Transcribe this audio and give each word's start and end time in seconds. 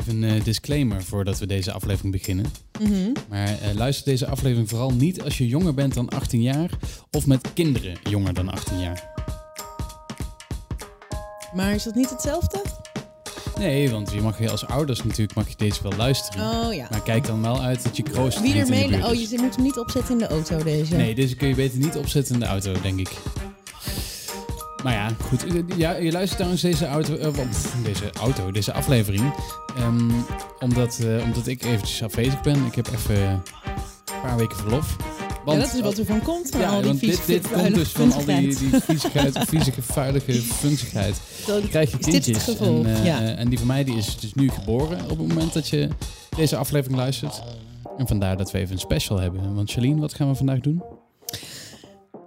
Even 0.00 0.22
een 0.22 0.38
eh, 0.38 0.44
disclaimer 0.44 1.04
voordat 1.04 1.38
we 1.38 1.46
deze 1.46 1.72
aflevering 1.72 2.12
beginnen. 2.12 2.46
Mhm. 2.80 3.12
Maar 3.28 3.48
eh, 3.48 3.74
luister 3.74 4.04
deze 4.04 4.26
aflevering 4.26 4.68
vooral 4.68 4.92
niet 4.92 5.22
als 5.22 5.38
je 5.38 5.46
jonger 5.46 5.74
bent 5.74 5.94
dan 5.94 6.08
18 6.08 6.42
jaar 6.42 6.70
of 7.10 7.26
met 7.26 7.52
kinderen 7.54 7.96
jonger 8.02 8.34
dan 8.34 8.48
18 8.48 8.80
jaar. 8.80 9.16
Maar 11.54 11.74
is 11.74 11.82
dat 11.82 11.94
niet 11.94 12.10
hetzelfde? 12.10 12.62
Nee, 13.58 13.90
want 13.90 14.12
je 14.12 14.20
mag 14.20 14.38
je 14.38 14.50
als 14.50 14.66
ouders 14.66 15.02
natuurlijk 15.02 15.34
mag 15.34 15.48
je 15.48 15.54
deze 15.56 15.82
wel 15.82 15.92
luisteren. 15.96 16.66
Oh 16.66 16.74
ja. 16.74 16.86
Maar 16.90 17.02
kijk 17.02 17.26
dan 17.26 17.42
wel 17.42 17.60
uit 17.60 17.82
dat 17.82 17.96
je 17.96 18.02
kroost 18.02 18.40
Wie 18.40 18.54
er 18.54 18.68
mee... 18.68 19.04
Oh, 19.04 19.14
je 19.14 19.38
moet 19.40 19.54
hem 19.54 19.64
niet 19.64 19.78
opzetten 19.78 20.12
in 20.12 20.18
de 20.18 20.26
auto, 20.26 20.62
deze. 20.62 20.96
Nee, 20.96 21.14
deze 21.14 21.36
kun 21.36 21.48
je 21.48 21.54
beter 21.54 21.78
niet 21.78 21.96
opzetten 21.96 22.34
in 22.34 22.40
de 22.40 22.46
auto, 22.46 22.72
denk 22.80 22.98
ik. 22.98 23.10
Maar 24.88 24.96
ja, 24.96 25.10
goed. 25.28 25.44
Ja, 25.76 25.96
je 25.96 26.12
luistert 26.12 26.36
trouwens 26.36 26.62
deze 26.62 26.86
auto, 26.86 27.14
eh, 27.16 27.32
deze 27.84 28.10
auto, 28.20 28.50
deze 28.50 28.72
aflevering. 28.72 29.34
ehm, 29.76 30.10
omdat, 30.58 30.98
eh, 30.98 31.22
omdat 31.24 31.46
ik 31.46 31.64
eventjes 31.64 32.02
afwezig 32.02 32.40
ben. 32.40 32.64
Ik 32.64 32.74
heb 32.74 32.88
even 32.92 33.22
een 33.22 33.42
paar 34.22 34.36
weken 34.36 34.56
verlof. 34.56 34.96
Ja, 35.46 35.54
dat 35.54 35.74
is 35.74 35.80
wat 35.80 35.98
er 35.98 36.04
van 36.04 36.22
komt 36.22 36.50
van 36.50 36.60
Ja, 36.60 36.68
al 36.68 36.76
die 36.76 36.86
want 36.86 37.00
dit, 37.26 37.50
komt 37.50 37.74
dus 37.74 37.88
van 37.88 38.12
al 38.12 38.24
die, 38.24 38.56
die 38.56 38.70
viezigheid, 38.80 39.38
viezige, 39.38 39.82
vuilige 39.82 40.32
funzigheid. 40.32 41.20
Dan 41.46 41.68
krijg 41.68 41.90
je 41.90 41.98
kindjes. 41.98 42.58
en, 42.58 42.86
eh, 42.86 43.04
ja. 43.04 43.20
eh, 43.20 43.38
en 43.38 43.48
die 43.48 43.58
van 43.58 43.66
mij 43.66 43.84
die 43.84 43.96
is 43.96 44.16
dus 44.16 44.34
nu 44.34 44.50
geboren 44.50 45.02
op 45.02 45.18
het 45.18 45.28
moment 45.28 45.52
dat 45.52 45.68
je 45.68 45.88
deze 46.36 46.56
aflevering 46.56 46.98
luistert. 46.98 47.42
En 47.98 48.06
vandaar 48.06 48.36
dat 48.36 48.50
we 48.50 48.58
even 48.58 48.72
een 48.72 48.80
special 48.80 49.18
hebben. 49.18 49.54
Want 49.54 49.72
Charlene, 49.72 50.00
wat 50.00 50.14
gaan 50.14 50.28
we 50.28 50.34
vandaag 50.34 50.60
doen? 50.60 50.82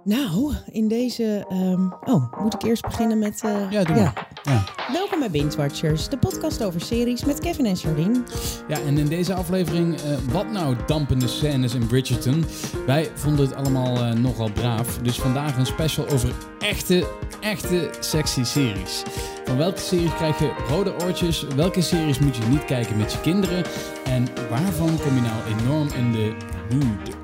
Nou, 0.04 0.52
in 0.70 0.88
deze... 0.88 1.44
ehm, 1.48 1.86
Oh, 2.04 2.40
moet 2.42 2.54
ik 2.54 2.62
eerst 2.62 2.82
beginnen 2.82 3.18
met... 3.18 3.40
eh, 3.44 3.70
Ja, 3.70 3.84
doe 3.84 3.96
maar. 3.96 4.28
Ja. 4.42 4.64
Welkom 4.92 5.18
bij 5.18 5.30
Binge 5.30 5.56
Watchers, 5.56 6.08
de 6.08 6.18
podcast 6.18 6.62
over 6.64 6.80
series 6.80 7.24
met 7.24 7.40
Kevin 7.40 7.66
en 7.66 7.76
Charlene. 7.76 8.22
Ja, 8.68 8.78
en 8.86 8.98
in 8.98 9.06
deze 9.06 9.34
aflevering, 9.34 9.94
eh, 10.00 10.02
wat 10.32 10.50
nou 10.50 10.76
dampende 10.86 11.28
scènes 11.28 11.74
in 11.74 11.86
Bridgerton? 11.86 12.44
Wij 12.86 13.10
vonden 13.14 13.46
het 13.46 13.54
allemaal 13.54 13.96
eh, 13.96 14.12
nogal 14.12 14.50
braaf. 14.52 14.98
Dus 14.98 15.20
vandaag 15.20 15.56
een 15.56 15.66
special 15.66 16.08
over 16.08 16.32
echte, 16.58 17.06
echte 17.40 17.90
sexy 18.00 18.44
series. 18.44 19.02
Van 19.44 19.56
welke 19.56 19.80
series 19.80 20.14
krijg 20.14 20.38
je 20.38 20.52
rode 20.68 20.94
oortjes? 21.04 21.46
Welke 21.56 21.80
series 21.80 22.18
moet 22.18 22.36
je 22.36 22.42
niet 22.44 22.64
kijken 22.64 22.96
met 22.96 23.12
je 23.12 23.20
kinderen? 23.20 23.64
En 24.04 24.26
waarvan 24.50 24.98
kom 25.00 25.14
je 25.14 25.20
nou 25.20 25.60
enorm 25.60 25.88
in 25.96 26.12
de 26.12 26.34
mood? 26.74 27.21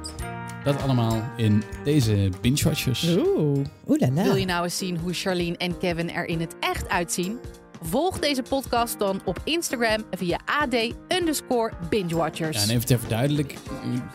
Dat 0.65 0.83
allemaal 0.83 1.23
in 1.37 1.63
deze 1.85 2.31
Binge 2.41 2.65
Watchers. 2.65 3.17
Oeh, 3.17 3.59
oeh 3.89 4.01
la 4.01 4.11
la. 4.11 4.23
Wil 4.23 4.37
je 4.37 4.47
nou 4.47 4.65
eens 4.65 4.79
zien 4.79 4.97
hoe 4.97 5.13
Charlene 5.13 5.57
en 5.57 5.79
Kevin 5.79 6.11
er 6.11 6.27
in 6.27 6.41
het 6.41 6.55
echt 6.61 6.89
uitzien? 6.89 7.39
Volg 7.83 8.19
deze 8.19 8.43
podcast 8.43 8.99
dan 8.99 9.21
op 9.25 9.41
Instagram 9.45 10.05
via 10.11 10.41
AD 10.45 10.75
underscore 11.09 11.73
bingewatchers. 11.91 12.57
Ja, 12.57 12.63
en 12.63 12.71
even 12.71 12.87
ter, 12.87 12.99
verduidelijk, 12.99 13.55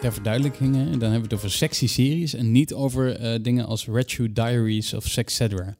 ter 0.01 0.13
verduidelijking, 0.13 0.73
dan 0.73 0.83
hebben 0.83 1.09
we 1.09 1.21
het 1.21 1.33
over 1.33 1.51
sexy 1.51 1.87
series 1.87 2.33
en 2.33 2.51
niet 2.51 2.73
over 2.73 3.19
eh, 3.19 3.39
dingen 3.41 3.65
als 3.65 3.87
Red 3.87 4.09
Shoe 4.09 4.33
Diaries 4.33 4.93
of 4.93 5.03
Sexcetera. 5.05 5.75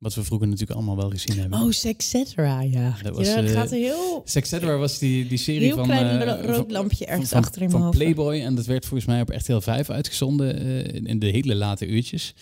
Wat 0.00 0.14
we 0.14 0.24
vroeger 0.24 0.48
natuurlijk 0.48 0.78
allemaal 0.78 0.96
wel 0.96 1.10
gezien 1.10 1.38
hebben. 1.38 1.60
Oh, 1.60 1.70
Sexcetera, 1.70 2.60
ja. 2.60 2.96
Dat 3.02 3.16
was, 3.16 3.26
ja, 3.26 3.34
dat 3.34 3.44
eh, 3.44 3.52
gaat 3.52 3.70
heel... 3.70 4.22
Sexcetera 4.24 4.76
was 4.76 4.98
die, 4.98 5.26
die 5.26 5.38
serie 5.38 5.60
Heel 5.60 5.76
van... 5.76 5.84
klein 5.84 6.20
eh, 6.20 6.44
rood 6.44 6.70
lampje 6.70 7.06
ergens 7.06 7.28
van, 7.28 7.38
achter 7.42 7.62
in 7.62 7.70
mijn 7.70 7.82
hoofd. 7.82 7.96
Playboy. 7.98 8.40
En 8.40 8.54
dat 8.54 8.66
werd 8.66 8.84
volgens 8.86 9.08
mij 9.08 9.20
op 9.20 9.28
RTL 9.28 9.58
5 9.58 9.90
uitgezonden 9.90 10.58
eh, 10.58 11.08
in- 11.10 11.18
de 11.18 11.26
hele 11.26 11.54
late 11.54 11.86
uurtjes. 11.86 12.34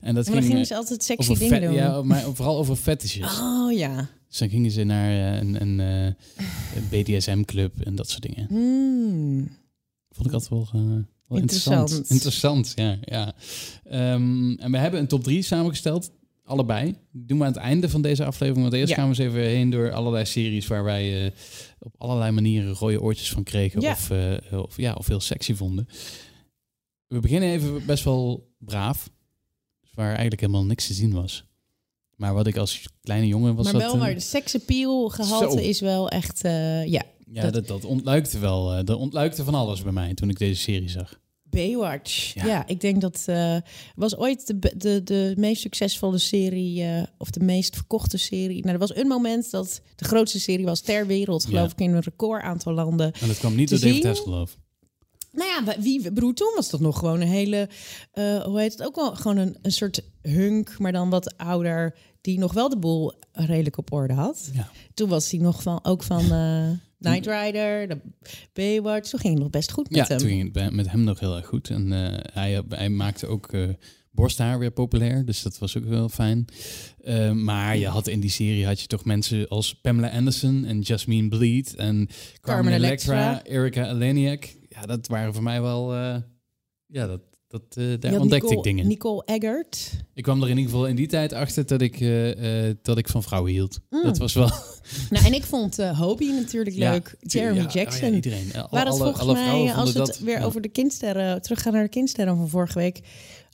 En 0.00 0.14
dat 0.14 0.24
Maar 0.24 0.34
dan 0.34 0.34
ging 0.34 0.46
gingen 0.46 0.66
ze 0.66 0.76
altijd 0.76 1.02
sexy 1.04 1.34
dingen 1.34 1.60
doen. 1.60 1.72
Ja, 1.72 2.02
maar 2.02 2.22
vooral 2.34 2.56
over 2.56 2.76
fetishes. 2.76 3.40
Oh 3.40 3.72
ja. 3.72 4.08
Dus 4.28 4.38
dan 4.38 4.48
gingen 4.48 4.70
ze 4.70 4.84
naar 4.84 5.38
een, 5.40 5.60
een, 5.60 5.78
een 5.78 6.14
BDSM-club 6.90 7.80
en 7.80 7.94
dat 7.94 8.10
soort 8.10 8.22
dingen. 8.22 8.46
Hmm. 8.48 9.48
Vond 10.10 10.26
ik 10.26 10.32
altijd 10.32 10.50
wel, 10.50 10.68
wel 10.72 11.38
interessant. 11.38 11.90
Interessant. 11.90 12.10
Interessant, 12.10 12.72
ja. 12.74 12.98
ja. 13.04 13.34
Ehm, 13.84 14.50
en 14.52 14.70
we 14.70 14.78
hebben 14.78 15.00
een 15.00 15.06
top 15.08 15.22
3 15.24 15.42
samengesteld. 15.42 16.10
Allebei. 16.46 16.94
Doen 17.12 17.38
we 17.38 17.44
aan 17.44 17.52
het 17.52 17.60
einde 17.60 17.88
van 17.88 18.02
deze 18.02 18.24
aflevering. 18.24 18.62
Want 18.62 18.74
eerst 18.74 18.88
Ja. 18.88 18.94
gaan 18.96 19.04
we 19.10 19.10
eens 19.22 19.32
even 19.32 19.40
heen 19.48 19.70
door 19.70 19.92
allerlei 19.92 20.24
series 20.24 20.66
waar 20.66 20.84
wij 20.84 21.24
eh, 21.26 21.30
op 21.78 21.94
allerlei 21.98 22.30
manieren 22.30 22.72
rode 22.74 23.00
oortjes 23.02 23.30
van 23.30 23.42
kregen. 23.42 23.80
Ja. 23.80 23.90
Of, 23.92 24.10
eh, 24.10 24.62
of, 24.62 24.76
ja, 24.76 24.92
of 24.94 25.06
heel 25.06 25.20
sexy 25.20 25.54
vonden. 25.54 25.88
We 27.06 27.20
beginnen 27.20 27.48
even 27.50 27.86
best 27.86 28.04
wel 28.04 28.50
braaf. 28.58 29.10
Waar 29.94 30.10
eigenlijk 30.10 30.40
helemaal 30.40 30.64
niks 30.64 30.86
te 30.86 30.94
zien 30.94 31.12
was. 31.12 31.44
Maar 32.16 32.34
wat 32.34 32.46
ik 32.46 32.56
als 32.56 32.88
kleine 33.00 33.26
jongen 33.26 33.54
was 33.54 33.64
maar 33.64 33.72
dat... 33.72 33.82
wel 33.82 33.92
eh, 33.94 33.98
waar 34.00 34.14
de 34.14 34.20
seksappeal 34.20 35.08
gehalte 35.08 35.50
Zo. 35.62 35.68
is 35.68 35.80
wel 35.80 36.08
echt... 36.08 36.40
ja, 36.42 36.84
ja, 36.84 37.02
dat- 37.42 37.52
dat, 37.52 37.66
dat 37.66 37.84
ontluikte 37.84 38.38
wel. 38.38 38.84
dat 38.84 38.98
ontluikte 38.98 39.44
van 39.44 39.54
alles 39.54 39.82
bij 39.82 39.92
mij 39.92 40.14
toen 40.14 40.28
ik 40.30 40.38
deze 40.38 40.60
serie 40.60 40.88
zag. 40.88 41.20
Baywatch. 41.56 42.34
Ja. 42.34 42.46
Ja, 42.46 42.66
ik 42.66 42.80
denk 42.80 43.00
dat 43.00 43.22
eh 43.26 43.56
was 43.94 44.16
ooit 44.16 44.46
de, 44.46 44.72
de, 44.76 45.02
de 45.02 45.34
meest 45.36 45.60
succesvolle 45.60 46.18
serie 46.18 46.82
eh, 46.82 47.02
of 47.18 47.30
de 47.30 47.40
meest 47.44 47.74
verkochte 47.74 48.16
serie. 48.18 48.60
Nou, 48.60 48.72
er 48.72 48.78
was 48.78 48.96
een 48.96 49.06
moment 49.06 49.50
dat 49.50 49.80
de 49.96 50.04
grootste 50.04 50.40
serie 50.40 50.64
was 50.64 50.80
ter 50.80 51.06
wereld, 51.06 51.44
geloof 51.44 51.66
Ja. 51.66 51.72
ik, 51.72 51.80
in 51.80 51.94
een 51.94 52.00
record 52.02 52.42
aantal 52.42 52.72
landen. 52.72 53.12
En 53.12 53.28
dat 53.28 53.38
kwam 53.38 53.54
niet 53.54 53.68
door 53.70 53.78
David? 53.80 54.04
Hasselhoff. 54.04 54.56
Nou 55.32 55.48
ja, 55.50 55.80
wie 55.80 56.12
broer 56.12 56.34
toen 56.34 56.52
was 56.54 56.70
dat 56.70 56.80
nog 56.80 56.98
gewoon 56.98 57.20
een 57.20 57.28
hele, 57.28 57.68
eh, 58.12 58.42
hoe 58.42 58.60
heet 58.60 58.72
het 58.72 58.82
ook 58.82 58.94
wel, 58.96 59.14
gewoon 59.14 59.36
een, 59.36 59.56
een 59.62 59.72
soort 59.72 60.02
hunk, 60.22 60.78
maar 60.78 60.92
dan 60.92 61.10
wat 61.10 61.36
ouder, 61.36 61.94
die 62.20 62.38
nog 62.38 62.52
wel 62.52 62.68
de 62.68 62.78
boel 62.78 63.12
redelijk 63.32 63.78
op 63.78 63.92
orde 63.92 64.14
had. 64.14 64.50
Ja. 64.54 64.70
Toen 64.94 65.08
was 65.08 65.30
hij 65.30 65.40
nog 65.40 65.62
van, 65.62 65.84
ook 65.84 66.02
van 66.02 66.32
Night 66.98 67.26
Rider, 67.26 67.88
de 67.88 68.00
Baywatch. 68.52 69.10
Toen 69.10 69.20
ging 69.20 69.32
het 69.34 69.42
nog 69.42 69.50
best 69.52 69.72
goed 69.72 69.90
met 69.90 69.98
Ja, 69.98 70.06
hem. 70.06 70.18
toen 70.18 70.28
ging 70.28 70.54
het 70.54 70.72
met 70.72 70.90
hem 70.90 71.04
nog 71.04 71.20
heel 71.20 71.36
erg 71.36 71.46
goed. 71.46 71.70
En 71.70 71.92
eh, 71.92 72.18
hij, 72.32 72.62
hij 72.68 72.88
maakte 72.88 73.26
ook 73.26 73.52
eh, 73.52 73.68
borsthaar 74.10 74.58
weer 74.58 74.70
populair, 74.70 75.24
dus 75.24 75.42
dat 75.42 75.58
was 75.58 75.76
ook 75.76 75.84
wel 75.84 76.08
fijn. 76.08 76.44
Eh, 77.04 77.32
maar 77.32 77.76
je 77.76 77.86
had 77.86 78.06
in 78.06 78.20
die 78.20 78.30
serie 78.30 78.66
had 78.66 78.80
je 78.80 78.86
toch 78.86 79.04
mensen 79.04 79.48
als 79.48 79.74
Pamela 79.80 80.10
Anderson 80.10 80.64
en 80.64 80.80
Jasmine 80.80 81.28
Bleed 81.28 81.74
en 81.74 81.76
Carmen, 81.86 82.08
Carmen 82.40 82.72
Electra, 82.72 83.30
Electra. 83.30 83.50
Erika 83.52 83.88
Eleniak. 83.90 84.54
Ja, 84.68 84.80
dat 84.82 85.06
waren 85.06 85.34
voor 85.34 85.42
mij 85.42 85.62
wel... 85.62 85.94
ja, 86.86 87.06
dat, 87.06 87.20
dat, 87.48 87.62
eh, 87.68 87.84
daar 88.00 88.20
ontdekte 88.20 88.34
Nicole, 88.46 88.56
ik 88.56 88.62
dingen. 88.62 88.86
Nicole 88.86 89.22
Eggert. 89.24 89.90
Ik 90.14 90.22
kwam 90.22 90.42
er 90.42 90.48
in 90.48 90.56
ieder 90.56 90.70
geval 90.72 90.86
in 90.86 90.96
die 90.96 91.06
tijd 91.06 91.32
achter 91.32 91.66
dat 91.66 91.80
ik, 91.80 92.00
eh, 92.00 92.68
eh, 92.68 92.76
dat 92.82 92.98
ik 92.98 93.08
van 93.08 93.22
vrouwen 93.22 93.52
hield. 93.52 93.78
Mm. 93.90 94.02
Dat 94.02 94.18
was 94.18 94.32
wel... 94.32 94.50
Nou, 95.10 95.24
en 95.26 95.32
ik 95.34 95.44
vond 95.44 95.78
eh 95.78 95.98
Hobie 95.98 96.32
natuurlijk 96.32 96.76
Ja, 96.76 96.90
leuk. 96.90 97.16
Jeremy 97.20 97.56
ja, 97.58 97.64
oh 97.64 97.70
ja, 97.72 97.80
Jackson. 97.80 98.14
iedereen. 98.14 98.52
Alle, 98.54 98.66
Waar 98.70 98.84
het 98.84 98.88
alle, 98.94 99.02
volgens 99.02 99.20
alle 99.22 99.32
mij, 99.32 99.74
als 99.74 99.92
we 99.92 99.98
het 99.98 100.06
dat, 100.08 100.18
weer 100.18 100.38
ja. 100.38 100.44
over 100.44 100.60
de 100.60 100.68
kindsterren, 100.68 101.42
teruggaan 101.42 101.72
naar 101.72 101.82
de 101.82 101.88
kindsterren 101.88 102.36
van 102.36 102.48
vorige 102.48 102.78
week, 102.78 103.00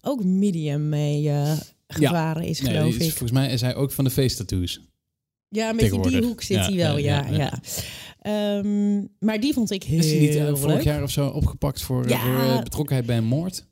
ook 0.02 0.24
medium 0.24 0.88
mee 0.88 1.28
eh 1.28 1.52
gevaren 1.86 2.42
is, 2.44 2.60
Nee, 2.60 2.74
geloof 2.76 2.94
is- 2.94 3.04
ik. 3.06 3.10
volgens 3.10 3.30
mij 3.32 3.52
is 3.52 3.60
hij 3.60 3.74
ook 3.74 3.92
van 3.92 4.04
de 4.04 4.10
face 4.10 4.36
tattoos. 4.36 4.80
Ja, 5.48 5.70
een 5.70 5.76
beetje 5.76 6.02
die 6.08 6.22
hoek 6.24 6.42
zit 6.42 6.56
Ja, 6.56 6.64
hij 6.64 6.76
wel, 6.76 6.98
ja, 6.98 7.26
ja. 7.26 7.32
ja, 7.32 7.36
ja, 7.36 7.52
Ehm, 8.22 9.04
maar 9.18 9.40
die 9.40 9.52
vond 9.52 9.70
ik 9.70 9.82
heel 9.82 9.98
Is 9.98 10.10
hij 10.10 10.20
niet 10.20 10.58
vorig 10.58 10.74
leuk. 10.76 10.82
jaar 10.82 11.02
of 11.02 11.10
zo 11.10 11.28
opgepakt 11.28 11.82
voor, 11.82 12.08
Ja. 12.08 12.20
voor 12.20 12.42
eh, 12.56 12.62
betrokkenheid 12.62 13.06
bij 13.06 13.16
een 13.16 13.24
moord? 13.24 13.66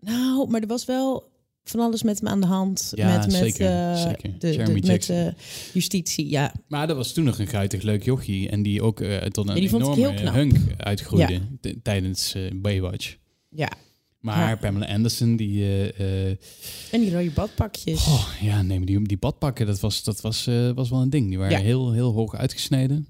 Nou, 0.00 0.48
maar 0.50 0.60
er 0.60 0.66
was 0.66 0.84
wel 0.84 1.30
van 1.64 1.80
alles 1.80 2.02
met 2.02 2.18
hem 2.18 2.28
aan 2.28 2.40
de 2.40 2.46
hand. 2.46 2.92
Ja, 2.94 3.16
met 3.16 3.26
met 3.26 3.32
zeker, 3.34 3.66
eh, 3.90 4.02
zeker. 4.02 4.38
De, 4.38 4.46
Jeremy 4.50 4.66
de, 4.66 4.72
met 4.72 4.86
Jackson. 4.86 5.16
eh, 5.16 5.32
justitie, 5.72 6.30
ja. 6.30 6.52
Maar 6.68 6.86
dat 6.86 6.96
was 6.96 7.12
toen 7.12 7.24
nog 7.24 7.38
een 7.38 7.46
guitig 7.46 7.82
leuk 7.82 8.04
jochie. 8.04 8.48
En 8.48 8.62
die 8.62 8.82
ook 8.82 9.00
eh, 9.00 9.16
tot 9.16 9.48
een 9.48 9.62
Ja, 9.62 9.68
enorme 9.76 10.30
hunk 10.30 10.56
uitgroeide 10.76 11.40
t- 11.60 11.74
tijdens 11.82 12.34
Baywatch. 12.54 13.16
ja. 13.50 13.70
Maar 14.18 14.48
Ja. 14.48 14.56
Pamela 14.56 14.86
Anderson, 14.86 15.36
die... 15.36 15.64
En 16.90 17.00
die 17.00 17.12
rode 17.12 17.30
badpakjes. 17.30 18.06
oh, 18.06 18.28
ja, 18.40 18.62
nee, 18.62 18.76
maar 18.78 18.86
die, 18.86 19.02
die 19.02 19.16
badpakken, 19.18 19.66
dat 19.66 19.80
was, 19.80 20.02
dat 20.04 20.20
was, 20.20 20.48
was 20.74 20.90
wel 20.90 21.00
een 21.00 21.10
ding. 21.10 21.28
Die 21.28 21.38
waren 21.38 21.58
Ja. 21.58 21.64
heel, 21.64 21.92
heel 21.92 22.12
hoog 22.12 22.34
uitgesneden. 22.36 23.06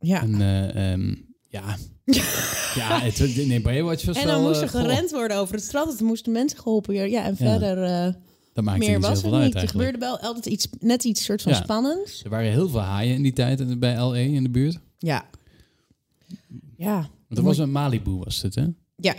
ja. 0.00 0.22
En 0.22 0.40
eh, 0.40 0.92
ehm, 0.92 1.14
ja... 1.52 1.76
ja, 2.74 3.00
het, 3.00 3.46
nee, 3.46 3.60
Baywatch 3.60 4.04
was 4.04 4.16
En 4.16 4.24
wel... 4.24 4.34
dan 4.34 4.42
moest 4.42 4.56
eh, 4.56 4.62
er 4.62 4.68
goh, 4.68 4.80
gerend 4.80 5.10
worden 5.10 5.36
over 5.36 5.54
het 5.54 5.64
strand. 5.64 5.98
Er 5.98 6.04
moesten 6.04 6.32
mensen 6.32 6.58
geholpen 6.58 6.92
worden. 6.92 7.10
Ja, 7.10 7.24
en 7.24 7.36
verder 7.36 7.82
eh, 7.82 8.12
dat 8.52 8.64
maakte 8.64 8.86
meer 8.86 8.98
niet 8.98 9.06
was 9.06 9.20
zoveel 9.20 9.36
er 9.36 9.42
uit 9.42 9.54
niet. 9.54 9.62
Er 9.62 9.68
gebeurde 9.68 9.98
wel 9.98 10.18
altijd 10.18 10.46
iets, 10.46 10.68
net 10.80 11.04
iets 11.04 11.24
soort 11.24 11.42
van 11.42 11.52
Ja. 11.52 11.62
spannends. 11.62 12.24
Er 12.24 12.30
waren 12.30 12.50
heel 12.50 12.68
veel 12.68 12.80
haaien 12.80 13.14
in 13.14 13.22
die 13.22 13.32
tijd 13.32 13.60
eh, 13.60 13.66
bij 13.76 13.96
LA 13.96 14.16
in 14.16 14.42
de 14.42 14.50
buurt. 14.50 14.78
Ja. 14.98 15.24
Ja. 16.76 16.96
Want 17.28 17.40
er 17.40 17.42
was 17.42 17.58
een 17.58 17.72
Malibu, 17.72 18.10
was 18.10 18.42
het, 18.42 18.54
hè? 18.54 18.64
Ja. 18.96 19.14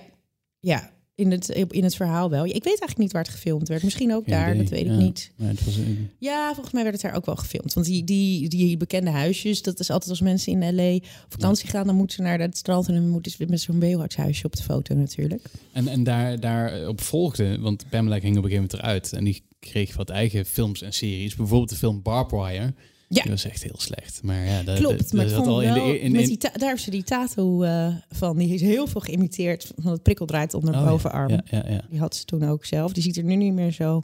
Ja. 0.59 0.91
In 1.15 1.31
het, 1.31 1.49
in 1.49 1.83
het 1.83 1.95
verhaal 1.95 2.29
wel. 2.29 2.45
Ik 2.45 2.51
weet 2.53 2.63
eigenlijk 2.65 2.97
niet 2.97 3.11
waar 3.11 3.21
het 3.23 3.31
gefilmd 3.31 3.67
werd. 3.67 3.83
Misschien 3.83 4.13
ook 4.13 4.23
Geen 4.23 4.33
daar, 4.33 4.49
idee. 4.49 4.61
dat 4.61 4.69
weet 4.69 4.85
Ja. 4.85 4.91
ik 4.93 4.97
niet. 4.99 5.31
Ja, 5.35 5.45
het 5.45 5.65
was, 5.65 5.75
een- 5.75 6.09
Ja, 6.17 6.51
volgens 6.53 6.73
mij 6.73 6.83
werd 6.83 6.95
het 6.95 7.03
daar 7.03 7.15
ook 7.15 7.25
wel 7.25 7.35
gefilmd. 7.35 7.73
Want 7.73 7.85
die, 7.85 8.03
die, 8.03 8.49
die 8.49 8.77
bekende 8.77 9.09
huisjes, 9.11 9.61
dat 9.61 9.79
is 9.79 9.89
altijd 9.89 10.09
als 10.09 10.21
mensen 10.21 10.61
in 10.61 10.75
L.A. 10.75 10.95
op 10.95 11.03
vakantie 11.29 11.69
gaan... 11.69 11.85
dan 11.85 11.95
moeten 11.95 12.15
ze 12.15 12.21
naar 12.21 12.39
het 12.39 12.57
strand 12.57 12.87
en 12.87 12.93
dan 12.93 13.09
moeten 13.09 13.31
ze 13.31 13.45
met 13.47 13.61
zo'n 13.61 14.05
huisje 14.15 14.45
op 14.45 14.55
de 14.55 14.63
foto 14.63 14.95
natuurlijk. 14.95 15.41
En, 15.71 15.87
en 15.87 16.03
daar, 16.03 16.39
daarop 16.39 17.01
volgde, 17.01 17.59
want 17.59 17.85
Pamela 17.89 18.19
ging 18.19 18.37
op 18.37 18.43
een 18.43 18.49
gegeven 18.49 18.69
moment 18.71 18.73
eruit. 18.73 19.13
En 19.13 19.23
die 19.23 19.43
kreeg 19.59 19.95
wat 19.95 20.09
eigen 20.09 20.45
films 20.45 20.81
en 20.81 20.93
series. 20.93 21.35
Bijvoorbeeld 21.35 21.69
de 21.69 21.75
film 21.75 22.01
Barbed 22.01 22.39
Wire. 22.39 22.73
Ja. 23.13 23.21
Die 23.21 23.31
was 23.31 23.45
echt 23.45 23.63
heel 23.63 23.75
slecht. 23.77 24.19
Maar 24.23 24.45
ja, 24.45 24.63
dat, 24.63 24.77
Klopt, 24.77 24.97
dat- 24.97 25.11
maar 25.13 25.27
dat 25.29 25.47
al 25.47 25.61
in 25.61 25.73
de, 25.73 25.79
wel, 25.79 25.93
in, 25.93 26.13
die 26.13 26.37
daar 26.37 26.69
heeft 26.69 26.83
ze 26.83 26.89
die 26.91 27.03
tattoo 27.03 27.63
eh, 27.63 27.87
van. 28.09 28.37
Die 28.37 28.53
is 28.53 28.61
heel 28.61 28.87
veel 28.87 29.01
geïmiteerd 29.01 29.71
van 29.77 29.91
het 29.91 30.03
prikkeldraad 30.03 30.53
onder 30.53 30.71
de 30.73 30.77
Oh, 30.79 30.85
bovenarm. 30.87 31.29
Ja, 31.29 31.43
ja, 31.49 31.63
ja. 31.69 31.81
Die 31.89 31.99
had 31.99 32.15
ze 32.15 32.25
toen 32.25 32.43
ook 32.49 32.65
zelf. 32.65 32.93
Die 32.93 33.03
ziet 33.03 33.17
er 33.17 33.23
nu 33.23 33.35
niet 33.35 33.53
meer 33.53 33.71
zo. 33.71 34.01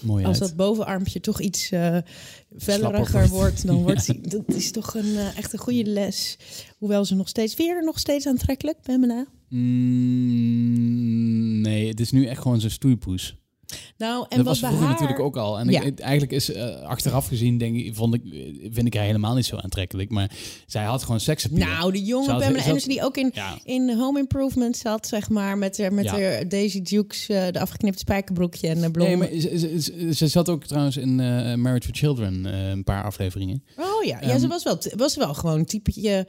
Mooi 0.00 0.24
Als 0.24 0.40
uit. 0.40 0.48
dat 0.48 0.56
bovenarmpje 0.56 1.20
toch 1.20 1.40
iets 1.40 1.70
eh 1.70 1.96
velleriger 2.56 3.28
wordt. 3.28 3.66
dan 3.66 3.82
wordt 3.82 4.06
die, 4.10 4.20
dat 4.20 4.42
is 4.46 4.70
toch 4.70 4.94
een, 4.94 5.16
eh, 5.16 5.36
echt 5.38 5.52
een 5.52 5.58
goede 5.58 5.84
les. 5.84 6.36
Hoewel 6.78 7.04
ze 7.04 7.14
nog 7.14 7.28
steeds, 7.28 7.54
weer 7.56 7.84
nog 7.84 7.98
steeds 7.98 8.26
aantrekkelijk, 8.26 8.80
Pamela. 8.82 9.26
Mm, 10.34 11.60
nee, 11.60 11.88
het 11.88 12.00
is 12.00 12.10
nu 12.10 12.26
echt 12.26 12.40
gewoon 12.42 12.60
zo'n 12.60 12.70
stoeipoes. 12.70 13.36
Nou, 13.98 14.26
en 14.28 14.36
dat 14.36 14.46
wat 14.46 14.46
was 14.46 14.58
vroeger 14.58 14.80
haar... 14.80 14.90
natuurlijk 14.92 15.20
ook 15.20 15.36
al. 15.36 15.58
En 15.58 15.68
Ja. 15.70 15.82
ik, 15.82 15.98
eigenlijk 16.00 16.32
is 16.32 16.52
eh, 16.52 16.80
achteraf 16.80 17.26
gezien, 17.26 17.58
denk 17.58 17.76
ik, 17.76 17.94
vond 17.94 18.14
ik, 18.14 18.22
vind 18.72 18.86
ik 18.86 18.94
haar 18.94 19.04
helemaal 19.04 19.34
niet 19.34 19.46
zo 19.46 19.56
aantrekkelijk. 19.56 20.10
Maar 20.10 20.30
zij 20.66 20.84
had 20.84 21.02
gewoon 21.02 21.20
seksappeal. 21.20 21.66
Nou, 21.68 21.92
de 21.92 22.02
jonge 22.04 22.30
had- 22.30 22.40
Pamela 22.40 22.62
Anderson 22.64 22.88
die 22.90 23.02
ook 23.04 23.16
in, 23.16 23.30
Ja, 23.34 23.58
in 23.64 23.90
Home 23.98 24.18
Improvement 24.18 24.76
zat, 24.76 25.06
zeg 25.06 25.28
maar, 25.28 25.58
met, 25.58 25.78
haar- 25.78 25.92
met 25.92 26.04
Ja. 26.04 26.20
haar 26.20 26.48
Daisy 26.48 26.82
Dukes, 26.82 27.28
eh, 27.28 27.46
de 27.50 27.60
afgeknipte 27.60 27.98
spijkerbroekje 27.98 28.68
en 28.68 28.80
de 28.80 28.90
blonde. 28.90 29.16
nee, 29.16 29.30
maar 29.30 29.40
ze, 29.40 29.58
ze, 29.58 29.80
ze- 29.82 30.14
ze 30.14 30.28
zat 30.28 30.48
ook 30.48 30.64
trouwens 30.64 30.96
in 30.96 31.20
eh 31.20 31.54
Marriage 31.54 31.86
for 31.86 31.94
Children 31.96 32.46
eh, 32.46 32.68
een 32.68 32.84
paar 32.84 33.04
afleveringen. 33.04 33.64
Oh 33.76 34.04
ja, 34.04 34.18
ja 34.20 34.28
Ehm, 34.28 34.38
ze 34.40 34.46
was 34.48 34.62
wel, 34.62 34.78
was 34.96 35.16
wel 35.16 35.34
gewoon 35.34 35.58
een 35.58 35.66
typetje... 35.66 36.26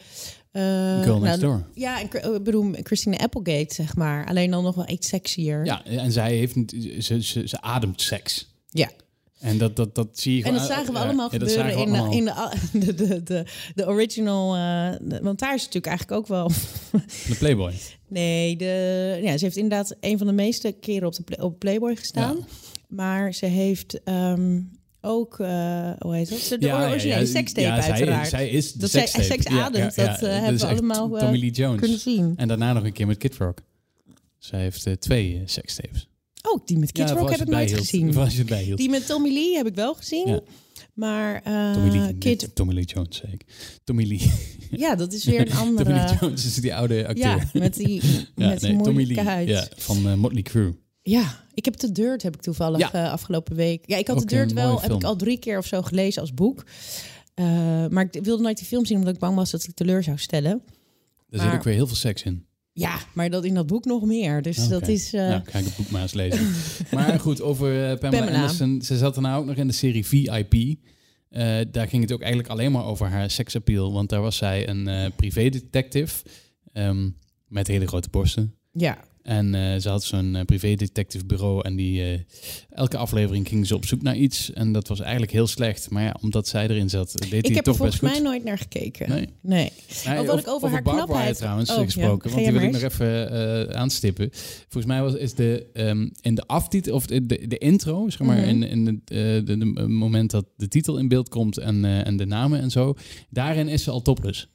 eh, 0.55 1.01
Girl 1.01 1.19
Next 1.19 1.41
nou, 1.41 1.53
Door. 1.53 1.65
Ja, 1.73 1.99
en, 1.99 2.05
ik 2.35 2.43
bedoel, 2.43 2.73
Christina 2.83 3.17
Applegate, 3.17 3.73
zeg 3.73 3.95
maar. 3.95 4.25
Alleen 4.25 4.51
dan 4.51 4.63
nog 4.63 4.75
wel 4.75 4.89
iets 4.89 5.07
sexier. 5.07 5.65
Ja, 5.65 5.85
en 5.85 6.11
zij 6.11 6.35
heeft, 6.35 6.55
ze, 6.99 7.23
ze, 7.23 7.47
ze 7.47 7.61
ademt 7.61 8.01
seks. 8.01 8.53
Ja. 8.69 8.89
En 9.39 9.57
dat, 9.57 9.75
dat, 9.75 9.95
dat 9.95 10.07
zie 10.11 10.37
je 10.37 10.43
En 10.43 10.53
dat 10.53 10.65
zagen 10.65 10.93
we 10.93 10.99
allemaal 10.99 11.29
ja, 11.31 11.37
gebeuren 11.37 11.65
we 11.65 11.71
in, 11.71 11.77
allemaal. 11.77 12.11
in 12.11 12.25
de, 12.85 12.93
de, 12.93 13.23
de, 13.23 13.45
de, 13.75 13.87
original. 13.87 14.55
eh, 14.55 14.99
de- 15.01 15.19
want 15.21 15.39
daar 15.39 15.53
is 15.53 15.59
natuurlijk 15.65 15.85
eigenlijk 15.85 16.19
ook 16.19 16.27
wel. 16.27 16.47
de 17.29 17.35
Playboy. 17.39 17.73
Nee, 18.07 18.55
de, 18.55 19.19
ja, 19.23 19.37
ze 19.37 19.43
heeft 19.43 19.57
inderdaad 19.57 19.95
een 19.99 20.17
van 20.17 20.27
de 20.27 20.33
meeste 20.33 20.71
keren 20.71 21.07
op, 21.07 21.13
de, 21.25 21.43
op 21.43 21.59
Playboy 21.59 21.95
gestaan. 21.95 22.35
Ja. 22.37 22.45
Maar 22.87 23.33
ze 23.33 23.45
heeft 23.45 24.03
ehm, 24.03 24.61
ook, 25.05 25.39
eh, 25.39 25.91
hoe 25.99 26.15
heet 26.15 26.29
dat? 26.29 26.61
De 26.61 26.73
originele 26.73 27.25
sekstape 27.25 27.67
ja, 27.67 27.81
uiteraard. 27.81 28.29
Zij, 28.29 28.49
is 28.49 28.73
de 28.73 28.79
Dat 28.79 28.89
zij 28.89 29.07
seks 29.07 29.47
ademt, 29.47 29.95
dat, 29.95 30.19
hebben 30.19 30.59
we 30.59 30.65
allemaal, 30.67 31.15
eh, 31.15 31.23
Tommy 31.23 31.39
Lee 31.39 31.51
Jones. 31.51 31.79
kunnen 31.79 31.99
zien. 31.99 32.33
En 32.35 32.47
daarna 32.47 32.73
nog 32.73 32.83
een 32.83 32.93
keer 32.93 33.07
met 33.07 33.17
Kid 33.17 33.35
Rock. 33.37 33.57
Zij 34.37 34.59
heeft 34.59 34.85
eh, 34.85 34.93
twee 34.93 35.33
uh, 35.33 35.41
sekstapes. 35.45 36.09
Oh, 36.41 36.65
die 36.65 36.77
met 36.77 36.91
Kids 36.91 37.11
Ja, 37.11 37.17
Rock 37.17 37.29
heb 37.31 37.41
ik 37.41 37.47
nooit 37.47 37.73
gezien. 37.73 38.11
Die 38.75 38.89
met 38.89 39.05
Tommy 39.05 39.33
Lee 39.33 39.55
heb 39.55 39.67
ik 39.67 39.75
wel 39.75 39.93
gezien. 39.93 40.27
Ja. 40.27 40.39
Maar 40.93 41.41
Tommy 41.73 41.97
Lee, 41.97 42.13
Kid, 42.17 42.55
Tommy 42.55 42.73
Lee 42.73 42.83
Jones, 42.83 43.17
zei 43.17 43.31
ik. 43.31 43.45
Tommy 43.83 44.07
Lee. 44.07 44.31
ja, 44.83 44.95
dat 44.95 45.13
is 45.13 45.23
weer 45.25 45.41
een 45.41 45.57
andere. 45.67 45.83
Tommy 45.83 45.99
Lee 45.99 46.17
Jones 46.19 46.45
is 46.45 46.55
die 46.55 46.75
oude 46.75 47.07
acteur. 47.07 47.25
ja, 47.25 47.49
met 47.53 47.73
die, 47.75 48.01
Ja, 48.35 48.47
met 48.49 48.59
die 48.59 48.69
nee, 48.69 48.77
Tommy 48.77 48.91
moeilijke 48.93 49.23
Lee 49.23 49.33
huid. 49.33 49.47
ja, 49.47 49.67
van 49.75 50.19
Motley 50.19 50.41
Crue. 50.41 50.75
Ja, 51.01 51.44
ik 51.55 51.65
heb 51.65 51.77
de 51.77 51.91
Dirt 51.91 52.21
heb 52.23 52.35
ik 52.35 52.41
toevallig 52.41 52.79
Ja. 52.79 52.91
eh, 52.93 53.11
afgelopen 53.11 53.55
week. 53.55 53.83
Ja, 53.87 53.97
ik 53.97 54.07
had 54.07 54.19
de 54.19 54.25
Dirt 54.25 54.49
een 54.49 54.55
wel 54.55 54.81
heb 54.81 54.91
ik 54.91 55.03
al 55.03 55.15
drie 55.15 55.37
keer 55.37 55.57
of 55.57 55.65
zo 55.65 55.81
gelezen 55.81 56.21
als 56.21 56.33
boek. 56.33 56.63
Eh, 57.33 57.45
maar 57.87 58.07
ik 58.11 58.23
wilde 58.23 58.43
nooit 58.43 58.57
die 58.57 58.65
film 58.67 58.85
zien 58.85 58.97
omdat 58.97 59.13
ik 59.13 59.19
bang 59.19 59.35
was 59.35 59.51
dat 59.51 59.63
ik 59.63 59.73
teleur 59.75 60.03
zou 60.03 60.17
stellen. 60.17 60.61
Daar 61.29 61.39
Maar- 61.41 61.49
zit 61.49 61.57
ook 61.59 61.63
weer 61.63 61.73
heel 61.73 61.87
veel 61.87 61.95
seks 61.95 62.23
in. 62.23 62.45
Ja, 62.73 62.99
maar 63.13 63.29
dat 63.29 63.45
in 63.45 63.53
dat 63.53 63.67
boek 63.67 63.85
nog 63.85 64.03
meer. 64.05 64.41
Dus 64.41 64.67
dat 64.67 64.87
is. 64.87 65.13
eh, 65.13 65.27
Nou, 65.27 65.41
ga 65.45 65.59
ik 65.59 65.65
het 65.65 65.75
boek 65.75 65.89
maar 65.89 66.01
eens 66.01 66.13
lezen. 66.13 66.51
maar 66.95 67.19
goed, 67.19 67.41
over 67.41 67.97
Pamela, 67.97 67.97
Pamela. 67.97 68.35
Anderson. 68.41 68.81
Ze 68.81 68.97
zat 68.97 69.13
daarna 69.13 69.35
ook 69.35 69.45
nog 69.45 69.55
in 69.55 69.67
de 69.67 69.73
serie 69.73 70.05
VIP. 70.05 70.53
Eh, 71.29 71.57
daar 71.71 71.87
ging 71.87 72.01
het 72.03 72.11
ook 72.11 72.19
eigenlijk 72.19 72.49
alleen 72.51 72.71
maar 72.71 72.85
over 72.85 73.07
haar 73.07 73.29
seksappeal. 73.31 73.93
Want 73.93 74.09
daar 74.09 74.21
was 74.21 74.35
zij 74.37 74.69
een 74.69 74.87
eh 74.87 75.05
privédetective 75.15 76.23
ehm, 76.73 77.09
met 77.47 77.67
hele 77.67 77.87
grote 77.87 78.09
borsten. 78.09 78.55
ja. 78.71 78.97
En 79.25 79.55
eh, 79.55 79.79
ze 79.79 79.89
had 79.89 80.03
zo'n 80.03 80.35
eh, 80.35 80.45
privédetective 80.45 81.25
bureau 81.25 81.61
en 81.63 81.75
die 81.75 82.03
eh, 82.03 82.19
elke 82.69 82.97
aflevering 82.97 83.47
ging 83.47 83.67
ze 83.67 83.75
op 83.75 83.85
zoek 83.85 84.01
naar 84.01 84.15
iets. 84.15 84.53
En 84.53 84.71
dat 84.71 84.87
was 84.87 84.99
eigenlijk 84.99 85.31
heel 85.31 85.47
slecht. 85.47 85.89
Maar 85.89 86.03
ja, 86.03 86.15
omdat 86.21 86.47
zij 86.47 86.67
erin 86.67 86.89
zat, 86.89 87.11
deed 87.11 87.29
hij 87.29 87.39
Ik 87.39 87.45
het 87.45 87.55
heb 87.55 87.65
er 87.67 87.71
toch 87.73 87.77
best 87.81 87.97
volgens 87.99 88.11
goed. 88.13 88.21
mij 88.23 88.31
nooit 88.31 88.43
naar 88.43 88.57
gekeken. 88.57 89.09
Nee. 89.09 89.27
Nee. 89.41 89.71
Nee, 90.05 90.19
Oh, 90.19 90.25
wat 90.27 90.39
ik 90.39 90.47
over 90.47 90.69
haar 90.69 90.81
Barbara 90.81 91.05
knapheid- 91.05 91.37
trouwens 91.37 91.69
Oh, 91.69 91.79
gesproken, 91.83 92.29
want 92.31 92.43
die 92.43 92.53
wil 92.53 92.61
ik 92.61 92.71
nog 92.71 92.81
even 92.81 93.75
aanstippen. 93.75 94.29
Volgens 94.69 94.85
mij 94.85 95.01
was 95.01 95.13
is 95.15 95.33
de 95.33 95.65
ehm, 95.73 96.09
in 96.21 96.35
de 96.35 96.47
aftitel 96.47 96.93
of 96.95 97.05
de, 97.05 97.25
de, 97.25 97.47
de 97.47 97.57
intro, 97.57 98.09
zeg 98.09 98.19
maar, 98.27 98.37
Mhm. 98.37 98.47
in, 98.49 98.63
in 98.63 98.85
het 98.87 99.07
de, 99.47 99.85
moment 99.87 100.31
dat 100.31 100.45
de 100.57 100.67
titel 100.67 100.97
in 100.97 101.07
beeld 101.07 101.29
komt 101.29 101.57
en, 101.57 101.85
en 102.05 102.17
de 102.17 102.25
namen 102.25 102.59
en 102.61 102.71
zo, 102.71 102.93
daarin 103.29 103.67
is 103.67 103.83
ze 103.83 103.91
al 103.91 104.01
topless. 104.01 104.47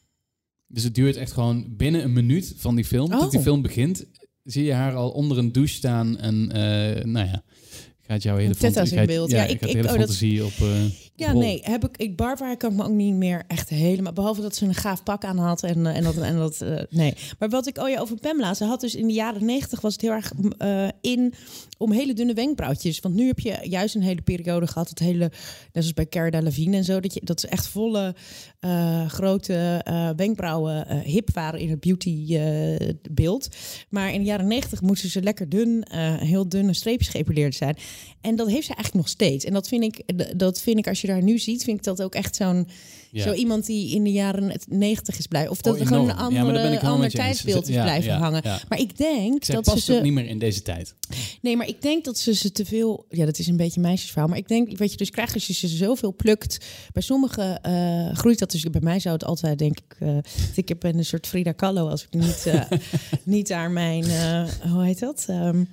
Dus 0.66 0.82
het 0.84 0.94
duurt 0.94 1.16
echt 1.16 1.32
gewoon 1.32 1.64
binnen 1.76 2.02
een 2.04 2.12
minuut 2.12 2.54
van 2.56 2.74
die 2.74 2.84
film, 2.84 3.12
Oh. 3.12 3.20
dat 3.20 3.30
die 3.30 3.40
film 3.40 3.62
begint, 3.62 4.04
zie 4.52 4.64
je 4.64 4.72
haar 4.72 4.94
al 4.94 5.10
onder 5.10 5.38
een 5.38 5.52
douche 5.52 5.74
staan 5.74 6.18
en 6.18 6.52
eh, 6.52 7.04
nou 7.04 7.26
ja. 7.26 7.42
Gaat 8.06 8.22
jouw 8.22 8.36
hele, 8.36 8.54
Tetta's 8.54 8.74
fant- 8.74 8.90
in 8.90 8.98
gaat- 8.98 9.06
beeld. 9.06 9.30
Ja, 9.30 9.36
Ja, 9.36 9.44
ik, 9.44 9.50
ik- 9.50 9.60
ik- 9.60 9.66
hele 9.74 9.78
oh, 9.78 9.88
dat- 9.88 9.96
fantasie 9.98 10.44
op. 10.44 10.52
eh, 10.60 10.66
Ja, 11.20 11.32
rol. 11.32 11.40
nee, 11.40 11.60
heb 11.62 11.84
ik, 11.84 11.96
ik 11.96 12.16
Barbara 12.16 12.54
kan 12.54 12.70
ik 12.70 12.76
me 12.76 12.84
ook 12.84 12.90
niet 12.90 13.14
meer 13.14 13.44
echt 13.46 13.68
helemaal. 13.68 14.12
Behalve 14.12 14.40
dat 14.40 14.56
ze 14.56 14.64
een 14.64 14.74
gaaf 14.74 15.02
pak 15.02 15.24
aan 15.24 15.38
had 15.38 15.62
en, 15.62 15.86
eh, 15.86 15.96
en 15.96 16.02
dat. 16.02 16.16
En 16.16 16.36
dat 16.36 16.60
eh, 16.60 16.82
nee. 16.90 17.14
Maar 17.38 17.48
wat 17.48 17.66
ik, 17.66 17.78
oh 17.78 17.88
ja, 17.88 18.00
over 18.00 18.16
Pamela. 18.16 18.54
Ze 18.54 18.64
had 18.64 18.80
dus 18.80 18.94
in 18.94 19.06
de 19.06 19.12
jaren 19.12 19.44
negentig 19.44 19.80
was 19.80 19.92
het 19.92 20.00
heel 20.02 20.10
erg 20.10 20.32
eh, 20.58 20.88
in 21.00 21.34
om 21.78 21.92
hele 21.92 22.12
dunne 22.12 22.34
wenkbrauwtjes. 22.34 23.00
Want 23.00 23.14
nu 23.14 23.26
heb 23.26 23.38
je 23.38 23.58
juist 23.62 23.94
een 23.94 24.02
hele 24.02 24.22
periode 24.22 24.66
gehad, 24.66 24.88
het 24.88 24.98
hele, 24.98 25.18
net 25.18 25.70
zoals 25.72 25.92
bij 25.92 26.06
Cara 26.06 26.30
Delevingne 26.30 26.76
en 26.76 26.84
zo, 26.84 27.00
dat, 27.00 27.14
je, 27.14 27.20
dat 27.24 27.40
ze 27.40 27.48
echt 27.48 27.66
volle, 27.66 28.14
grote 29.06 29.84
wenkbrauwen 30.16 31.00
hip 31.00 31.30
waren 31.32 31.60
in 31.60 31.70
het 31.70 31.80
beautybeeld. 31.80 33.48
maar 33.88 34.12
in 34.12 34.20
de 34.20 34.26
jaren 34.26 34.46
negentig 34.46 34.80
moesten 34.80 35.10
ze 35.10 35.22
lekker 35.22 35.48
dun, 35.48 35.84
heel 36.20 36.48
dunne 36.48 36.74
streepjes 36.74 37.08
geëpileerd 37.08 37.54
zijn. 37.54 37.76
En 38.20 38.36
dat 38.36 38.48
heeft 38.48 38.66
ze 38.66 38.74
eigenlijk 38.74 39.04
nog 39.04 39.08
steeds. 39.08 39.44
En 39.44 39.52
dat 39.52 39.68
vind 39.68 39.82
ik, 39.84 40.02
dat 40.38 40.60
vind 40.60 40.78
ik 40.78 40.88
als 40.88 41.00
je 41.00 41.09
daar 41.12 41.22
nu 41.22 41.38
ziet, 41.38 41.64
vind 41.64 41.76
ik 41.78 41.84
dat 41.84 42.02
ook 42.02 42.14
echt 42.14 42.36
zo'n 42.36 42.68
Ja. 43.12 43.22
zo 43.22 43.32
iemand 43.32 43.66
die 43.66 43.94
in 43.94 44.04
de 44.04 44.12
jaren 44.12 44.52
90 44.68 45.18
is 45.18 45.26
blijven. 45.26 45.50
Of 45.50 45.60
dat 45.60 45.74
Oh, 45.74 45.80
er 45.80 45.86
gewoon 45.86 46.02
een. 46.08 46.16
Ja, 46.16 46.22
andere, 46.22 46.58
helemaal 46.58 46.92
ander 46.92 47.10
tijdsbeeld 47.10 47.68
is 47.68 47.74
Ja, 47.74 47.82
blijven 47.82 48.10
ja, 48.12 48.18
hangen. 48.18 48.40
ja. 48.44 48.60
Maar 48.68 48.78
ik 48.80 48.96
denk 48.96 49.44
Zij 49.44 49.54
dat 49.54 49.64
ze 49.64 49.70
past 49.72 49.90
ook 49.90 49.96
ze 49.96 50.02
niet 50.02 50.12
meer 50.12 50.26
in 50.26 50.38
deze 50.38 50.62
tijd. 50.62 50.94
Nee, 51.40 51.56
maar 51.56 51.68
ik 51.68 51.82
denk 51.82 52.04
dat 52.04 52.18
ze 52.18 52.34
ze 52.34 52.52
te 52.52 52.64
veel. 52.64 53.06
Ja, 53.08 53.24
dat 53.24 53.38
is 53.38 53.46
een 53.46 53.56
beetje 53.56 53.80
meisjesverhaal. 53.80 54.28
Maar 54.28 54.38
ik 54.38 54.48
denk, 54.48 54.78
wat 54.78 54.90
je 54.90 54.96
dus 54.96 55.10
krijgt 55.10 55.34
als 55.34 55.46
je 55.46 55.52
ze 55.52 55.68
zoveel 55.68 56.12
plukt. 56.14 56.58
Bij 56.92 57.02
sommigen 57.02 57.62
eh, 57.62 58.16
groeit 58.16 58.38
dat 58.38 58.50
dus. 58.50 58.62
Bij 58.62 58.80
mij 58.80 58.98
zou 59.00 59.14
het 59.14 59.24
altijd, 59.24 59.58
denk 59.58 59.78
ik. 59.78 59.96
eh 59.98 60.16
ik 60.54 60.68
heb 60.68 60.82
een 60.84 61.04
soort 61.04 61.26
Frida 61.26 61.52
Kahlo 61.52 61.88
als 61.88 62.02
ik 62.02 62.20
niet, 62.20 62.46
eh, 62.46 62.62
niet 63.24 63.48
daar 63.48 63.70
mijn. 63.70 64.04
hoe 64.68 64.84
heet 64.84 64.98
dat? 64.98 65.24
Ehm 65.28 65.64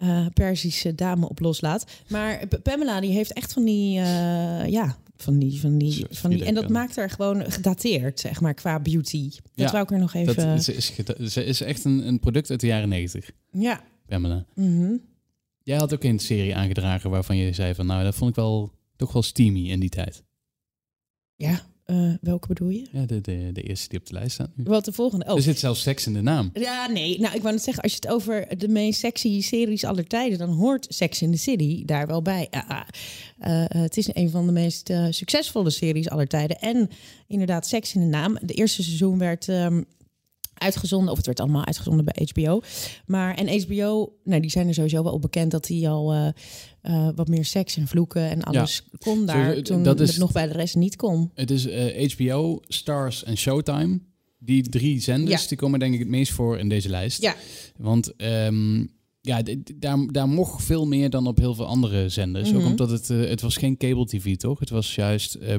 eh 0.00 0.26
Perzische 0.34 0.94
dame 0.94 1.28
op 1.28 1.40
loslaat. 1.40 1.84
Maar 2.08 2.46
Pamela, 2.62 3.00
die 3.00 3.12
heeft 3.12 3.32
echt 3.32 3.52
van 3.52 3.64
die. 3.64 3.98
eh, 3.98 4.66
ja. 4.68 4.96
Van 5.16 5.38
die, 5.38 5.60
van 5.60 5.78
die, 5.78 6.06
van 6.10 6.30
die, 6.30 6.44
en 6.44 6.54
dat 6.54 6.68
maakt 6.68 6.96
haar 6.96 7.10
gewoon 7.10 7.50
gedateerd, 7.50 8.20
zeg 8.20 8.40
maar, 8.40 8.54
qua 8.54 8.80
beauty. 8.80 9.30
Dat 9.30 9.40
Ja, 9.54 9.70
wou 9.70 9.82
ik 9.82 9.90
er 9.90 9.98
nog 9.98 10.14
even... 10.14 10.36
Dat, 10.36 10.64
ze, 10.64 10.74
is, 10.74 10.92
ze 11.32 11.44
is 11.44 11.60
echt 11.60 11.84
een, 11.84 12.06
een 12.06 12.18
product 12.18 12.50
uit 12.50 12.60
de 12.60 12.66
jaren 12.66 12.88
negentig, 12.88 13.30
ja. 13.52 13.80
Pamela. 14.06 14.44
mhm. 14.54 14.96
Jij 15.62 15.78
had 15.78 15.94
ook 15.94 16.04
een 16.04 16.18
serie 16.18 16.56
aangedragen 16.56 17.10
waarvan 17.10 17.36
je 17.36 17.52
zei 17.52 17.74
van... 17.74 17.86
nou, 17.86 18.04
dat 18.04 18.14
vond 18.14 18.30
ik 18.30 18.36
wel 18.36 18.72
toch 18.96 19.12
wel 19.12 19.22
steamy 19.22 19.70
in 19.70 19.80
die 19.80 19.88
tijd. 19.88 20.22
Ja, 21.36 21.60
eh, 21.90 22.14
welke 22.20 22.48
bedoel 22.48 22.68
je? 22.68 22.86
Ja, 22.92 23.04
de, 23.06 23.20
de, 23.20 23.50
de 23.52 23.62
eerste 23.62 23.88
die 23.88 23.98
op 23.98 24.06
de 24.06 24.12
lijst 24.12 24.32
staat 24.32 24.50
nu. 24.54 24.64
Wat 24.64 24.84
de 24.84 24.92
volgende? 24.92 25.24
Oh, 25.24 25.36
Er 25.36 25.42
zit 25.42 25.58
zelfs 25.58 25.82
seks 25.82 26.06
in 26.06 26.12
de 26.12 26.20
naam. 26.20 26.50
Ja, 26.52 26.86
nee. 26.88 27.20
Nou, 27.20 27.34
ik 27.34 27.42
wou 27.42 27.54
net 27.54 27.64
zeggen, 27.64 27.82
als 27.82 27.92
je 27.92 27.98
het 28.02 28.10
over 28.10 28.58
de 28.58 28.68
meest 28.68 29.00
sexy 29.00 29.40
series 29.40 29.84
aller 29.84 30.06
tijden, 30.06 30.38
dan 30.38 30.48
hoort 30.48 30.86
Sex 30.88 31.22
in 31.22 31.30
the 31.30 31.38
City 31.38 31.84
daar 31.84 32.06
wel 32.06 32.22
bij. 32.22 32.46
Ah, 32.50 32.70
ah. 32.70 32.80
Eh, 33.38 33.62
eh, 33.62 33.68
het 33.70 33.96
is 33.96 34.14
een 34.14 34.30
van 34.30 34.46
de 34.46 34.52
meest 34.52 34.92
succesvolle 35.10 35.70
series 35.70 36.08
aller 36.08 36.26
tijden. 36.26 36.58
En 36.58 36.90
inderdaad, 37.26 37.66
Sex 37.66 37.94
in 37.94 38.00
de 38.00 38.06
naam. 38.06 38.38
De 38.42 38.54
eerste 38.54 38.82
seizoen 38.82 39.18
werd 39.18 39.48
ehm, 39.48 39.82
uitgezonden, 40.60 41.10
of 41.10 41.16
het 41.16 41.26
werd 41.26 41.40
allemaal 41.40 41.64
uitgezonden 41.66 42.04
bij 42.04 42.26
HBO. 42.32 42.60
Maar 43.06 43.34
en 43.34 43.60
HBO, 43.62 44.12
nou, 44.24 44.40
die 44.40 44.50
zijn 44.50 44.68
er 44.68 44.74
sowieso 44.74 45.02
wel 45.02 45.12
op 45.12 45.22
bekend 45.22 45.50
dat 45.50 45.64
die 45.66 45.88
al 45.88 46.12
eh, 46.12 46.28
eh, 46.82 47.08
wat 47.14 47.28
meer 47.28 47.44
seks 47.44 47.76
en 47.76 47.86
vloeken 47.88 48.30
en 48.30 48.42
alles 48.42 48.82
kon 48.98 49.26
daar. 49.26 49.62
Toen 49.62 49.82
dat 49.82 50.00
is- 50.00 50.08
het 50.08 50.18
nog 50.18 50.32
bij 50.32 50.46
de 50.46 50.52
rest 50.52 50.74
niet 50.76 50.96
kon. 50.96 51.30
Het 51.34 51.50
is 51.50 51.66
eh, 51.66 52.10
HBO, 52.12 52.60
Stars 52.68 53.24
en 53.24 53.36
Showtime. 53.36 54.00
Die 54.38 54.62
drie 54.68 55.00
zenders 55.00 55.42
Ja. 55.42 55.48
die 55.48 55.56
komen 55.58 55.78
denk 55.78 55.92
ik 55.94 55.98
het 55.98 56.08
meest 56.08 56.32
voor 56.32 56.58
in 56.58 56.68
deze 56.68 56.88
lijst. 56.88 57.22
Ja. 57.22 57.34
Want 57.76 58.16
ehm, 58.16 58.78
ja, 59.20 59.42
daar, 59.76 60.06
daar 60.06 60.28
mocht 60.28 60.64
veel 60.64 60.86
meer 60.86 61.10
dan 61.10 61.26
op 61.26 61.36
heel 61.38 61.54
veel 61.54 61.66
andere 61.66 62.08
zenders. 62.08 62.50
Mhm. 62.50 62.58
Ook 62.60 62.66
omdat 62.66 62.90
het, 62.90 63.10
eh, 63.10 63.18
het 63.28 63.40
was 63.40 63.56
geen 63.56 63.76
cable 63.76 64.06
tv, 64.06 64.36
toch? 64.36 64.58
Het 64.58 64.70
was 64.70 64.94
juist 64.94 65.34
eh, 65.34 65.54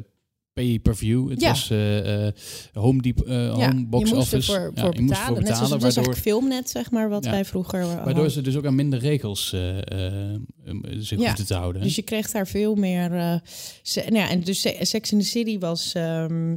pay-per-view. 0.54 1.30
Het 1.30 1.42
Ja. 1.42 1.50
was 1.50 1.70
eh, 1.70 2.28
home, 2.74 3.02
deep, 3.02 3.20
eh, 3.22 3.36
Ja, 3.36 3.52
home 3.70 3.86
box 3.86 4.10
je 4.10 4.16
office. 4.16 4.52
Ja, 4.52 4.72
voor 4.84 4.96
je 4.96 5.02
moest 5.02 5.14
betalen. 5.20 5.44
Net 5.44 5.46
zoals 5.48 5.60
betalen, 5.62 5.80
was 5.80 5.96
waardoor, 5.96 6.16
filmnet, 6.16 6.70
zeg 6.70 6.92
maar, 6.92 7.10
wat 7.10 7.26
wij 7.26 7.46
vroeger 7.46 7.86
waardoor 7.86 8.30
ze 8.30 8.42
dus 8.42 8.56
ook 8.56 8.66
aan 8.66 8.76
minder 8.76 9.00
regels 9.00 9.48
zich 11.00 11.18
hoefden 11.18 11.46
te 11.46 11.54
houden. 11.54 11.82
Dus 11.82 11.96
je 11.96 12.02
kreeg 12.02 12.32
daar 12.32 12.48
veel 12.48 12.76
meer. 12.76 13.10
nou 13.10 13.42
ja, 14.14 14.30
en 14.30 14.42
dus 14.42 14.62
Se- 14.62 14.78
Sex 14.82 15.12
in 15.12 15.20
the 15.20 15.26
City 15.26 15.60
was. 15.60 15.94
ehm, 15.94 16.52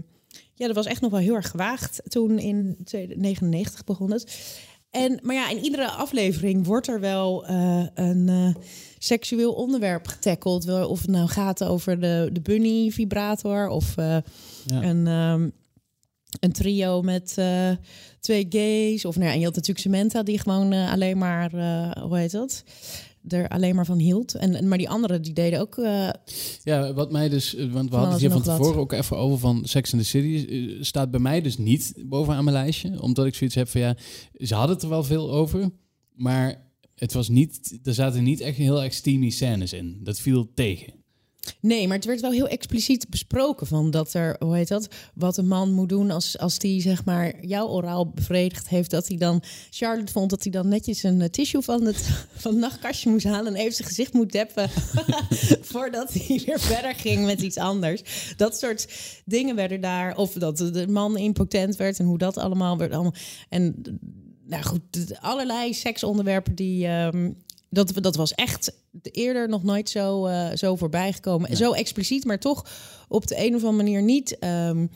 ja, 0.56 0.66
dat 0.66 0.74
was 0.74 0.86
echt 0.86 1.00
nog 1.00 1.10
wel 1.10 1.20
heel 1.20 1.34
erg 1.34 1.50
gewaagd. 1.50 2.00
Toen 2.08 2.38
in 2.38 2.76
1999 2.84 3.84
begon 3.84 4.12
het. 4.12 4.56
En, 4.94 5.18
maar 5.22 5.34
ja, 5.34 5.50
in 5.50 5.58
iedere 5.64 5.88
aflevering 5.90 6.66
wordt 6.66 6.88
er 6.88 7.00
wel 7.00 7.46
eh, 7.46 7.86
een 7.94 8.28
eh, 8.28 8.62
seksueel 8.98 9.52
onderwerp 9.52 10.06
getackled. 10.06 10.64
Wel, 10.64 10.88
Of 10.88 11.00
het 11.00 11.10
nou 11.10 11.28
gaat 11.28 11.64
over 11.64 12.00
de, 12.00 12.28
de 12.32 12.40
bunny 12.40 12.90
vibrator 12.90 13.68
of 13.68 13.96
eh, 13.96 14.16
Ja. 14.66 14.82
een, 14.82 15.06
ehm, 15.06 15.48
een 16.40 16.52
trio 16.52 17.02
met 17.02 17.38
twee 18.20 18.46
gays. 18.48 19.04
Of 19.04 19.14
nou 19.16 19.26
ja, 19.26 19.32
en 19.32 19.38
je 19.38 19.44
had 19.44 19.54
natuurlijk 19.54 19.86
Samantha 19.86 20.22
die 20.22 20.38
gewoon 20.40 20.72
alleen 20.72 21.18
maar, 21.18 21.50
hoe 22.00 22.18
heet 22.18 22.30
dat? 22.30 22.64
Er 23.28 23.48
alleen 23.48 23.74
maar 23.74 23.86
van 23.86 23.98
hield. 23.98 24.34
En, 24.34 24.68
maar 24.68 24.78
die 24.78 24.88
anderen 24.88 25.22
die 25.22 25.32
deden 25.32 25.60
ook. 25.60 25.78
eh, 25.78 26.08
Ja, 26.62 26.92
wat 26.92 27.12
mij 27.12 27.28
dus, 27.28 27.54
eh, 27.54 27.72
want 27.72 27.90
we 27.90 27.96
hadden 27.96 28.12
het 28.12 28.20
hier 28.20 28.30
van 28.30 28.42
tevoren 28.58 28.80
ook 28.80 28.92
even 28.92 29.16
over 29.16 29.38
van 29.38 29.60
Sex 29.64 29.92
and 29.92 30.02
the 30.02 30.08
City. 30.08 30.46
eh, 30.48 30.82
staat 30.82 31.10
bij 31.10 31.20
mij 31.20 31.40
dus 31.40 31.58
niet 31.58 31.94
bovenaan 32.06 32.44
mijn 32.44 32.56
lijstje. 32.56 33.02
Omdat 33.02 33.26
ik 33.26 33.34
zoiets 33.34 33.56
heb 33.56 33.68
van 33.68 33.80
ja, 33.80 33.96
ze 34.38 34.54
hadden 34.54 34.74
het 34.74 34.84
er 34.84 34.90
wel 34.90 35.04
veel 35.04 35.32
over. 35.32 35.70
Maar 36.12 36.72
het 36.94 37.12
was 37.12 37.28
niet, 37.28 37.78
er 37.82 37.94
zaten 37.94 38.22
niet 38.22 38.40
echt 38.40 38.56
heel 38.56 38.82
erg 38.82 38.92
steamy 38.92 39.30
scènes 39.30 39.72
in. 39.72 40.00
Dat 40.02 40.20
viel 40.20 40.50
tegen. 40.54 40.92
Nee, 41.60 41.86
maar 41.86 41.96
het 41.96 42.06
werd 42.06 42.20
wel 42.20 42.30
heel 42.30 42.48
expliciet 42.48 43.08
besproken 43.08 43.66
van 43.66 43.90
dat 43.90 44.14
er, 44.14 44.36
hoe 44.38 44.56
heet 44.56 44.68
dat, 44.68 44.88
wat 45.14 45.36
een 45.36 45.48
man 45.48 45.72
moet 45.72 45.88
doen 45.88 46.10
als, 46.10 46.38
als 46.38 46.58
die 46.58 46.80
zeg 46.80 47.04
maar 47.04 47.44
jou 47.46 47.68
oraal 47.68 48.08
bevredigd 48.08 48.68
heeft. 48.68 48.90
Dat 48.90 49.08
hij 49.08 49.16
dan, 49.16 49.42
Charlotte 49.70 50.12
vond 50.12 50.30
dat 50.30 50.42
hij 50.42 50.52
dan 50.52 50.68
netjes 50.68 51.02
een 51.02 51.20
eh, 51.20 51.28
tissue 51.28 51.62
van 51.62 51.84
het, 51.84 51.96
van 52.44 52.58
nachtkastje 52.58 53.10
moest 53.10 53.26
halen 53.26 53.54
en 53.54 53.60
even 53.60 53.74
zijn 53.74 53.88
gezicht 53.88 54.12
moet 54.12 54.32
deppen 54.32 54.70
voordat 55.72 56.12
hij 56.12 56.42
weer 56.46 56.60
verder 56.60 56.94
ging 56.94 57.24
met 57.24 57.40
iets 57.40 57.56
anders. 57.58 58.02
Dat 58.36 58.58
soort 58.58 58.88
dingen 59.24 59.56
werden 59.56 59.80
daar, 59.80 60.16
of 60.16 60.32
dat 60.32 60.56
de 60.56 60.88
man 60.88 61.16
impotent 61.16 61.76
werd 61.76 61.98
en 61.98 62.06
hoe 62.06 62.18
dat 62.18 62.36
allemaal 62.36 62.78
werd. 62.78 62.92
Allemaal. 62.92 63.14
En 63.48 63.82
nou 64.46 64.62
goed, 64.62 64.80
allerlei 65.20 65.74
seksonderwerpen 65.74 66.54
die. 66.54 66.86
ehm, 66.86 67.30
dat, 67.74 67.92
dat 68.02 68.16
was 68.16 68.32
echt 68.32 68.72
eerder 69.02 69.48
nog 69.48 69.62
nooit 69.62 69.90
zo, 69.90 70.26
eh, 70.26 70.56
zo 70.56 70.76
voorbij 70.76 71.12
gekomen. 71.12 71.56
Zo 71.56 71.72
expliciet, 71.72 72.24
maar 72.24 72.38
toch 72.38 72.66
op 73.08 73.26
de 73.26 73.36
een 73.46 73.54
of 73.54 73.64
andere 73.64 73.82
manier 73.82 74.02
niet 74.02 74.38
ehm, 74.38 74.86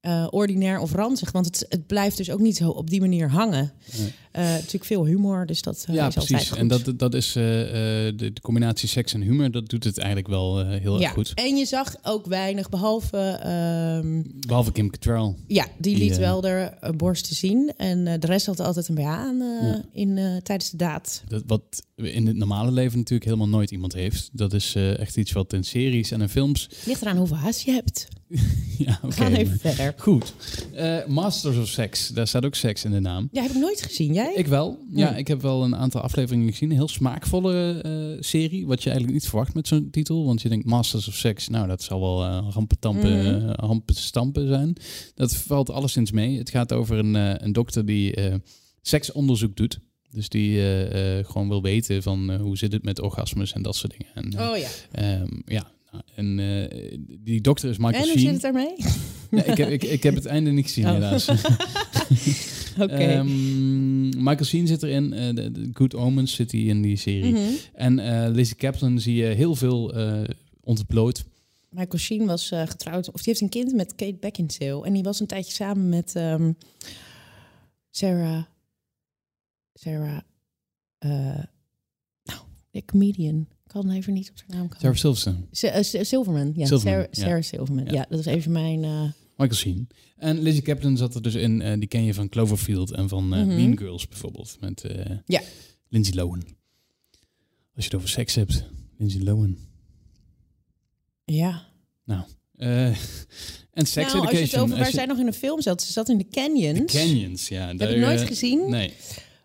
eh, 0.00 0.26
ordinair 0.30 0.78
of 0.78 0.92
ranzig. 0.92 1.32
Want 1.32 1.46
het, 1.46 1.66
het 1.68 1.86
blijft 1.86 2.16
dus 2.16 2.30
ook 2.30 2.40
niet 2.40 2.56
zo 2.56 2.70
op 2.70 2.90
die 2.90 3.00
manier 3.00 3.30
hangen. 3.30 3.72
Nee. 3.98 4.12
Eh, 4.38 4.44
natuurlijk 4.44 4.84
veel 4.84 5.04
humor, 5.04 5.46
dus 5.46 5.62
dat 5.62 5.84
eh, 5.88 5.94
ja, 5.94 6.06
is 6.06 6.16
altijd 6.16 6.26
precies. 6.26 6.58
En 6.58 6.68
dat, 6.68 6.92
dat 6.96 7.14
is 7.14 7.28
eh, 7.28 7.42
de, 7.42 8.12
de 8.16 8.40
combinatie 8.40 8.88
seks 8.88 9.14
en 9.14 9.20
humor. 9.20 9.50
Dat 9.50 9.68
doet 9.68 9.84
het 9.84 9.98
eigenlijk 9.98 10.28
wel 10.28 10.66
heel 10.66 10.98
ja. 10.98 11.04
erg 11.04 11.12
goed. 11.12 11.32
En 11.34 11.56
je 11.56 11.64
zag 11.64 11.94
ook 12.02 12.26
weinig, 12.26 12.68
behalve... 12.68 13.16
ehm, 13.18 14.22
Behalve 14.46 14.72
Kim 14.72 14.90
Cattrall. 14.90 15.34
ja, 15.46 15.66
die 15.78 15.94
Die, 15.96 16.04
liet 16.04 16.16
wel 16.18 16.44
er 16.44 16.96
borsten 16.96 17.36
zien. 17.36 17.72
En 17.76 18.04
de 18.04 18.26
rest 18.26 18.46
had 18.46 18.60
altijd 18.60 18.88
een 18.88 18.94
BH 18.94 19.06
aan 19.06 19.38
Ja. 19.38 19.84
in, 19.92 20.40
tijdens 20.42 20.70
de 20.70 20.76
daad. 20.76 21.22
Dat, 21.28 21.42
wat 21.46 21.86
in 21.94 22.26
het 22.26 22.36
normale 22.36 22.70
leven 22.70 22.98
natuurlijk 22.98 23.24
helemaal 23.30 23.48
nooit 23.48 23.70
iemand 23.70 23.92
heeft. 23.92 24.30
Dat 24.32 24.52
is 24.52 24.74
echt 24.74 25.16
iets 25.16 25.32
wat 25.32 25.52
in 25.52 25.64
series 25.64 26.10
en 26.10 26.20
in 26.20 26.28
films... 26.28 26.68
Ligt 26.86 27.02
eraan 27.02 27.16
hoeveel 27.16 27.36
haast 27.36 27.60
je 27.60 27.70
hebt. 27.70 28.08
Ja, 28.78 29.00
gaan 29.08 29.32
even 29.32 29.58
verder. 29.58 29.94
Goed. 29.96 30.34
Masters 31.06 31.56
of 31.56 31.68
Sex. 31.68 32.08
Daar 32.08 32.26
staat 32.26 32.44
ook 32.44 32.54
seks 32.54 32.84
in 32.84 32.90
de 32.90 33.00
naam. 33.00 33.28
Ja, 33.32 33.42
heb 33.42 33.50
ik 33.50 33.56
nooit 33.56 33.82
gezien. 33.82 34.12
Jij? 34.12 34.27
Ik 34.34 34.46
wel. 34.46 34.78
Ja, 34.90 35.16
ik 35.16 35.28
heb 35.28 35.42
wel 35.42 35.64
een 35.64 35.76
aantal 35.76 36.00
afleveringen 36.00 36.50
gezien. 36.50 36.70
Een 36.70 36.76
heel 36.76 36.88
smaakvolle 36.88 37.80
eh, 37.82 38.22
serie. 38.22 38.66
Wat 38.66 38.82
je 38.82 38.90
eigenlijk 38.90 39.20
niet 39.20 39.28
verwacht 39.28 39.54
met 39.54 39.68
zo'n 39.68 39.90
titel. 39.90 40.24
Want 40.24 40.42
je 40.42 40.48
denkt 40.48 40.66
Masters 40.66 41.08
of 41.08 41.14
Sex. 41.14 41.48
Nou, 41.48 41.66
dat 41.68 41.82
zal 41.82 42.00
wel 42.00 42.24
eh 42.24 42.46
rampentampen, 42.50 43.18
Mhm. 43.18 43.48
eh, 43.48 43.52
rampenstampen 43.54 44.48
zijn. 44.48 44.76
Dat 45.14 45.36
valt 45.36 45.70
alleszins 45.70 46.10
mee. 46.10 46.38
Het 46.38 46.50
gaat 46.50 46.72
over 46.72 46.98
een, 46.98 47.44
een 47.44 47.52
dokter 47.52 47.86
die 47.86 48.14
seksonderzoek 48.82 49.56
doet. 49.56 49.78
Dus 50.10 50.28
die 50.28 50.60
gewoon 51.24 51.48
wil 51.48 51.62
weten 51.62 52.02
van 52.02 52.34
hoe 52.34 52.56
zit 52.56 52.72
het 52.72 52.84
met 52.84 53.00
orgasmes 53.00 53.52
en 53.52 53.62
dat 53.62 53.76
soort 53.76 53.94
dingen. 53.98 54.32
En, 54.34 54.48
Oh 54.50 54.56
ja. 54.56 54.68
ehm, 54.92 55.26
ja, 55.44 55.70
en 56.14 56.38
eh, 56.38 56.98
die 57.20 57.40
dokter 57.40 57.70
is 57.70 57.78
Michael 57.78 58.02
En 58.02 58.08
hoe 58.08 58.18
zit 58.18 58.20
Sheen. 58.20 58.32
het 58.32 58.42
daarmee? 58.42 58.74
Nee, 59.30 59.44
ik, 59.52 59.56
heb, 59.56 59.68
ik, 59.68 59.82
ik 59.84 60.02
heb 60.02 60.14
het 60.14 60.26
einde 60.26 60.50
niet 60.50 60.64
gezien 60.66 60.86
Oh. 60.86 60.92
helaas. 60.92 61.28
Oké. 62.84 62.94
Ehm, 62.94 64.08
Michael 64.08 64.44
Sheen 64.44 64.66
zit 64.66 64.82
erin. 64.82 65.12
eh, 65.12 65.34
de, 65.34 65.52
de 65.52 65.70
Good 65.72 65.94
Omens 65.94 66.34
zit 66.34 66.52
hij 66.52 66.60
in 66.60 66.82
die 66.82 66.96
serie. 66.96 67.32
Mhm. 67.32 67.42
En 67.74 67.98
eh 67.98 68.30
Lizzie 68.34 68.56
Kaplan 68.56 69.00
zie 69.00 69.14
je 69.14 69.24
heel 69.26 69.54
veel 69.54 69.94
eh 69.94 70.20
ontbloot. 70.60 71.24
Michael 71.70 71.98
Sheen 71.98 72.26
was 72.26 72.50
eh, 72.50 72.62
getrouwd, 72.66 73.06
of 73.10 73.14
die 73.22 73.24
heeft 73.24 73.40
een 73.40 73.48
kind 73.48 73.72
met 73.74 73.94
Kate 73.94 74.16
Beckinsale. 74.20 74.84
En 74.84 74.92
die 74.92 75.02
was 75.02 75.20
een 75.20 75.26
tijdje 75.26 75.52
samen 75.52 75.88
met 75.88 76.14
ehm, 76.16 76.52
Sarah. 77.90 78.42
Sarah. 79.74 80.20
eh, 80.98 81.10
nou, 82.24 82.40
de 82.70 82.84
comedian. 82.84 83.46
Ik 83.68 83.74
kan 83.74 83.90
even 83.90 84.12
niet 84.12 84.30
op 84.30 84.36
zijn 84.38 84.50
naam 84.50 84.68
komen. 84.68 84.80
Sarah 84.80 84.96
Silverstone, 84.96 85.36
S- 85.50 85.62
eh, 85.94 86.04
Silverman. 86.04 86.52
Ja, 86.56 86.66
Silverman, 86.66 86.92
Sarah, 86.92 87.06
ja. 87.12 87.22
Sarah 87.22 87.42
Silverman. 87.42 87.84
Ja. 87.84 87.92
Ja. 87.92 88.06
dat 88.08 88.18
is 88.18 88.26
even 88.26 88.52
mijn. 88.52 88.84
eh, 88.84 89.02
Michael 89.36 89.58
Sheen. 89.58 89.88
En 90.16 90.38
Lizzie 90.42 90.62
Kaplan 90.62 90.96
zat 90.96 91.14
er 91.14 91.22
dus 91.22 91.34
in. 91.34 91.60
eh, 91.62 91.78
die 91.78 91.88
ken 91.88 92.04
je 92.04 92.14
van 92.14 92.28
Cloverfield 92.28 92.92
en 92.92 93.08
van 93.08 93.28
Mhm. 93.28 93.46
Mean 93.46 93.78
Girls 93.78 94.08
bijvoorbeeld. 94.08 94.56
Met 94.60 94.84
Ja. 95.26 95.40
Lindsay 95.88 96.14
Lohan. 96.14 96.42
Als 97.74 97.84
je 97.84 97.90
het 97.90 97.94
over 97.94 98.08
seks 98.08 98.34
hebt, 98.34 98.64
Lindsay 98.98 99.20
Lohan. 99.22 99.56
ja. 101.24 101.66
Eh, 102.56 102.86
en 103.72 103.86
Sex 103.86 104.12
nou, 104.12 104.26
als 104.26 104.30
je 104.30 104.38
het 104.44 104.56
over 104.56 104.76
waar 104.78 104.90
zij 104.90 105.06
nog 105.06 105.18
in 105.18 105.26
een 105.26 105.32
film 105.34 105.60
zat. 105.62 105.82
Ze 105.82 105.92
zat 105.92 106.08
in 106.08 106.18
de 106.18 106.28
Canyons. 106.28 106.92
Canyons, 106.92 107.48
ja. 107.48 107.66
heb 107.76 107.90
ik 107.90 107.98
nooit 107.98 108.20
gezien. 108.20 108.70
Nee, 108.70 108.92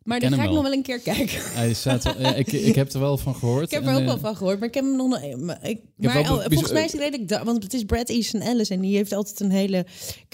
maar 0.04 0.20
daar 0.20 0.32
ga 0.32 0.44
ik 0.44 0.50
nog 0.50 0.62
wel. 0.64 0.72
een 0.72 0.82
keer 0.82 1.00
kijken. 1.00 1.42
hij 1.62 1.74
staat, 1.74 2.04
ja, 2.18 2.34
ik, 2.36 2.52
ik 2.52 2.76
heb 2.76 2.94
er 2.94 3.00
wel 3.00 3.18
van 3.18 3.36
gehoord. 3.36 3.64
Ik 3.66 3.72
heb 3.72 3.82
En, 3.82 3.88
er 3.88 3.94
ook 3.96 4.00
eh, 4.02 4.06
wel 4.08 4.18
van 4.20 4.36
gehoord, 4.36 4.60
maar 4.60 4.68
ik 4.68 4.74
heb 4.74 4.84
hem 4.84 4.96
nog 4.96 5.08
nooit. 5.10 5.42
Maar, 5.42 5.70
ik, 5.70 5.80
oh, 6.02 6.44
volgens 6.44 6.72
mij 6.72 6.86
is 6.86 6.92
hij 6.92 7.10
redelijk. 7.10 7.44
Want 7.44 7.64
het 7.64 7.74
is 7.74 7.84
Brad 7.84 8.10
Easton 8.10 8.42
Ellis 8.42 8.70
en 8.70 8.80
die 8.82 8.96
heeft 8.96 9.14
altijd 9.14 9.40
een 9.40 9.52
hele. 9.52 9.86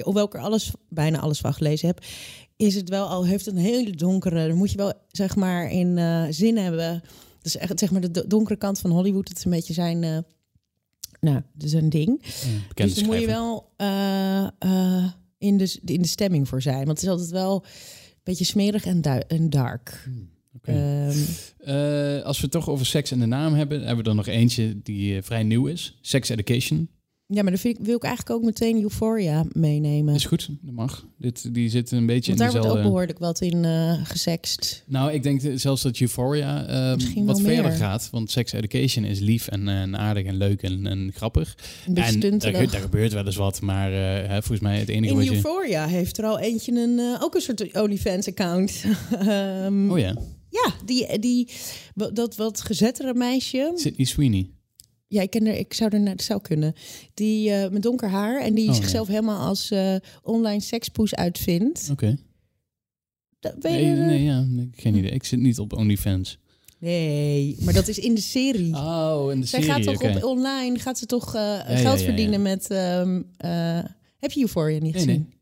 Hoewel 0.04 0.26
ik 0.26 0.34
er 0.34 0.40
alles, 0.40 0.72
bijna 0.90 1.20
alles 1.20 1.40
van 1.40 1.54
gelezen 1.54 1.88
heb, 1.88 2.04
is 2.56 2.76
het 2.76 2.90
wel 2.90 3.08
al. 3.08 3.26
Heeft 3.26 3.48
een 3.48 3.58
hele 3.58 3.92
donkere. 3.92 4.48
Dan 4.48 4.58
moet 4.58 4.72
je 4.72 4.78
wel 4.78 4.94
zeg 5.12 5.36
maar 5.36 5.72
in 5.72 5.98
eh, 5.98 6.24
zin 6.30 6.58
hebben. 6.58 7.02
Dus 7.42 7.58
echt 7.58 7.80
zeg 7.80 7.92
maar 7.92 8.02
de 8.02 8.12
do- 8.12 8.28
donkere 8.28 8.58
kant 8.58 8.80
van 8.80 8.92
Hollywood. 8.92 9.28
Het 9.28 9.38
is 9.38 9.46
een 9.46 9.52
beetje 9.52 9.74
zijn. 9.74 10.04
eh, 10.04 10.18
nou, 11.22 11.42
dus 11.54 11.72
een 11.72 11.90
ding. 11.90 12.22
ja, 12.74 12.86
dus 12.86 13.04
moet 13.04 13.20
je 13.20 13.26
wel 13.26 13.72
eh, 13.78 14.44
eh, 14.60 15.06
in, 15.38 15.58
de, 15.58 15.80
in 15.86 16.02
de 16.02 16.08
stemming 16.08 16.48
voor 16.48 16.62
zijn. 16.62 16.86
Want 16.86 16.88
het 16.90 17.02
is 17.02 17.08
altijd 17.10 17.30
wel 17.30 17.66
beetje 18.24 18.46
smerig 18.46 18.86
en, 18.86 19.02
du- 19.02 19.22
en 19.28 19.50
dark. 19.50 20.10
Oké. 20.56 20.72
Ehm, 20.72 21.18
Eh, 21.60 22.22
als 22.24 22.38
we 22.38 22.44
het 22.44 22.52
toch 22.52 22.70
over 22.70 22.86
seks 22.86 23.12
en 23.12 23.20
de 23.20 23.26
naam 23.26 23.54
hebben, 23.54 23.84
hebben 23.86 24.04
we 24.04 24.10
er 24.10 24.16
nog 24.16 24.28
eentje 24.28 24.82
die 24.84 25.16
eh, 25.18 25.24
vrij 25.24 25.44
nieuw 25.44 25.66
is. 25.68 25.98
Sex 26.02 26.30
Education. 26.30 26.90
Ja, 27.32 27.42
maar 27.42 27.52
dan 27.52 27.62
vind 27.62 27.80
ik, 27.80 27.86
wil 27.86 27.96
ik 27.96 28.04
eigenlijk 28.04 28.36
ook 28.40 28.46
meteen 28.46 28.82
Euphoria 28.82 29.46
meenemen. 29.52 30.16
Is 30.16 30.26
goed, 30.26 30.50
dat 30.62 30.74
mag. 30.74 31.08
Dit, 31.18 31.54
die 31.54 31.70
zit 31.70 31.92
een 31.92 32.06
beetje 32.06 32.36
Want 32.36 32.38
daar 32.38 32.48
in 32.48 32.54
wordt 32.54 32.68
ook 32.68 32.76
dezelfde... 32.76 32.90
behoorlijk 32.90 33.20
wat 33.20 33.42
in 33.42 33.66
eh 33.66 34.06
gesext. 34.06 34.84
Nou, 34.88 35.12
ik 35.12 35.24
denk 35.24 35.42
zelfs 35.56 35.82
dat 35.82 36.00
Euphoria 36.00 36.66
Misschien 36.96 37.26
wat 37.26 37.42
verder 37.42 37.64
meer. 37.64 37.72
gaat. 37.72 38.08
Want 38.12 38.32
Sex 38.32 38.52
Education 38.52 39.06
is 39.06 39.20
lief 39.20 39.48
en, 39.48 39.68
eh, 39.68 39.82
en 39.82 39.98
aardig 39.98 40.26
en 40.26 40.38
leuk 40.38 40.62
en, 40.62 40.88
en 40.88 41.12
grappig. 41.16 41.58
En 41.86 41.94
daar, 41.94 42.20
daar 42.70 42.82
gebeurt 42.82 43.14
wel 43.14 43.26
eens 43.26 43.36
wat. 43.36 43.62
Maar 43.62 43.92
eh, 43.92 44.28
hè, 44.28 44.42
volgens 44.42 44.60
mij 44.60 44.80
het 44.80 44.90
enige 44.90 45.12
In 45.12 45.16
wat 45.20 45.26
je... 45.28 45.34
Euphoria 45.34 45.88
heeft 45.88 46.18
er 46.18 46.26
al 46.26 46.40
eentje 46.40 46.72
een, 46.72 47.18
ook 47.22 47.36
een 47.36 47.42
soort 47.42 47.82
OnlyFans-account. 47.82 48.84
Ehm, 49.20 49.92
Oh 49.92 50.00
ja, 50.00 50.16
Ja, 50.50 50.74
die, 50.86 51.20
die, 51.20 51.50
dat 52.14 52.36
wat 52.36 52.62
gezettere 52.62 53.14
meisje. 53.14 53.72
Sydney 53.76 54.06
Sweeney. 54.06 54.50
Ja, 55.12 55.22
ik, 55.22 55.30
ken 55.30 55.46
er, 55.48 55.54
ik 55.58 55.74
zou 55.74 55.94
er 55.94 56.00
naar 56.02 56.22
zou 56.22 56.42
kunnen. 56.42 56.74
Die 57.14 57.52
eh, 57.52 57.70
met 57.72 57.82
donker 57.82 58.10
haar 58.10 58.42
en 58.42 58.54
die 58.54 58.70
Oh, 58.70 58.76
zichzelf 58.76 59.08
helemaal 59.08 59.48
als 59.48 59.72
eh, 59.72 59.96
online 60.24 60.62
sekspoes 60.62 61.16
uitvindt. 61.16 61.88
Oké. 61.92 62.18
Dat, 63.40 63.56
weet 63.60 63.74
je 63.80 63.86
Nee, 63.86 63.96
nee, 63.96 64.24
ja, 64.24 64.42
nee, 64.42 64.70
geen 64.76 64.96
idee. 64.96 65.12
Ik 65.12 65.24
zit 65.24 65.40
niet 65.40 65.60
op 65.60 65.74
OnlyFans. 65.74 66.38
nee, 66.80 67.56
maar 67.60 67.74
dat 67.74 67.88
is 67.88 67.98
in 68.00 68.16
de 68.16 68.22
serie. 68.22 68.76
Oh, 68.76 69.28
in 69.32 69.42
de 69.42 69.48
Zij 69.48 69.62
serie, 69.62 69.84
gaat 69.84 70.00
toch 70.00 70.16
op 70.16 70.24
online 70.24 70.80
gaat 70.80 70.98
ze 70.98 71.06
toch 71.06 71.36
eh, 71.36 71.42
ja, 71.42 71.76
geld 71.76 72.00
ja, 72.00 72.06
verdienen 72.06 72.42
met. 72.42 72.70
ehm, 72.72 73.22
eh, 73.38 73.80
heb 74.20 74.32
je 74.32 74.42
Euphoria 74.42 74.80
niet 74.80 74.94
Nee, 74.94 75.04
gezien? 75.04 75.34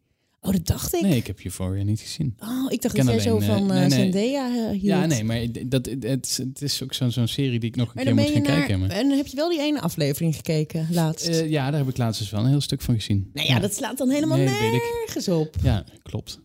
Oh, 0.41 0.51
dat 0.51 0.65
dacht 0.67 0.93
ik. 0.95 1.01
Nee, 1.01 1.15
ik 1.15 1.27
heb 1.27 1.39
Euphoria 1.43 1.83
niet 1.83 1.99
gezien. 1.99 2.35
Oh, 2.39 2.71
ik 2.71 2.81
dacht 2.81 2.95
dat 2.95 3.05
jij 3.05 3.19
zo 3.19 3.39
van 3.39 3.65
nee, 3.67 3.83
eh 3.83 3.89
nee. 3.89 3.99
Zendaya 4.11 4.47
eh, 4.55 4.69
hield. 4.69 4.81
Ja, 4.83 5.05
nee, 5.05 5.23
maar 5.23 5.39
dat, 5.67 5.85
het, 5.99 6.25
is- 6.25 6.37
het 6.37 6.61
is 6.61 6.83
ook 6.83 6.93
zo'n 6.93 7.11
zo'n 7.11 7.27
serie 7.27 7.59
die 7.59 7.69
ik 7.69 7.75
nog 7.75 7.87
een 7.87 7.91
Maar 7.95 8.03
keer 8.03 8.15
moet 8.15 8.25
gaan 8.33 8.41
naar... 8.41 8.57
kijken. 8.57 8.79
Maar, 8.79 8.89
En 8.89 9.09
heb 9.09 9.27
je 9.27 9.35
wel 9.35 9.49
die 9.49 9.59
ene 9.61 9.81
aflevering 9.81 10.35
gekeken, 10.35 10.87
laatst? 10.91 11.27
Ja, 11.47 11.69
daar 11.71 11.79
heb 11.79 11.89
ik 11.89 11.97
laatst 11.97 12.19
dus 12.21 12.29
wel 12.29 12.41
een 12.41 12.49
heel 12.49 12.61
stuk 12.61 12.81
van 12.81 12.95
gezien. 12.95 13.29
nou 13.33 13.47
ja, 13.47 13.59
dat 13.59 13.73
slaat 13.75 13.97
dan 13.97 14.09
helemaal 14.09 14.37
Nee, 14.37 14.47
nergens 14.47 15.27
op. 15.27 15.55
Ja, 15.63 15.83
klopt. 16.03 16.39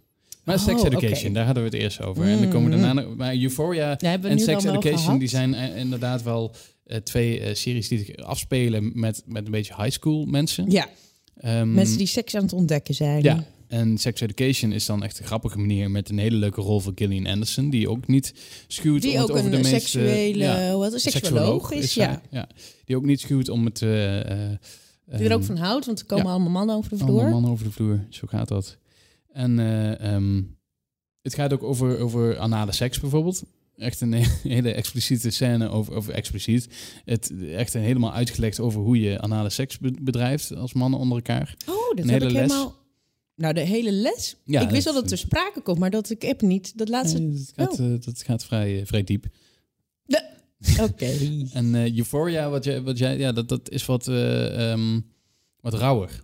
Maar 0.45 0.57
Oh, 0.57 0.63
Sex 0.63 0.83
Education, 0.83 1.33
daar 1.33 1.45
hadden 1.45 1.63
we 1.65 1.69
het 1.71 1.79
eerst 1.79 2.03
over. 2.03 2.25
En 2.25 2.39
dan 2.41 2.49
komen 2.51 2.71
we 2.71 2.77
daarna... 2.81 3.03
Maar 3.17 3.35
Euphoria 3.37 3.95
Ja, 3.99 4.21
en 4.23 4.39
Sex 4.39 4.65
Education, 4.65 5.19
die 5.19 5.29
zijn 5.29 5.55
inderdaad 5.55 6.23
wel 6.23 6.55
twee 7.03 7.55
series 7.55 7.89
die 7.89 7.99
zich 7.99 8.17
afspelen 8.17 8.91
met, 8.95 9.23
met 9.27 9.45
een 9.45 9.51
beetje 9.53 9.75
high 9.77 9.91
school 9.91 10.25
mensen. 10.27 10.71
Ja, 10.71 10.89
Ehm, 11.37 11.75
mensen 11.75 11.99
die 11.99 12.07
seks 12.07 12.35
aan 12.35 12.43
het 12.43 12.53
ontdekken 12.53 12.95
zijn. 12.95 13.23
Ja, 13.23 13.45
en 13.73 13.99
Sex 13.99 14.21
Education 14.21 14.73
is 14.73 14.87
dan 14.87 15.03
echt 15.03 15.19
een 15.19 15.25
grappige 15.25 15.59
manier 15.59 15.91
met 15.91 16.09
een 16.09 16.19
hele 16.19 16.37
leuke 16.37 16.61
rol 16.61 16.81
voor 16.81 16.93
Gillian 16.95 17.27
Anderson, 17.27 17.71
die 17.71 17.89
ook 17.91 18.07
niet 18.07 18.35
schuwt 18.67 19.03
Die 19.03 19.15
om 19.15 19.21
het 19.21 19.31
over 19.31 19.51
de 19.51 19.57
een 19.57 19.63
meest... 19.63 19.73
eh, 19.75 19.81
seksuele, 19.81 20.39
ja, 20.45 20.79
heet 20.81 20.93
het, 20.93 21.01
seksuoloog 21.01 21.71
is. 21.71 21.95
Ja. 21.95 22.23
ja. 22.31 22.49
Die 22.85 22.97
ook 22.97 23.05
niet 23.05 23.21
schuwt 23.21 23.49
om 23.49 23.65
het... 23.65 23.83
eh, 23.83 24.21
eh, 24.53 24.59
Die 25.07 25.29
er 25.29 25.33
ook 25.33 25.39
ehm, 25.39 25.47
van 25.47 25.57
houdt, 25.57 25.87
want 25.87 26.01
er 26.01 26.07
komen 26.07 26.25
ja. 26.25 26.31
allemaal 26.31 26.51
mannen 26.51 26.77
over 26.77 26.91
de 26.91 26.97
vloer. 26.97 27.11
allemaal 27.11 27.31
mannen 27.33 27.51
over 27.51 27.65
de 27.65 27.73
vloer, 27.73 28.07
zo 28.09 28.27
gaat 28.27 28.49
dat. 28.49 28.77
En 29.33 29.59
eh, 29.59 30.15
ehm, 30.15 30.43
het 31.23 31.35
gaat 31.35 31.53
ook 31.53 31.63
over, 31.63 31.99
over 31.99 32.39
anale 32.39 32.73
seks 32.73 33.01
bijvoorbeeld. 33.01 33.43
Echt 33.77 34.01
een 34.01 34.13
hele 34.43 34.73
expliciete 34.73 35.31
scène 35.31 35.69
over, 35.69 35.95
over 35.95 36.13
expliciet. 36.15 36.69
Het, 37.05 37.33
echt 37.53 37.75
een 37.75 37.83
helemaal 37.83 38.13
uitgelegd 38.13 38.61
over 38.61 38.81
hoe 38.81 39.01
je 39.01 39.21
anale 39.21 39.51
seks 39.51 39.79
be- 39.79 39.95
bedrijft 40.01 40.57
als 40.57 40.73
mannen 40.73 40.99
onder 41.01 41.17
elkaar. 41.17 41.55
Oh, 41.67 41.75
dat 41.75 42.05
Een 42.05 42.11
heb 42.11 42.21
hele 42.21 42.25
ik 42.25 42.41
les. 42.41 42.51
helemaal... 42.51 42.81
Nou, 43.35 43.55
de 43.55 43.61
hele 43.61 43.93
les? 43.93 44.37
Ja, 44.45 44.61
ik 44.61 44.71
wist 44.71 44.85
dat- 44.85 44.93
wel 44.95 45.03
dat 45.03 45.11
het 45.11 45.19
ter 45.21 45.29
sprake 45.29 45.61
komt, 45.61 45.79
maar 45.79 45.91
dat 45.91 46.11
ik 46.11 46.23
heb 46.23 46.41
niet. 46.41 46.79
Dat 46.79 46.89
laatste... 46.89 47.19
Nee, 47.19 47.33
dat 47.33 47.53
gaat, 47.57 47.81
Oh. 47.81 47.93
eh, 47.95 48.01
dat 48.01 48.23
gaat 48.23 48.45
vrij, 48.45 48.81
eh, 48.81 48.87
vrij 48.87 49.05
diep. 49.05 49.27
Oké. 50.81 51.11
En 51.53 51.75
eh, 51.75 51.97
Euphoria, 51.97 52.51
wat 52.51 52.65
jij, 52.65 52.83
wat 52.83 52.99
jij, 52.99 53.19
ja, 53.19 53.33
dat, 53.33 53.49
dat 53.49 53.71
is 53.71 53.87
wat, 53.87 54.09
ehm, 54.09 55.01
wat 55.61 55.75
rauwer. 55.75 56.23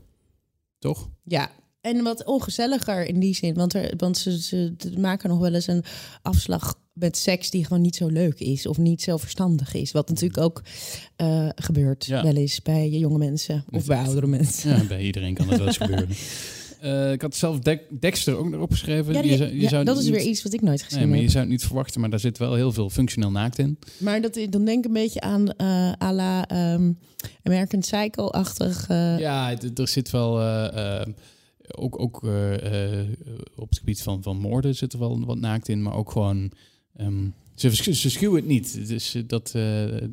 Toch? 0.78 1.08
Ja, 1.24 1.50
en 1.80 2.02
wat 2.02 2.24
ongezelliger 2.24 3.06
in 3.06 3.20
die 3.20 3.34
zin. 3.34 3.54
Want, 3.54 3.74
er, 3.74 3.92
want 3.96 4.18
ze, 4.18 4.40
ze 4.40 4.74
maken 4.98 5.28
nog 5.28 5.38
wel 5.38 5.54
eens 5.54 5.66
een 5.66 5.84
afslag 6.22 6.74
met 6.92 7.16
seks 7.16 7.50
die 7.50 7.64
gewoon 7.64 7.82
niet 7.82 7.96
zo 7.96 8.06
leuk 8.06 8.40
is. 8.40 8.66
Of 8.66 8.78
niet 8.78 9.02
zo 9.02 9.16
verstandig 9.16 9.74
is. 9.74 9.92
Wat 9.92 10.08
natuurlijk 10.08 10.40
ook 10.42 10.62
gebeurt 11.54 12.04
Ja. 12.06 12.22
wel 12.22 12.34
eens 12.36 12.62
bij 12.62 12.88
jonge 12.88 13.18
mensen. 13.18 13.64
Of 13.70 13.84
bij 13.86 13.98
oudere 13.98 14.26
mensen. 14.26 14.70
Ja, 14.76 14.84
bij 14.84 15.02
iedereen 15.02 15.34
kan 15.34 15.46
dat 15.48 15.58
wel 15.58 15.66
eens 15.66 15.76
gebeuren. 15.76 16.08
Eh, 16.80 17.12
ik 17.12 17.22
had 17.22 17.34
zelf 17.34 17.58
Dek- 17.58 18.00
Dexter 18.00 18.36
ook 18.36 18.48
nog 18.48 18.60
opgeschreven. 18.60 19.12
Ja, 19.12 19.20
Je 19.20 19.28
die- 19.28 19.36
zou- 19.36 19.50
je 19.50 19.60
ja, 19.60 19.68
zou 19.68 19.84
dat 19.84 19.98
is 19.98 20.08
weer 20.08 20.20
iets 20.22 20.42
wat 20.42 20.52
ik 20.52 20.60
nooit 20.60 20.82
gezien 20.82 20.98
Nee, 20.98 21.06
maar 21.08 21.16
je 21.16 21.22
heb. 21.22 21.30
zou 21.32 21.42
het 21.44 21.52
niet 21.52 21.64
verwachten, 21.64 22.00
maar 22.00 22.10
daar 22.10 22.20
zit 22.20 22.38
wel 22.38 22.54
heel 22.54 22.72
veel 22.72 22.90
functioneel 22.90 23.30
naakt 23.30 23.58
in. 23.58 23.78
Maar 23.98 24.20
dat, 24.20 24.34
dan 24.50 24.64
denk 24.64 24.78
ik 24.78 24.84
een 24.84 24.92
beetje 24.92 25.20
aan 25.20 25.52
eh 25.52 25.92
à 26.02 26.12
la 26.12 26.46
ehm, 26.48 26.92
American 27.42 27.80
Psycho-achtig. 27.80 28.88
eh, 28.88 29.18
Ja, 29.18 29.56
er 29.74 29.88
zit 29.88 30.10
wel... 30.10 30.40
ook 31.78 32.00
ook 32.00 32.22
op 33.56 33.68
het 33.68 33.78
gebied 33.78 34.02
van, 34.02 34.22
van 34.22 34.36
moorden 34.36 34.74
zit 34.74 34.92
er 34.92 34.98
wel 34.98 35.24
wat 35.24 35.38
naakt 35.38 35.68
in, 35.68 35.82
maar 35.82 35.94
ook 35.94 36.10
gewoon... 36.10 36.52
ehm, 36.96 37.28
ze, 37.54 37.94
ze 37.94 38.10
schuwen 38.10 38.36
het 38.36 38.46
niet. 38.46 38.88
Dus 38.88 39.16
dat, 39.26 39.52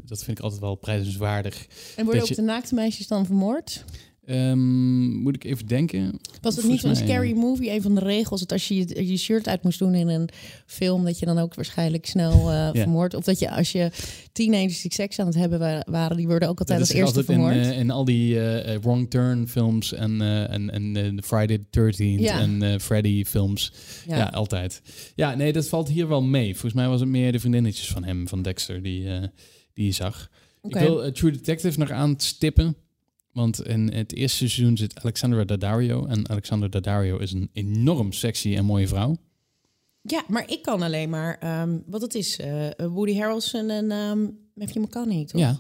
dat 0.05 0.23
vind 0.23 0.37
ik 0.37 0.43
altijd 0.43 0.61
wel 0.61 0.75
prijzenswaardig. 0.75 1.67
En 1.95 2.03
worden 2.05 2.21
ook 2.21 2.27
je- 2.27 2.35
de 2.35 2.41
naakte 2.41 2.75
meisjes 2.75 3.07
dan 3.07 3.25
vermoord? 3.25 3.83
Ehm, 4.25 5.07
moet 5.21 5.35
ik 5.35 5.43
even 5.43 5.67
denken. 5.67 6.19
Was 6.41 6.55
het 6.55 6.67
niet 6.67 6.79
zo'n 6.79 6.95
scary 6.95 7.31
movie? 7.33 7.71
Een 7.71 7.81
van 7.81 7.95
de 7.95 8.01
regels 8.01 8.39
dat 8.39 8.51
als 8.51 8.67
je 8.67 9.07
je 9.07 9.17
shirt 9.17 9.47
uit 9.47 9.63
moest 9.63 9.79
doen 9.79 9.93
in 9.95 10.07
een 10.07 10.29
film, 10.65 11.05
dat 11.05 11.19
je 11.19 11.25
dan 11.25 11.37
ook 11.37 11.55
waarschijnlijk 11.55 12.05
snel 12.05 12.51
eh 12.51 12.69
vermoord. 12.73 13.13
Of 13.13 13.23
dat 13.23 13.39
je 13.39 13.51
als 13.51 13.71
je 13.71 13.91
teenagers 14.31 14.81
die 14.81 14.93
seks 14.93 15.19
aan 15.19 15.25
het 15.25 15.35
hebben 15.35 15.59
wa- 15.59 15.83
waren, 15.89 16.17
die 16.17 16.27
worden 16.27 16.49
ook 16.49 16.59
altijd 16.59 16.79
Dat 16.79 16.87
als 16.87 16.97
eerste 16.97 17.17
altijd 17.17 17.37
in, 17.37 17.43
vermoord. 17.43 17.65
eh, 17.73 17.79
in 17.79 17.91
al 17.91 18.05
die 18.05 18.39
eh, 18.49 18.77
Wrong 18.81 19.09
Turn 19.09 19.47
films 19.47 19.93
en, 19.93 20.21
en, 20.49 20.69
en 20.71 20.93
de 20.93 21.21
Friday 21.23 21.65
the 21.69 21.79
13th 21.91 22.19
Ja. 22.21 22.39
en 22.39 22.81
Freddy 22.81 23.23
films. 23.23 23.71
Ja. 24.07 24.23
altijd. 24.25 24.81
Ja, 25.15 25.35
nee, 25.35 25.53
dat 25.53 25.67
valt 25.67 25.89
hier 25.89 26.07
wel 26.07 26.21
mee. 26.23 26.51
Volgens 26.51 26.73
mij 26.73 26.87
was 26.87 26.99
het 26.99 27.09
meer 27.09 27.31
de 27.31 27.39
vriendinnetjes 27.39 27.87
van 27.87 28.03
hem, 28.03 28.27
van 28.27 28.41
Dexter, 28.41 28.81
die, 28.83 29.07
die 29.73 29.85
je 29.85 29.91
zag. 29.91 30.29
Ik 30.63 30.75
wil 30.75 31.11
True 31.11 31.31
Detective 31.31 31.79
nog 31.79 31.89
aanstippen. 31.91 32.75
Want 33.35 33.67
in 33.67 33.91
het 33.93 34.13
eerste 34.13 34.37
seizoen 34.37 34.77
zit 34.77 34.99
Alexandra 34.99 35.43
Daddario. 35.43 36.05
En 36.05 36.29
Alexandra 36.29 36.67
Daddario 36.67 37.17
is 37.17 37.31
een 37.31 37.49
enorm 37.53 38.11
sexy 38.11 38.55
en 38.55 38.65
mooie 38.65 38.87
vrouw. 38.87 39.17
Ja, 40.01 40.23
maar 40.27 40.51
ik 40.51 40.61
kan 40.61 40.81
alleen 40.81 41.09
maar, 41.09 41.37
ehm, 41.39 41.77
wat 41.85 42.01
het 42.01 42.15
is, 42.15 42.39
eh, 42.39 42.67
Woody 42.77 43.15
Harrelson 43.17 43.69
en 43.69 43.91
ehm 43.91 44.19
Matthew 44.53 44.83
McConaughey, 44.83 45.25
toch? 45.25 45.41
Ja. 45.41 45.59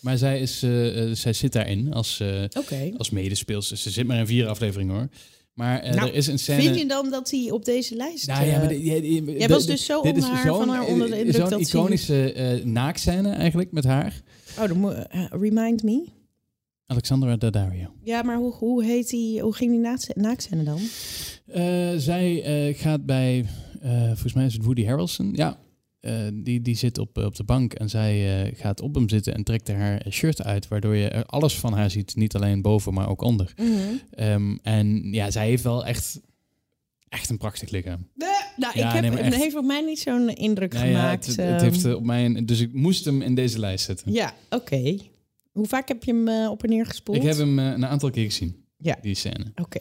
Maar 0.00 0.18
zij, 0.18 0.40
is, 0.40 0.62
eh, 0.62 1.02
eh, 1.10 1.14
zij 1.16 1.32
zit 1.32 1.52
daarin 1.52 1.92
als, 1.92 2.20
eh, 2.20 2.42
Oké. 2.58 2.92
als 2.96 3.10
medespeelster. 3.10 3.76
Ze 3.76 3.90
zit 3.90 4.06
maar 4.06 4.18
in 4.18 4.26
vier 4.26 4.46
afleveringen 4.46 4.94
hoor. 4.94 5.08
Maar 5.54 5.80
eh, 5.80 5.94
Nou, 5.94 6.08
er 6.08 6.14
is 6.14 6.26
een 6.26 6.38
scène... 6.38 6.62
Vind 6.62 6.78
je 6.78 6.86
dan 6.86 7.10
dat 7.10 7.30
hij 7.30 7.50
op 7.50 7.64
deze 7.64 7.94
lijst... 7.96 8.26
Nou 8.26 8.44
ja, 8.46 8.52
eh, 8.52 8.58
maar 8.58 8.68
de- 8.68 9.34
Jij 9.38 9.48
was 9.48 9.66
dus 9.66 9.84
zo 9.84 10.02
dit 10.02 10.12
onder 10.14 10.30
is 10.30 10.36
haar- 10.38 10.54
van 10.54 10.68
haar 10.68 10.86
onder 10.86 11.10
de 11.10 11.18
indruk 11.24 11.48
Zo'n 11.48 11.60
iconische 11.60 12.32
eh 12.32 12.64
naakscène 12.64 13.30
eigenlijk 13.30 13.72
met 13.72 13.84
haar. 13.84 14.20
Oh, 14.58 14.92
eh, 15.10 15.24
remind 15.30 15.82
me. 15.82 16.18
Alexandra 16.90 17.36
Daddario. 17.36 17.92
Ja, 18.04 18.22
maar 18.22 18.36
hoe, 18.36 18.52
hoe 18.52 18.84
heet 18.84 19.08
die, 19.10 19.40
hoe 19.40 19.54
ging 19.54 19.70
die 19.70 19.80
naakt- 19.80 20.16
naaktscène 20.16 20.62
dan? 20.62 20.78
Eh, 21.46 21.90
zij 21.96 22.42
eh, 22.42 22.78
gaat 22.78 23.06
bij, 23.06 23.44
eh, 23.80 24.04
volgens 24.06 24.32
mij 24.32 24.44
is 24.46 24.52
het 24.52 24.64
Woody 24.64 24.84
Harrelson. 24.84 25.32
Ja, 25.34 25.58
die, 26.34 26.62
die 26.62 26.74
zit 26.76 26.98
op, 26.98 27.16
op 27.18 27.36
de 27.36 27.44
bank 27.44 27.72
en 27.72 27.88
zij 27.88 28.50
gaat 28.56 28.80
op 28.80 28.94
hem 28.94 29.08
zitten 29.08 29.34
en 29.34 29.44
trekt 29.44 29.68
er 29.68 29.76
haar 29.76 30.06
shirt 30.10 30.42
uit. 30.42 30.68
Waardoor 30.68 30.94
je 30.96 31.08
er 31.08 31.24
alles 31.26 31.54
van 31.58 31.72
haar 31.72 31.90
ziet. 31.90 32.16
Niet 32.16 32.34
alleen 32.34 32.62
boven, 32.62 32.94
maar 32.94 33.08
ook 33.08 33.22
onder. 33.22 33.54
Ehm, 34.10 34.56
en 34.62 35.12
ja, 35.12 35.30
zij 35.30 35.46
heeft 35.46 35.62
wel 35.62 35.86
echt, 35.86 36.20
echt 37.08 37.30
een 37.30 37.38
prachtig 37.38 37.70
lichaam. 37.70 38.06
Nou, 38.14 38.32
Ja, 38.56 38.68
ik 38.94 39.02
heb, 39.02 39.14
nee, 39.14 39.22
het 39.22 39.34
heeft 39.34 39.56
op 39.56 39.64
mij 39.64 39.80
niet 39.80 39.98
zo'n 39.98 40.28
indruk 40.28 40.72
ja, 40.72 40.78
gemaakt. 40.78 41.26
het, 41.26 41.36
het 41.36 41.46
ehm. 41.46 41.62
heeft 41.62 41.84
eh, 41.84 41.94
op 41.94 42.04
mij 42.04 42.24
een, 42.24 42.46
dus 42.46 42.60
ik 42.60 42.72
moest 42.72 43.04
hem 43.04 43.22
in 43.22 43.34
deze 43.34 43.58
lijst 43.58 43.84
zetten. 43.84 44.12
Ja, 44.12 44.34
oké. 44.50 44.96
Hoe 45.52 45.66
vaak 45.66 45.88
heb 45.88 46.04
je 46.04 46.12
hem 46.12 46.28
eh, 46.28 46.50
op 46.50 46.62
en 46.62 46.68
neer 46.68 46.86
gespoeld? 46.86 47.16
Ik 47.16 47.22
heb 47.22 47.36
hem 47.36 47.58
eh, 47.58 47.64
een 47.66 47.86
aantal 47.86 48.10
keer 48.10 48.24
gezien, 48.24 48.64
Ja. 48.78 48.96
die 49.02 49.14
scène. 49.14 49.52
Oké. 49.62 49.78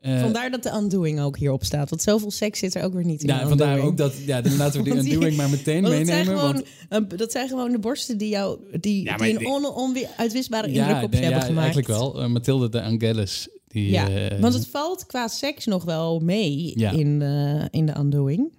Eh, 0.00 0.20
Vandaar 0.20 0.50
dat 0.50 0.62
de 0.62 0.70
undoing 0.72 1.20
ook 1.20 1.36
hierop 1.38 1.64
staat. 1.64 1.90
Want 1.90 2.02
zoveel 2.02 2.30
seks 2.30 2.58
zit 2.58 2.74
er 2.74 2.82
ook 2.82 2.92
weer 2.94 3.04
niet 3.04 3.22
in. 3.22 3.28
ja, 3.28 3.40
de 3.42 3.48
vandaar 3.48 3.78
ook 3.80 3.96
dat, 3.96 4.14
ja, 4.26 4.40
dan 4.40 4.56
laten 4.56 4.82
we 4.82 4.90
die 4.90 4.98
undoing 5.12 5.36
maar 5.36 5.50
meteen 5.50 5.82
Want 5.82 5.94
dat, 5.96 6.06
zijn 6.06 6.26
meenemen. 6.26 6.38
gewoon, 6.48 6.64
want, 6.88 7.18
dat 7.18 7.32
zijn 7.32 7.48
gewoon 7.48 7.70
de 7.72 7.78
borsten 7.78 8.18
die, 8.18 8.28
jou, 8.28 8.58
die, 8.80 9.04
Ja, 9.04 9.16
die 9.16 9.38
een 9.38 9.46
on, 9.46 9.64
onuitwisbare 9.74 10.66
indruk 10.66 10.86
ja, 10.86 11.02
op 11.02 11.12
je 11.12 11.18
hebben 11.18 11.38
ja, 11.40 11.46
gemaakt. 11.46 11.74
eigenlijk 11.74 11.86
wel. 12.14 12.28
Mathilde 12.28 12.68
de 12.68 12.82
Angelis. 12.82 13.48
Die, 13.68 13.90
Ja, 13.90 14.08
want 14.40 14.54
het 14.54 14.66
valt 14.66 15.06
qua 15.06 15.28
seks 15.28 15.64
nog 15.66 15.84
wel 15.84 16.18
mee 16.20 16.72
Ja. 16.78 16.90
in, 16.90 17.18
de, 17.18 17.68
in 17.70 17.86
de 17.86 17.94
Undoing. 17.98 18.52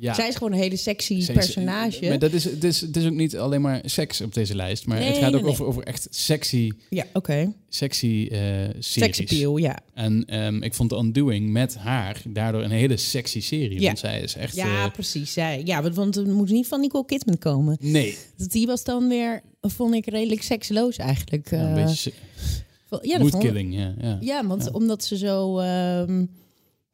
Ja, 0.00 0.14
Zij 0.14 0.28
is 0.28 0.34
gewoon 0.36 0.52
een 0.52 0.58
hele 0.58 0.76
sexy 0.76 1.32
personage. 1.32 2.08
Maar 2.08 2.18
dat 2.18 2.32
is, 2.32 2.44
het, 2.44 2.64
is, 2.64 2.80
het 2.80 2.96
is 2.96 3.04
ook 3.06 3.12
niet 3.12 3.36
alleen 3.36 3.60
maar 3.60 3.80
seks 3.84 4.20
op 4.20 4.34
deze 4.34 4.54
lijst. 4.54 4.86
Maar 4.86 5.02
het 5.04 5.16
gaat 5.16 5.34
ook 5.34 5.40
nee. 5.42 5.50
over, 5.50 5.64
over 5.64 5.82
echt 5.82 6.06
sexy, 6.10 6.70
Ja, 6.90 7.04
oké. 7.12 7.52
sexy 7.68 8.28
eh 8.30 8.38
series. 8.78 8.86
Sexappeal, 8.92 9.56
ja. 9.56 9.78
En 9.94 10.24
ehm, 10.24 10.62
ik 10.62 10.74
vond 10.74 10.90
de 10.90 10.96
Undoing 10.96 11.50
met 11.50 11.74
haar 11.76 12.22
daardoor 12.28 12.62
een 12.62 12.70
hele 12.70 12.96
sexy 12.96 13.40
serie. 13.40 13.80
Ja. 13.80 13.86
Want 13.86 13.98
zij 13.98 14.20
is 14.20 14.34
echt... 14.34 14.54
Ja, 14.56 14.84
eh, 14.84 14.92
precies. 14.92 15.32
Zij, 15.32 15.62
ja, 15.64 15.90
want- 15.92 16.14
het 16.14 16.26
moet 16.26 16.50
niet 16.50 16.66
van 16.66 16.80
Nicole 16.80 17.04
Kidman 17.04 17.38
komen. 17.38 17.76
nee, 17.80 18.16
Die 18.36 18.66
was 18.66 18.84
dan 18.84 19.08
weer, 19.08 19.42
vond 19.60 19.94
ik, 19.94 20.06
redelijk 20.06 20.42
seksloos 20.42 20.96
eigenlijk. 20.96 21.50
ja, 21.50 21.58
een 21.58 21.76
Eh, 21.76 21.84
beetje 21.84 22.12
ja, 23.02 23.18
dat 23.18 23.38
killing. 23.38 23.74
Ja, 23.74 23.94
ja. 24.00 24.18
Ja, 24.20 24.46
want 24.46 24.64
Ja. 24.64 24.70
omdat 24.70 25.04
ze 25.04 25.16
zo... 25.16 25.58
ehm 25.58 26.24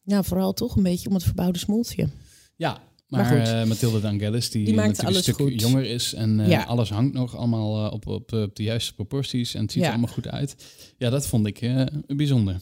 nou, 0.04 0.24
vooral 0.24 0.52
toch 0.52 0.76
een 0.76 0.82
beetje 0.82 1.08
om 1.08 1.14
het 1.14 1.24
verbouwde 1.24 1.58
smoeltje. 1.58 2.08
Ja, 2.56 2.82
Maar 3.06 3.24
maar, 3.32 3.38
goed. 3.46 3.54
eh, 3.54 3.64
Mathilde 3.64 4.00
de 4.00 4.06
Angelis, 4.06 4.50
die, 4.50 4.74
natuurlijk 4.74 5.02
alles 5.02 5.16
een 5.16 5.22
stuk 5.22 5.34
goed. 5.36 5.60
jonger 5.60 5.84
is 5.84 6.14
en 6.14 6.40
eh, 6.40 6.48
Ja. 6.48 6.62
alles 6.64 6.90
hangt 6.90 7.14
nog 7.14 7.36
allemaal 7.36 7.86
eh, 7.86 7.92
op, 7.92 8.06
op, 8.06 8.32
op 8.32 8.56
de 8.56 8.62
juiste 8.62 8.94
proporties 8.94 9.54
en 9.54 9.62
het 9.62 9.72
ziet 9.72 9.80
Ja. 9.82 9.86
er 9.88 9.94
allemaal 9.94 10.14
goed 10.14 10.28
uit. 10.28 10.56
Ja, 10.98 11.10
dat 11.10 11.26
vond 11.26 11.46
ik 11.46 11.60
bijzonder. 12.06 12.60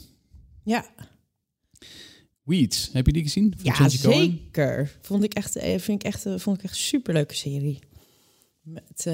Ja, 0.65 0.87
Weeds, 2.43 2.91
heb 2.93 3.07
je 3.07 3.13
die 3.13 3.23
gezien? 3.23 3.55
Van 3.57 3.65
ja 3.65 3.89
zeker. 3.89 4.99
Vond 5.01 5.25
ik 5.25 5.35
echt, 5.35 5.53
vind 5.61 5.89
ik 5.89 6.03
echt, 6.05 6.23
vond 6.37 6.57
ik 6.59 6.63
echt 6.65 6.73
een 6.75 6.81
superleuke 6.81 7.35
serie. 7.35 7.79
Met 8.63 9.05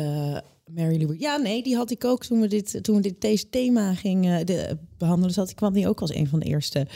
Mary 0.74 1.02
Lou. 1.02 1.16
Ja, 1.18 1.36
nee, 1.36 1.62
die 1.62 1.76
had 1.76 1.90
ik 1.90 2.04
ook 2.04 2.24
toen 2.24 2.40
we 2.40 2.46
dit, 2.46 2.78
toen 2.82 2.96
we 2.96 3.02
dit 3.02 3.20
deze 3.20 3.48
thema 3.48 3.94
gingen 3.94 4.46
de, 4.46 4.78
behandelen. 4.98 5.34
Zat, 5.34 5.54
kwam 5.54 5.72
die 5.72 5.88
ook 5.88 6.00
als 6.00 6.14
een 6.14 6.28
van 6.28 6.38
de 6.40 6.46
eerste 6.46 6.86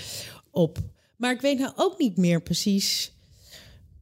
op. 0.51 0.79
Maar 1.17 1.33
ik 1.33 1.41
weet 1.41 1.59
nou 1.59 1.73
ook 1.77 1.99
niet 1.99 2.17
meer 2.17 2.43
precies. 2.43 3.13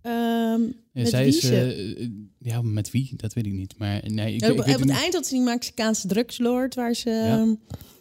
Ehm, 0.03 0.61
Ja, 0.63 0.69
met 0.93 1.09
zij 1.09 1.25
wie 1.25 1.35
is, 1.37 1.41
ze- 1.41 1.57
eh, 1.97 2.03
eh, 2.05 2.11
ja, 2.39 2.63
met 2.63 2.91
wie? 2.91 3.13
Dat 3.17 3.33
weet 3.33 3.47
ik 3.47 3.53
niet. 3.53 3.75
Maar 3.79 4.03
nee, 4.07 4.35
ik, 4.35 4.43
op, 4.43 4.49
weet 4.49 4.59
op 4.59 4.67
het 4.67 4.85
niet. 4.85 4.91
eind 4.97 5.15
had 5.15 5.27
ze 5.27 5.35
die 5.35 5.43
Mexicaanse 5.43 6.07
drugslord 6.07 6.75
waar 6.75 6.95
ze. 6.95 7.11
Ja. 7.11 7.39
ehm, 7.39 7.55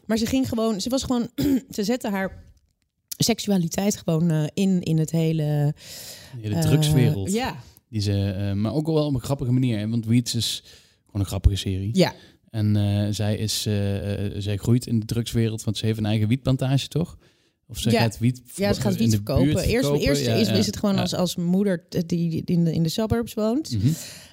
maar 0.05 0.17
ze 0.17 0.25
ging 0.25 0.49
gewoon. 0.49 0.81
Ze 0.81 0.89
was 0.89 1.03
gewoon. 1.03 1.29
ze 1.75 1.83
zette 1.83 2.09
haar 2.09 2.43
seksualiteit 3.17 3.97
gewoon 3.97 4.29
eh, 4.31 4.43
in, 4.53 4.81
in 4.81 4.97
het 4.97 5.11
hele... 5.11 5.73
De 6.41 6.47
hele 6.47 6.59
drugswereld. 6.61 7.31
ja, 7.31 7.55
Die 7.89 8.01
ze, 8.01 8.51
maar 8.55 8.73
ook 8.73 8.85
wel 8.85 9.05
op 9.05 9.13
een 9.13 9.19
grappige 9.21 9.51
manier. 9.51 9.77
Hè? 9.79 9.89
Want 9.89 10.05
Weeds 10.05 10.35
is 10.35 10.63
gewoon 11.05 11.21
een 11.21 11.27
grappige 11.27 11.55
serie. 11.55 11.89
ja. 11.93 12.13
En 12.49 12.75
zij, 13.15 13.37
is, 13.37 13.61
zij 14.37 14.57
groeit 14.57 14.87
in 14.87 14.99
de 14.99 15.05
drugswereld, 15.05 15.63
want 15.63 15.77
ze 15.77 15.85
heeft 15.85 15.97
een 15.97 16.05
eigen 16.05 16.27
wietplantage, 16.27 16.87
toch? 16.87 17.17
Of 17.71 17.77
ze 17.77 17.91
Ja. 17.91 17.99
gaat 18.01 18.17
wiet 18.19 18.41
ja, 18.55 18.73
ze 18.73 18.81
gaat 18.81 18.95
wiet 18.95 19.13
verkopen. 19.13 19.47
Eerst, 19.47 19.63
verkopen. 19.69 19.99
eerst 19.99 20.25
Ja, 20.25 20.33
is, 20.33 20.47
ja. 20.47 20.53
is 20.53 20.65
het 20.65 20.77
gewoon 20.77 20.97
als, 20.97 21.13
als 21.15 21.35
moeder 21.35 21.83
die 22.05 22.41
in 22.45 22.63
de, 22.63 22.73
in 22.73 22.83
de 22.83 22.89
suburbs 22.89 23.33
woont. 23.33 23.71
Mhm. 23.77 23.87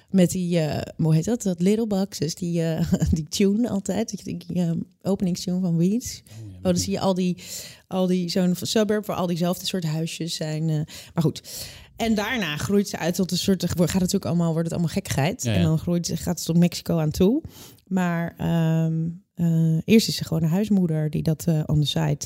Met 0.09 0.31
die, 0.31 0.59
eh, 0.59 0.81
hoe 0.97 1.15
heet 1.15 1.25
dat? 1.25 1.41
Dat 1.41 1.61
Little 1.61 1.87
Boxes, 1.87 2.35
die, 2.35 2.61
eh, 2.63 2.93
die 3.11 3.27
tune 3.29 3.69
altijd. 3.69 4.23
Die, 4.23 4.37
die 4.47 4.61
eh, 4.63 4.71
openingstune 5.01 5.59
van 5.59 5.77
Weeds. 5.77 6.21
Oh, 6.29 6.47
Oh, 6.57 6.65
dan 6.65 6.77
zie 6.77 6.91
je 6.93 6.99
al 6.99 7.13
die, 7.13 7.37
al 7.87 8.07
die 8.07 8.29
zo'n 8.29 8.55
suburb 8.61 9.05
waar 9.05 9.15
al 9.17 9.27
diezelfde 9.27 9.65
soort 9.65 9.83
huisjes 9.83 10.35
zijn. 10.35 10.69
eh. 10.69 10.75
maar 11.13 11.23
goed. 11.23 11.41
En 11.95 12.15
daarna 12.15 12.57
groeit 12.57 12.87
ze 12.89 12.97
uit 12.97 13.15
tot 13.15 13.31
een 13.31 13.37
soort. 13.37 13.63
Gaat 13.69 13.77
het 13.79 13.93
natuurlijk 13.93 14.25
allemaal, 14.25 14.47
wordt 14.51 14.63
het 14.63 14.71
allemaal 14.73 14.93
gekkigheid. 14.93 15.45
En 15.45 15.63
dan 15.63 15.77
groeit 15.79 16.05
ze, 16.07 16.17
gaat 16.17 16.39
ze 16.39 16.45
tot 16.45 16.57
Mexico 16.57 16.97
aan 16.97 17.11
toe. 17.11 17.41
Maar 17.87 18.33
ehm, 18.37 19.07
eh, 19.33 19.77
eerst 19.85 20.07
is 20.07 20.15
ze 20.15 20.23
gewoon 20.23 20.43
een 20.43 20.49
huismoeder 20.49 21.09
die 21.09 21.23
dat 21.23 21.45
on 21.65 21.81
the 21.81 21.87
side 21.87 22.25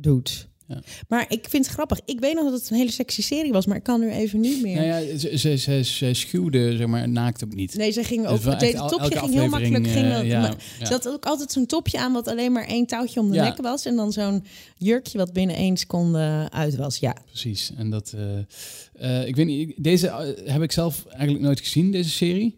doet. 0.00 0.48
Ja. 0.68 0.82
Maar 1.08 1.24
ik 1.28 1.46
vind 1.48 1.64
het 1.64 1.74
grappig. 1.74 2.00
Ik 2.04 2.20
weet 2.20 2.34
nog 2.34 2.44
dat 2.44 2.52
het 2.60 2.70
een 2.70 2.76
hele 2.76 2.90
sexy 2.90 3.22
serie 3.22 3.52
was, 3.52 3.66
maar 3.66 3.76
ik 3.76 3.82
kan 3.82 4.00
nu 4.00 4.10
even 4.10 4.40
niet 4.40 4.62
meer. 4.62 4.74
Nou 4.76 4.86
ja, 4.86 5.18
ze, 5.18 5.38
ze, 5.38 5.56
ze, 5.56 5.82
ze 5.84 6.14
schuwde, 6.14 6.76
zeg 6.76 6.86
maar, 6.86 7.08
naakt 7.08 7.44
ook 7.44 7.54
niet. 7.54 7.74
Nee, 7.74 7.90
ze 7.90 8.04
ging 8.04 8.22
Dus 8.22 8.30
ook. 8.30 8.42
wel 8.42 8.56
Het 8.56 8.88
topje 8.88 9.18
ging 9.18 9.32
heel 9.32 9.48
makkelijk. 9.48 9.86
Ging 9.86 10.06
eh, 10.06 10.12
dat, 10.16 10.24
ja, 10.26 10.40
maar 10.40 10.56
ja. 10.78 10.86
Ze 10.86 10.92
had 10.92 11.08
ook 11.08 11.24
altijd 11.24 11.52
zo'n 11.52 11.66
topje 11.66 11.98
aan 11.98 12.12
wat 12.12 12.28
alleen 12.28 12.52
maar 12.52 12.64
één 12.66 12.86
touwtje 12.86 13.20
om 13.20 13.30
de 13.30 13.40
nek 13.40 13.56
was. 13.56 13.84
En 13.86 13.96
dan 13.96 14.12
zo'n 14.12 14.44
jurkje 14.76 15.18
wat 15.18 15.32
binnen 15.32 15.56
één 15.56 15.76
seconde 15.76 16.48
uit 16.50 16.76
was. 16.76 16.98
Ja. 16.98 17.16
Precies. 17.26 17.72
En 17.76 17.90
dat, 17.90 18.14
eh, 18.16 19.18
eh, 19.20 19.28
ik 19.28 19.36
weet 19.36 19.46
niet, 19.46 19.72
deze 19.76 20.34
heb 20.44 20.62
ik 20.62 20.72
zelf 20.72 21.04
eigenlijk 21.06 21.40
nooit 21.44 21.60
gezien, 21.60 21.90
deze 21.90 22.10
serie. 22.10 22.57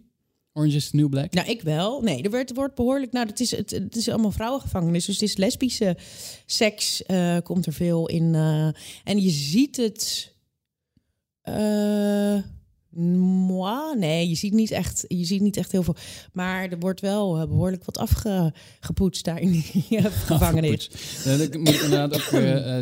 Orange 0.53 0.77
is 0.77 0.91
the 0.91 0.97
New 0.97 1.09
Black. 1.09 1.33
Nou, 1.33 1.49
ik 1.49 1.63
wel. 1.63 2.01
Nee, 2.01 2.23
er 2.23 2.31
werd, 2.31 2.55
wordt 2.55 2.75
behoorlijk... 2.75 3.13
Nou, 3.13 3.27
het 3.27 3.41
is, 3.41 3.51
het, 3.51 3.71
het 3.71 3.97
is 3.97 4.09
allemaal 4.09 4.31
vrouwengevangenis. 4.33 5.05
Dus 5.05 5.15
het 5.21 5.29
is 5.29 5.37
lesbische 5.37 5.97
seks 6.47 7.03
eh, 7.03 7.37
komt 7.43 7.67
er 7.67 7.73
veel 7.73 8.09
in. 8.09 8.35
eh, 8.35 8.67
en 9.05 9.21
je 9.23 9.31
ziet 9.31 9.77
het... 9.77 10.35
eh 11.43 12.37
moi? 13.47 13.97
Nee, 13.99 14.29
je 14.29 14.35
ziet, 14.35 14.53
niet 14.53 14.71
echt, 14.71 15.05
je 15.09 15.25
ziet 15.25 15.41
niet 15.41 15.57
echt 15.57 15.73
heel 15.73 15.83
veel. 15.83 15.97
Maar 16.33 16.69
er 16.71 16.79
wordt 16.79 17.01
wel 17.01 17.39
eh, 17.39 17.49
behoorlijk 17.49 17.85
wat 17.85 17.99
afgepoetst 17.99 19.25
daar 19.25 19.41
in 19.41 19.51
die 19.51 19.63
gevangenis. 20.03 20.89
Afgepoetst. 20.89 21.25
Dat 21.25 21.55
moet 21.61 21.81
inderdaad 21.83 22.15
ook, 22.15 22.31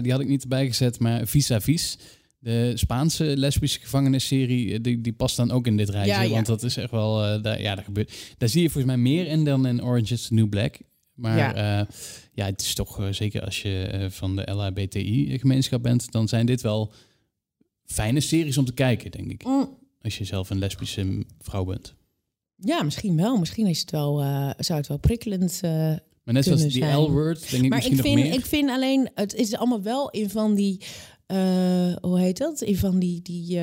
die 0.02 0.12
had 0.12 0.20
ik 0.20 0.28
niet 0.28 0.42
erbij 0.42 0.66
gezet, 0.66 0.98
maar 0.98 1.26
vis-à-vis. 1.26 1.98
De 2.40 2.72
Spaanse 2.74 3.24
lesbische 3.36 3.80
gevangenisserie, 3.80 4.72
eh, 4.72 4.78
die, 4.82 5.00
die 5.00 5.12
past 5.12 5.36
dan 5.36 5.50
ook 5.50 5.66
in 5.66 5.76
dit 5.76 5.88
rijtje. 5.88 6.12
Ja, 6.12 6.20
ja. 6.22 6.30
Want 6.30 6.46
dat 6.46 6.62
is 6.62 6.76
echt 6.76 6.90
wel, 6.90 7.24
eh, 7.24 7.42
daar, 7.42 7.60
ja, 7.60 7.74
daar 7.74 7.84
gebeurt. 7.84 8.12
Daar 8.38 8.48
zie 8.48 8.62
je 8.62 8.70
volgens 8.70 8.94
mij 8.94 9.02
meer 9.02 9.26
in 9.26 9.44
dan 9.44 9.66
in 9.66 9.84
Orange 9.84 10.12
is 10.14 10.26
the 10.26 10.34
New 10.34 10.48
Black. 10.48 10.78
Maar 11.14 11.36
Ja. 11.36 11.56
ja, 11.56 11.86
ja 12.32 12.44
het 12.46 12.60
is 12.60 12.74
toch, 12.74 13.00
eh, 13.00 13.06
zeker 13.10 13.44
als 13.44 13.62
je 13.62 13.84
eh, 13.84 14.10
van 14.10 14.36
de 14.36 14.50
LHBTI-gemeenschap 14.52 15.82
bent, 15.82 16.12
dan 16.12 16.28
zijn 16.28 16.46
dit 16.46 16.60
wel 16.60 16.92
fijne 17.84 18.20
series 18.20 18.58
om 18.58 18.64
te 18.64 18.72
kijken, 18.74 19.10
denk 19.10 19.30
ik. 19.30 19.44
Mm, 19.44 19.76
Als 20.02 20.18
je 20.18 20.24
zelf 20.24 20.50
een 20.50 20.58
lesbische 20.58 21.24
vrouw 21.40 21.64
bent. 21.64 21.94
Ja, 22.56 22.82
misschien 22.82 23.16
wel. 23.16 23.36
Misschien 23.38 23.66
is 23.66 23.80
het 23.80 23.90
wel, 23.90 24.20
eh, 24.22 24.50
zou 24.58 24.78
het 24.78 24.88
wel 24.88 24.98
prikkelend 24.98 25.58
eh, 25.62 25.70
Maar 25.70 26.34
net 26.34 26.44
zoals 26.44 26.66
die. 26.66 26.84
L-word, 26.84 27.50
denk 27.50 27.62
ik 27.62 27.68
Maar 27.68 27.78
misschien 27.78 27.96
ik 27.96 28.02
vind, 28.04 28.14
nog 28.16 28.24
meer. 28.24 28.34
ik 28.34 28.46
vind 28.46 28.70
alleen, 28.70 29.10
het 29.14 29.34
is 29.34 29.54
allemaal 29.54 29.82
wel 29.82 30.10
in 30.10 30.30
van 30.30 30.54
die, 30.54 30.80
eh, 30.80 30.86
hoe 32.00 32.18
heet 32.20 32.38
dat? 32.38 32.60
In 32.62 32.76
van 32.76 32.98
die, 32.98 33.20
die 33.22 33.58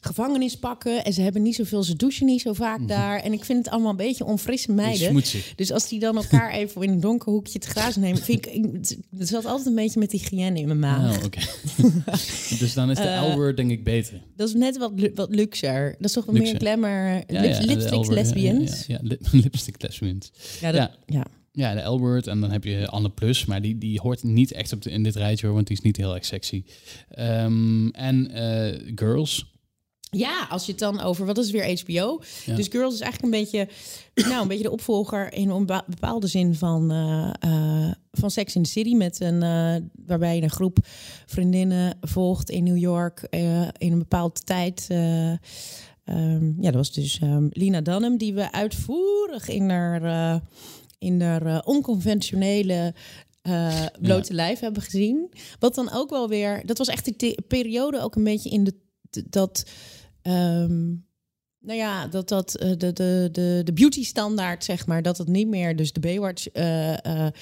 gevangenispakken. 0.00 1.04
En 1.04 1.12
ze 1.12 1.20
hebben 1.22 1.42
niet 1.42 1.54
zoveel, 1.54 1.82
ze 1.82 1.96
douchen 1.96 2.26
niet 2.26 2.40
zo 2.40 2.52
vaak 2.52 2.78
Mhm. 2.78 2.86
daar. 2.88 3.20
En 3.20 3.32
ik 3.32 3.44
vind 3.44 3.64
het 3.64 3.68
allemaal 3.74 3.90
een 3.90 3.96
beetje 3.96 4.24
onfrisse 4.24 4.72
meiden. 4.72 5.22
Dus 5.56 5.72
als 5.72 5.88
die 5.88 5.98
dan 6.00 6.16
elkaar 6.16 6.50
even 6.60 6.82
in 6.82 6.90
een 6.90 7.00
donker 7.00 7.32
hoekje 7.32 7.58
te 7.58 7.68
grazen 7.68 8.00
nemen, 8.00 8.22
vind 8.22 8.46
ik, 8.46 8.52
ik- 8.54 8.96
het 9.18 9.28
zat 9.28 9.44
altijd 9.44 9.66
een 9.66 9.74
beetje 9.74 10.00
met 10.00 10.12
hygiëne 10.12 10.58
in 10.58 10.66
mijn 10.66 10.78
maag. 10.78 11.18
Oh, 11.18 11.24
oké. 11.24 11.38
dus 12.58 12.74
dan 12.74 12.90
is 12.90 12.96
de 12.96 13.02
Eh, 13.02 13.32
L-word 13.32 13.56
denk 13.56 13.70
ik 13.70 13.84
beter. 13.84 14.22
Dat 14.36 14.48
is 14.48 14.54
net 14.54 14.76
wat, 14.78 14.92
wat 15.14 15.34
luxer. 15.34 15.90
Dat 15.98 16.04
is 16.08 16.12
toch 16.12 16.24
wat 16.24 16.34
meer 16.34 16.56
glamour. 16.56 17.22
Ja, 17.26 17.42
ja, 17.42 17.60
lipstick 17.60 18.06
lesbians. 18.06 18.86
Ja, 18.86 18.94
ja, 18.94 18.98
lip- 19.02 19.26
lipstick 19.42 19.82
lesbians. 19.82 20.32
Ja, 20.60 20.72
dat, 20.72 20.90
Ja. 21.06 21.24
Ja. 21.56 21.74
De 21.74 21.80
L-word 21.80 22.26
en 22.26 22.40
dan 22.40 22.50
heb 22.50 22.64
je 22.64 22.88
Anne 22.88 23.10
Plus, 23.10 23.44
maar 23.44 23.62
die, 23.62 23.78
die 23.78 24.00
hoort 24.00 24.22
niet 24.22 24.52
echt 24.52 24.72
op 24.72 24.82
de, 24.82 24.90
in 24.90 25.02
dit 25.02 25.16
rijtje 25.16 25.46
hoor, 25.46 25.54
want 25.54 25.66
die 25.66 25.76
is 25.76 25.82
niet 25.82 25.96
heel 25.96 26.14
erg 26.14 26.24
sexy. 26.24 26.64
Ehm, 27.08 27.88
en 27.88 28.30
eh, 28.30 28.92
Girls. 28.94 29.54
Ja, 30.10 30.46
als 30.50 30.64
je 30.64 30.70
het 30.70 30.80
dan 30.80 31.00
over, 31.00 31.26
wat 31.26 31.38
is 31.38 31.50
weer 31.50 31.80
HBO? 31.80 32.22
Ja. 32.44 32.54
Dus 32.54 32.68
Girls 32.68 32.94
is 32.94 33.00
eigenlijk 33.00 33.34
een 33.34 33.40
beetje, 33.40 33.68
nou, 34.30 34.42
een 34.42 34.48
beetje 34.48 34.62
de 34.62 34.70
opvolger 34.70 35.32
in 35.32 35.50
een 35.50 35.66
bepaalde 35.66 36.26
zin 36.26 36.54
van, 36.54 36.90
eh, 36.90 37.30
eh, 37.40 37.92
van 38.12 38.30
Sex 38.30 38.54
in 38.54 38.62
the 38.62 38.70
City. 38.70 38.94
Met 38.94 39.20
een, 39.20 39.40
waarbij 40.06 40.36
je 40.36 40.42
een 40.42 40.50
groep 40.50 40.78
vriendinnen 41.26 41.98
volgt 42.00 42.50
in 42.50 42.64
New 42.64 42.76
York 42.76 43.26
in 43.78 43.92
een 43.92 43.98
bepaalde 43.98 44.40
tijd. 44.40 44.86
eh, 44.88 45.30
ehm, 46.04 46.46
ja, 46.46 46.70
dat 46.70 46.74
was 46.74 46.92
dus 46.92 47.18
ehm, 47.18 47.46
Lina 47.50 47.80
Dunham, 47.80 48.16
die 48.16 48.34
we 48.34 48.52
uitvoerig 48.52 49.48
in 49.48 49.70
haar, 49.70 50.40
in 50.98 51.20
haar 51.20 51.46
eh, 51.46 51.58
onconventionele 51.64 52.94
eh, 53.42 53.86
blote 54.00 54.34
lijf 54.34 54.60
hebben 54.60 54.82
gezien. 54.82 55.32
Wat 55.58 55.74
dan 55.74 55.90
ook 55.92 56.10
wel 56.10 56.28
weer, 56.28 56.66
dat 56.66 56.78
was 56.78 56.88
echt 56.88 57.04
die 57.04 57.16
te- 57.16 57.42
periode 57.48 58.00
ook 58.00 58.14
een 58.16 58.24
beetje 58.24 58.50
in 58.50 58.64
de 58.64 58.74
dat. 59.28 59.64
ehm, 60.22 60.86
nou 61.58 61.78
ja, 61.78 62.06
dat 62.06 62.28
dat 62.28 62.54
eh, 62.54 62.68
de, 62.76 62.92
de, 62.92 63.28
de, 63.32 63.60
de 63.64 63.72
beauty 63.72 64.04
standaard, 64.04 64.64
zeg 64.64 64.86
maar, 64.86 65.02
dat 65.02 65.18
het 65.18 65.28
niet 65.28 65.48
meer 65.48 65.76
dus 65.76 65.92
de 65.92 66.00
Baywatch 66.00 66.48
eh, 66.48 67.24
eh, 67.26 67.32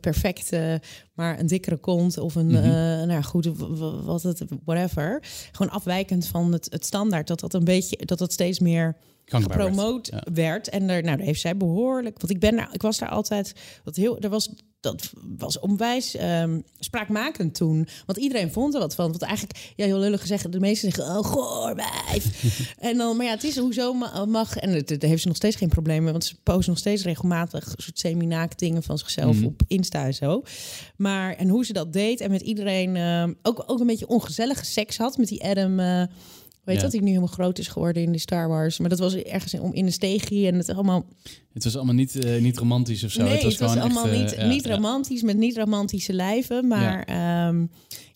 perfect, 0.00 0.52
eh, 0.52 0.74
maar 1.14 1.38
een 1.38 1.46
dikkere 1.46 1.76
kont 1.76 2.18
of 2.18 2.34
een, 2.34 2.46
Mhm. 2.46 2.62
nou 2.62 3.10
ja, 3.10 3.22
goed, 3.22 3.46
wat 4.04 4.22
het, 4.22 4.42
whatever. 4.64 5.22
Gewoon 5.52 5.72
afwijkend 5.72 6.26
van 6.26 6.52
het, 6.52 6.66
het 6.70 6.86
standaard, 6.86 7.26
dat 7.26 7.40
dat 7.40 7.54
een 7.54 7.64
beetje, 7.64 7.96
dat 8.06 8.18
dat 8.18 8.32
steeds 8.32 8.58
meer 8.58 8.96
Werd. 9.30 9.52
gepromoot 9.52 10.06
Ja. 10.06 10.22
werd. 10.32 10.68
En 10.68 10.86
daar, 10.86 11.02
nou, 11.02 11.16
daar 11.16 11.26
heeft 11.26 11.40
zij 11.40 11.56
behoorlijk. 11.56 12.20
Want 12.20 12.32
ik 12.32 12.40
ben 12.40 12.56
daar, 12.56 12.68
ik 12.72 12.82
was 12.82 12.98
daar 12.98 13.08
altijd. 13.10 13.52
Wat 13.84 13.96
heel, 13.96 14.18
er 14.18 14.28
was, 14.30 14.50
dat 14.80 15.10
was 15.36 15.58
onwijs 15.58 16.16
ehm, 16.16 16.60
spraakmakend 16.78 17.54
toen. 17.54 17.88
Want 18.06 18.18
iedereen 18.18 18.52
vond 18.52 18.74
er 18.74 18.80
wat 18.80 18.94
van. 18.94 19.08
Want 19.10 19.22
eigenlijk, 19.22 19.72
ja, 19.76 19.84
heel 19.84 19.98
lullig 19.98 20.20
gezegd, 20.20 20.52
de 20.52 20.60
meesten 20.60 20.92
zeggen, 20.92 21.16
oh, 21.18 21.24
goor, 21.24 21.74
wijf. 21.74 22.44
en 22.78 22.96
dan, 22.96 23.16
maar 23.16 23.26
ja, 23.26 23.32
het 23.32 23.44
is 23.44 23.56
hoezo 23.58 23.92
ma- 23.92 24.24
mag. 24.24 24.56
En 24.56 24.70
het, 24.70 25.02
heeft 25.02 25.22
ze 25.22 25.28
nog 25.28 25.36
steeds 25.36 25.56
geen 25.56 25.68
probleem 25.68 26.02
mee. 26.02 26.12
Want 26.12 26.24
ze 26.24 26.34
posten 26.42 26.68
nog 26.70 26.78
steeds 26.78 27.02
regelmatig 27.04 27.74
soort 27.76 27.98
semi-naakt 27.98 28.58
dingen 28.58 28.82
van 28.82 28.98
zichzelf 28.98 29.36
Mhm. 29.36 29.44
op 29.46 29.62
Insta 29.66 30.04
en 30.04 30.14
zo. 30.14 30.42
Maar, 30.96 31.34
en 31.34 31.48
hoe 31.48 31.64
ze 31.64 31.72
dat 31.72 31.92
deed 31.92 32.20
en 32.20 32.30
met 32.30 32.40
iedereen 32.40 32.96
ehm, 32.96 33.32
ook, 33.42 33.62
ook 33.66 33.80
een 33.80 33.86
beetje 33.86 34.08
ongezellige 34.08 34.64
seks 34.64 34.96
had 34.98 35.16
met 35.16 35.28
die 35.28 35.44
Adam. 35.44 35.78
eh, 35.78 36.02
Weet 36.64 36.76
Ja. 36.76 36.82
dat 36.82 36.92
hij 36.92 37.00
nu 37.00 37.06
helemaal 37.06 37.28
groot 37.28 37.58
is 37.58 37.68
geworden 37.68 38.02
in 38.02 38.12
de 38.12 38.18
Star 38.18 38.48
Wars. 38.48 38.78
Maar 38.78 38.88
dat 38.88 38.98
was 38.98 39.14
ergens 39.14 39.54
in, 39.54 39.60
om 39.60 39.72
in 39.72 39.86
een 39.86 39.92
steegje 39.92 40.46
en 40.46 40.54
het 40.54 40.68
allemaal. 40.68 41.06
Het 41.52 41.64
was 41.64 41.76
allemaal 41.76 41.94
niet, 41.94 42.24
eh, 42.24 42.40
niet 42.40 42.58
romantisch 42.58 43.04
of 43.04 43.10
zo. 43.10 43.22
nee, 43.22 43.32
het 43.32 43.42
was, 43.42 43.56
gewoon 43.56 43.78
allemaal 43.78 44.08
echt, 44.08 44.32
eh, 44.32 44.42
niet, 44.42 44.52
niet 44.52 44.64
ja. 44.64 44.74
romantisch 44.74 45.22
met 45.22 45.36
niet 45.36 45.56
romantische 45.56 46.12
lijven. 46.12 46.68
Maar 46.68 47.10
ja, 47.10 47.54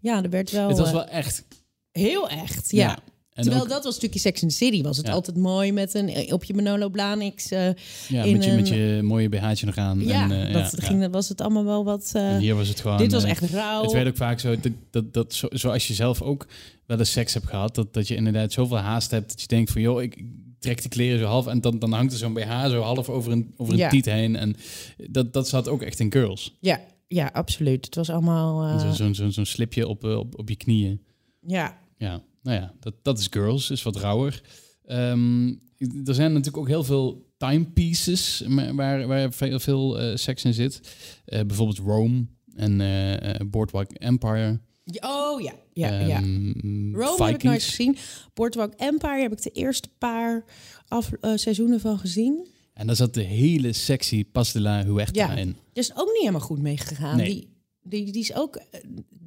ja 0.00 0.22
er 0.22 0.30
werd 0.30 0.50
wel, 0.50 0.68
Het 0.68 0.78
was 0.78 0.86
eh, 0.86 0.92
wel 0.92 1.06
echt. 1.06 1.44
heel 1.90 2.28
echt. 2.28 2.70
Ja. 2.70 2.98
En 3.34 3.42
Terwijl 3.42 3.62
ook, 3.64 3.68
dat 3.68 3.84
was 3.84 3.92
een 3.92 3.98
stukje 4.00 4.18
Sex 4.20 4.42
in 4.42 4.48
the 4.48 4.54
City. 4.54 4.82
Was 4.82 4.96
het 4.96 5.06
Ja. 5.06 5.12
altijd 5.12 5.36
mooi 5.36 5.72
met 5.72 5.94
een 5.94 6.08
eh, 6.08 6.32
op 6.32 6.44
je 6.44 6.54
Manolo 6.54 6.88
Blahniks. 6.88 7.50
eh, 7.50 7.66
ja, 8.08 8.26
met, 8.26 8.44
je, 8.44 8.52
met 8.52 8.68
je 8.68 9.00
mooie 9.02 9.28
BH'tje 9.28 9.66
nog 9.66 9.76
aan. 9.76 10.00
ja, 10.00 10.22
en, 10.30 10.46
eh, 10.46 10.52
dat 10.52 10.74
ja, 10.80 10.86
ging, 10.86 11.10
was 11.10 11.28
het 11.28 11.40
allemaal 11.40 11.64
wel 11.64 11.84
wat. 11.84 12.12
hier 12.38 12.54
was 12.54 12.68
het 12.68 12.80
gewoon. 12.80 12.98
dit 12.98 13.12
was 13.12 13.24
echt 13.24 13.42
rauw. 13.50 13.82
Het 13.82 13.92
werd 13.92 14.08
ook 14.08 14.16
vaak 14.16 14.40
zo 14.40 14.60
dat, 14.60 14.72
dat, 14.90 15.12
dat 15.14 15.34
zo, 15.34 15.46
zoals 15.50 15.86
je 15.86 15.94
zelf 15.94 16.22
ook 16.22 16.46
wel 16.86 16.98
eens 16.98 17.12
seks 17.12 17.34
hebt 17.34 17.46
gehad, 17.46 17.74
dat, 17.74 17.94
dat 17.94 18.08
je 18.08 18.14
inderdaad 18.14 18.52
zoveel 18.52 18.76
haast 18.78 19.10
hebt 19.10 19.28
dat 19.28 19.40
je 19.40 19.46
denkt 19.46 19.70
van 19.70 19.80
joh, 19.80 20.02
ik 20.02 20.22
trek 20.58 20.80
die 20.80 20.90
kleren 20.90 21.18
zo 21.18 21.24
half 21.24 21.46
en 21.46 21.60
dan, 21.60 21.78
dan 21.78 21.92
hangt 21.92 22.12
er 22.12 22.18
zo'n 22.18 22.34
BH 22.34 22.66
zo 22.68 22.80
half 22.80 23.08
over 23.08 23.32
een, 23.32 23.54
over 23.56 23.80
een 23.80 23.88
tiet 23.88 24.04
heen. 24.04 24.36
En 24.36 24.56
dat, 25.10 25.32
dat 25.32 25.48
zat 25.48 25.68
ook 25.68 25.82
echt 25.82 26.00
in 26.00 26.12
girls. 26.12 26.56
ja, 26.60 26.80
ja, 27.08 27.30
absoluut. 27.32 27.84
Het 27.84 27.94
was 27.94 28.10
allemaal. 28.10 28.78
Zo'n 28.78 28.94
zo, 28.94 29.12
zo, 29.12 29.30
zo'n 29.30 29.44
slipje 29.44 29.88
op, 29.88 30.04
op, 30.04 30.38
op 30.38 30.48
je 30.48 30.56
knieën. 30.56 31.00
ja, 31.46 31.78
Ja, 31.98 32.22
nou 32.44 32.60
ja, 32.60 32.72
dat, 32.80 32.94
dat 33.02 33.18
is 33.18 33.26
girls, 33.30 33.70
is 33.70 33.82
wat 33.82 33.96
rauwer. 33.96 34.42
Ehm, 34.86 35.48
er 36.04 36.14
zijn 36.14 36.30
natuurlijk 36.32 36.56
ook 36.56 36.68
heel 36.68 36.84
veel 36.84 37.32
timepieces 37.36 38.42
waar, 38.74 39.06
waar 39.06 39.32
veel, 39.32 39.58
veel 39.58 39.98
eh, 40.00 40.16
seks 40.16 40.44
in 40.44 40.54
zit. 40.54 40.80
Eh, 41.24 41.40
bijvoorbeeld 41.46 41.78
Rome 41.78 42.26
en 42.54 42.80
eh, 42.80 43.46
Boardwalk 43.46 43.90
Empire. 43.92 44.60
Oh 45.00 45.40
ja, 45.40 45.52
ja, 45.72 45.98
ja. 46.00 46.16
Ehm, 46.16 46.94
Rome 46.94 47.24
heb 47.24 47.34
ik 47.34 47.42
nooit 47.42 47.62
gezien. 47.62 47.96
Boardwalk 48.34 48.72
Empire 48.76 49.20
heb 49.22 49.32
ik 49.32 49.42
de 49.42 49.50
eerste 49.50 49.88
paar 49.98 50.44
af, 50.88 51.10
seizoenen 51.34 51.80
van 51.80 51.98
gezien. 51.98 52.46
En 52.74 52.86
daar 52.86 52.96
zat 52.96 53.14
de 53.14 53.22
hele 53.22 53.72
sexy 53.72 54.24
Pas 54.24 54.52
de 54.52 54.60
la 54.60 54.84
Huerta 54.84 55.12
Ja. 55.12 55.32
in. 55.36 55.56
Is 55.72 55.92
ook 55.96 56.06
niet 56.06 56.18
helemaal 56.18 56.40
goed 56.40 56.62
meegegaan. 56.62 57.16
Nee. 57.16 57.26
Die, 57.26 57.48
die, 57.84 58.12
die 58.12 58.22
is 58.22 58.34
ook, 58.34 58.56
eh, 58.56 58.80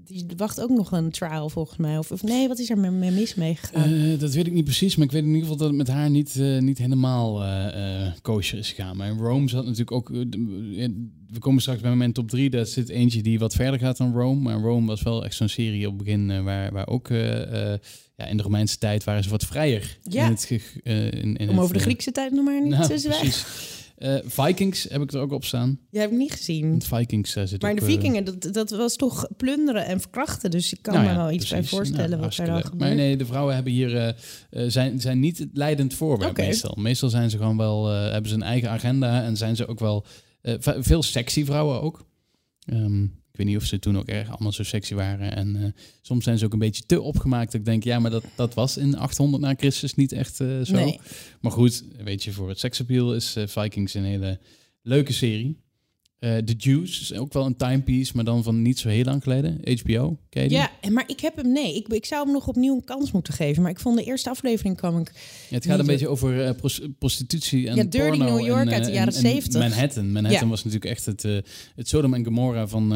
die 0.07 0.25
wacht 0.37 0.61
ook 0.61 0.69
nog 0.69 0.91
een 0.91 1.11
trial 1.11 1.49
volgens 1.49 1.77
mij. 1.77 1.97
Of, 1.97 2.11
of 2.11 2.23
nee, 2.23 2.47
wat 2.47 2.59
is 2.59 2.69
er 2.69 2.77
mee, 2.77 2.91
mee 2.91 3.11
mis 3.11 3.35
meegegaan? 3.35 3.93
Eh, 3.93 4.19
dat 4.19 4.33
weet 4.33 4.47
ik 4.47 4.53
niet 4.53 4.63
precies, 4.63 4.95
maar 4.95 5.05
ik 5.05 5.11
weet 5.11 5.21
in 5.23 5.27
ieder 5.27 5.41
geval 5.41 5.57
dat 5.57 5.67
het 5.67 5.77
met 5.77 5.87
haar 5.87 6.09
niet, 6.09 6.35
eh, 6.39 6.57
niet 6.57 6.77
helemaal 6.77 7.43
eh, 7.43 8.11
kosher 8.21 8.57
is 8.57 8.71
gegaan. 8.71 8.97
Maar 8.97 9.09
in 9.09 9.17
Rome 9.17 9.49
zat 9.49 9.63
natuurlijk 9.63 9.91
ook... 9.91 10.09
we 10.09 11.39
komen 11.39 11.61
straks 11.61 11.81
bij 11.81 11.95
mijn 11.95 12.13
top 12.13 12.29
3. 12.29 12.49
Daar 12.49 12.65
zit 12.65 12.89
eentje 12.89 13.21
die 13.21 13.39
wat 13.39 13.53
verder 13.53 13.79
gaat 13.79 13.97
dan 13.97 14.13
Rome. 14.13 14.41
Maar 14.41 14.59
Rome 14.59 14.87
was 14.87 15.01
wel 15.01 15.25
echt 15.25 15.35
zo'n 15.35 15.47
serie 15.47 15.87
op 15.87 15.93
het 15.93 16.03
begin 16.03 16.43
waar, 16.43 16.71
waar 16.71 16.87
ook... 16.87 17.07
ja, 18.15 18.25
in 18.25 18.37
de 18.37 18.43
Romeinse 18.43 18.77
tijd 18.77 19.03
waren 19.03 19.23
ze 19.23 19.29
wat 19.29 19.45
vrijer. 19.45 19.97
Ja. 20.03 20.25
In 20.25 20.31
het, 20.31 20.49
in, 20.83 21.35
in 21.35 21.49
Om 21.49 21.55
het, 21.55 21.63
over 21.63 21.73
de 21.73 21.79
Griekse 21.79 22.11
tijd 22.11 22.31
nog 22.31 22.45
maar 22.45 22.61
niet 22.61 22.71
nou, 22.77 22.87
te 22.87 22.97
zwijgen. 22.97 23.43
Eh, 23.97 24.15
Vikings 24.25 24.83
heb 24.89 25.01
ik 25.01 25.11
er 25.11 25.19
ook 25.19 25.31
op 25.31 25.45
staan. 25.45 25.79
Jij 25.89 26.01
hebt 26.01 26.13
het 26.13 26.21
niet 26.21 26.31
gezien. 26.31 26.69
Want 26.69 26.85
Vikings 26.85 27.33
daar 27.33 27.47
zit 27.47 27.61
Maar 27.61 27.71
ook, 27.71 27.79
de 27.79 27.85
eh, 27.85 27.91
vikingen, 27.91 28.23
dat, 28.23 28.53
dat 28.53 28.69
was 28.69 28.95
toch 28.95 29.27
plunderen 29.37 29.85
en 29.85 29.99
verkrachten. 29.99 30.51
Dus 30.51 30.73
ik 30.73 30.81
kan 30.81 30.93
Nou 30.93 31.05
me 31.05 31.11
ja, 31.11 31.17
wel 31.17 31.31
iets 31.31 31.49
bij 31.49 31.57
precies. 31.57 31.77
voorstellen 31.77 32.09
Nou, 32.09 32.21
wat 32.21 32.37
er 32.37 32.45
dan 32.45 32.61
gebeurt. 32.61 32.79
Maar 32.79 32.95
nee, 32.95 33.17
de 33.17 33.25
vrouwen 33.25 33.55
hebben 33.55 33.73
hier, 33.73 34.15
zijn, 34.49 35.01
zijn 35.01 35.19
niet 35.19 35.37
het 35.37 35.49
leidend 35.53 35.93
voorwerp 35.93 36.37
meestal. 36.37 36.75
Meestal 36.79 37.09
zijn 37.09 37.29
ze 37.29 37.37
gewoon 37.37 37.57
wel, 37.57 37.85
hebben 37.87 38.29
ze 38.29 38.35
een 38.35 38.43
eigen 38.43 38.69
agenda 38.69 39.23
en 39.23 39.37
zijn 39.37 39.55
ze 39.55 39.67
ook 39.67 39.79
wel 39.79 40.05
veel 40.59 41.03
sexy 41.03 41.45
vrouwen 41.45 41.81
ook. 41.81 42.05
Ehm, 42.65 43.05
ik 43.37 43.43
weet 43.43 43.53
niet 43.53 43.61
of 43.61 43.67
ze 43.67 43.79
toen 43.79 43.97
ook 43.97 44.07
erg 44.07 44.29
allemaal 44.29 44.51
zo 44.51 44.63
sexy 44.63 44.93
waren. 44.93 45.35
En 45.35 45.55
eh, 45.55 45.81
soms 46.01 46.23
zijn 46.23 46.37
ze 46.37 46.45
ook 46.45 46.53
een 46.53 46.59
beetje 46.59 46.83
te 46.85 47.01
opgemaakt. 47.01 47.51
Dat 47.51 47.59
ik 47.59 47.65
denk, 47.65 47.83
ja, 47.83 47.99
maar 47.99 48.11
dat, 48.11 48.23
dat 48.35 48.53
was 48.53 48.77
in 48.77 48.97
800 48.97 49.43
na 49.43 49.53
Christus 49.57 49.95
niet 49.95 50.11
echt 50.11 50.39
eh, 50.39 50.61
zo. 50.61 50.73
Nee. 50.73 50.99
Maar 51.41 51.51
goed, 51.51 51.83
weet 52.03 52.23
je, 52.23 52.31
voor 52.31 52.49
het 52.49 52.59
seksappeal 52.59 53.15
is 53.15 53.35
eh, 53.35 53.47
Vikings 53.47 53.93
een 53.93 54.03
hele 54.03 54.39
leuke 54.81 55.13
serie. 55.13 55.57
Eh 56.19 56.37
The 56.37 56.53
Juice 56.57 57.01
is 57.01 57.13
ook 57.13 57.33
wel 57.33 57.45
een 57.45 57.55
timepiece, 57.55 58.11
maar 58.15 58.23
dan 58.23 58.43
van 58.43 58.61
niet 58.61 58.79
zo 58.79 58.89
heel 58.89 59.03
lang 59.03 59.23
geleden. 59.23 59.59
HBO, 59.81 60.17
ken 60.29 60.43
je 60.43 60.49
die? 60.49 60.57
Ja, 60.57 60.71
maar 60.89 61.03
ik 61.07 61.19
heb 61.19 61.35
hem, 61.35 61.51
nee, 61.51 61.75
ik, 61.75 61.87
ik 61.87 62.05
zou 62.05 62.23
hem 62.23 62.33
nog 62.33 62.47
opnieuw 62.47 62.75
een 62.75 62.83
kans 62.83 63.11
moeten 63.11 63.33
geven. 63.33 63.61
Maar 63.61 63.71
ik 63.71 63.79
vond 63.79 63.97
de 63.97 64.03
eerste 64.03 64.29
aflevering 64.29 64.77
kwam 64.77 64.99
ik... 64.99 65.11
Ja, 65.49 65.55
het 65.55 65.65
gaat 65.65 65.79
een 65.79 65.85
beetje 65.85 66.07
over 66.07 66.43
eh, 66.45 66.55
pros- 66.55 66.81
prostitutie 66.99 67.67
en 67.69 67.75
Ja, 67.75 67.83
Dirty 67.83 68.07
porno 68.17 68.35
New 68.35 68.45
York 68.45 68.61
en, 68.61 68.67
eh, 68.67 68.73
uit 68.73 68.83
de 68.83 68.89
en- 68.89 68.95
jaren 68.95 69.13
en 69.13 69.19
70. 69.19 69.61
Manhattan. 69.61 70.11
Manhattan 70.11 70.41
Ja. 70.43 70.47
was 70.49 70.63
natuurlijk 70.63 70.91
echt 70.91 71.05
het, 71.05 71.21
het 71.75 71.87
Sodom 71.87 72.13
en 72.13 72.23
Gomorra 72.25 72.67
van, 72.67 72.89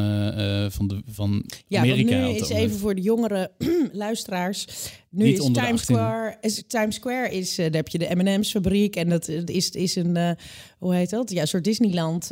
van, 0.70 0.88
de, 0.88 1.02
van 1.10 1.44
Ja, 1.68 1.80
Amerika. 1.80 2.26
op 2.28 2.32
nu 2.34 2.40
is 2.40 2.48
even 2.48 2.78
voor 2.78 2.94
de 2.94 3.02
jongere 3.02 3.50
luisteraars. 3.92 4.66
Nu 5.14 5.24
Niet 5.24 5.38
is 5.38 5.44
Times 5.44 5.58
18. 5.58 5.76
Square, 5.78 6.36
is 6.40 6.62
Times 6.66 6.94
Square 6.94 7.30
is, 7.30 7.58
eh, 7.58 7.64
daar 7.64 7.74
heb 7.74 7.88
je 7.88 7.98
de 7.98 8.08
M&M's 8.14 8.50
fabriek 8.50 8.96
en 8.96 9.08
dat 9.08 9.28
eh, 9.28 9.42
is, 9.46 9.70
is 9.70 9.96
een, 9.96 10.16
eh, 10.16 10.30
hoe 10.78 10.94
heet 10.94 11.10
dat? 11.10 11.30
Ja, 11.30 11.40
een 11.40 11.46
soort 11.48 11.64
Disneyland 11.64 12.30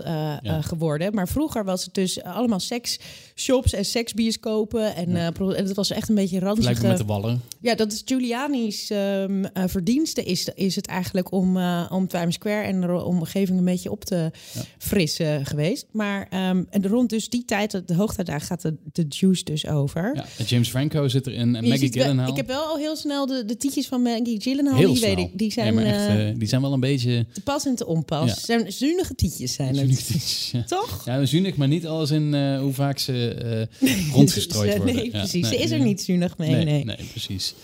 geworden. 0.61 1.15
Maar 1.15 1.29
vroeger 1.29 1.65
was 1.65 1.85
het 1.85 1.95
dus 1.95 2.23
allemaal 2.23 2.61
seksshops 2.61 3.73
en 3.73 3.85
seksbioscopen 3.85 4.95
en, 4.97 5.33
pro- 5.33 5.51
en 5.51 5.67
het 5.67 5.77
was 5.77 5.91
echt 5.91 6.09
een 6.09 6.15
beetje 6.15 6.39
Vergelijkbaar 6.39 6.75
ranzige... 6.75 6.87
met 6.87 6.99
de 6.99 7.05
Wallen. 7.05 7.41
Ja, 7.61 7.75
dat 7.75 7.93
is 7.93 8.03
Giuliani's 8.05 8.91
eh, 8.91 9.25
verdienste 9.67 10.23
is, 10.25 10.49
is 10.55 10.77
het 10.77 10.87
eigenlijk 10.87 11.33
om, 11.33 11.57
om 11.89 12.07
Times 12.09 12.35
Square 12.35 12.63
en 12.63 12.81
de 12.81 13.05
omgeving 13.05 13.59
een 13.59 13.65
beetje 13.65 13.91
op 13.91 14.05
te 14.05 14.31
Ja. 14.55 14.63
frissen 14.79 15.47
geweest. 15.47 15.87
Maar 15.93 16.27
ehm, 16.31 16.63
en 16.71 16.87
rond 16.89 17.11
dus 17.11 17.29
die 17.29 17.45
tijd, 17.45 17.83
de 17.87 17.95
hoogtijdagen, 17.95 18.47
gaat 18.47 18.63
de, 18.63 18.77
de 18.93 19.05
juice 19.09 19.45
dus 19.45 19.67
over. 19.67 20.11
Ja, 20.15 20.45
James 20.45 20.69
Franco 20.69 21.09
zit 21.09 21.27
erin 21.27 21.57
en 21.57 21.69
Maggie 21.69 21.93
Gyllenhaal. 21.93 22.29
ik 22.31 22.37
heb 22.37 22.47
wel 22.47 22.70
al 22.71 22.77
heel 22.79 22.97
snel 22.97 23.27
de, 23.27 23.45
de 23.45 23.57
tietjes 23.57 23.87
van 23.87 24.03
Maggie 24.03 24.41
Gyllenhaal, 24.41 24.77
Heel 24.79 24.89
die 24.89 24.97
snel. 24.97 25.15
weet 25.15 25.25
ik. 25.27 25.39
Die 25.39 25.53
zijn 25.53 25.67
Ja, 25.67 25.73
maar 25.73 25.85
echt, 25.85 25.97
eh, 25.97 26.29
eh, 26.29 26.39
die 26.39 26.49
zijn 26.49 26.61
wel 26.61 26.73
een 26.73 26.81
beetje... 26.81 27.27
te 27.33 27.41
pas 27.41 27.67
en 27.67 27.75
te 27.75 27.87
onpas. 27.87 28.29
Ja. 28.29 28.35
Zijn 28.35 28.73
zuinige 28.73 29.15
tietjes 29.15 29.53
zijn 29.53 29.77
het. 29.77 30.09
Ja, 30.53 30.63
Toch? 30.63 31.03
ja 31.05 31.25
zuinig, 31.25 31.57
maar 31.57 31.69
niet 31.69 31.87
alles 31.87 32.11
in 32.11 32.35
eh, 32.35 32.61
hoe 32.61 32.73
vaak 32.73 32.99
ze 32.99 33.67
rondgestrooid 34.13 34.77
worden. 34.77 34.95
Nee, 34.95 35.11
precies. 35.11 35.43
nee, 35.43 35.53
Ze 35.53 35.57
is 35.65 35.71
er 35.71 35.81
niet 35.81 36.01
zuinig 36.03 36.39
mee, 36.39 36.51
nee. 36.51 36.65
nee, 36.65 36.85
nee, 36.85 36.97
precies. 37.11 37.55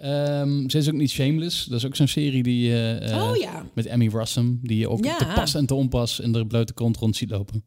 Ehm, 0.00 0.68
ze 0.68 0.78
is 0.78 0.88
ook 0.88 0.94
niet 0.94 1.10
Shameless. 1.10 1.64
Dat 1.64 1.78
is 1.78 1.86
ook 1.86 1.96
zo'n 1.96 2.08
serie 2.08 2.42
die... 2.42 2.70
oh 2.70 3.36
ja. 3.36 3.66
Met 3.74 3.86
Emmy 3.86 4.08
Rossum, 4.08 4.60
die 4.62 4.78
je 4.78 4.88
ook 4.88 5.06
te 5.06 5.32
pas 5.34 5.54
en 5.54 5.66
te 5.66 5.74
onpas 5.74 6.20
in 6.20 6.32
de 6.32 6.46
blote 6.46 6.72
kont 6.72 6.96
rond 6.96 7.16
ziet 7.16 7.30
lopen. 7.30 7.64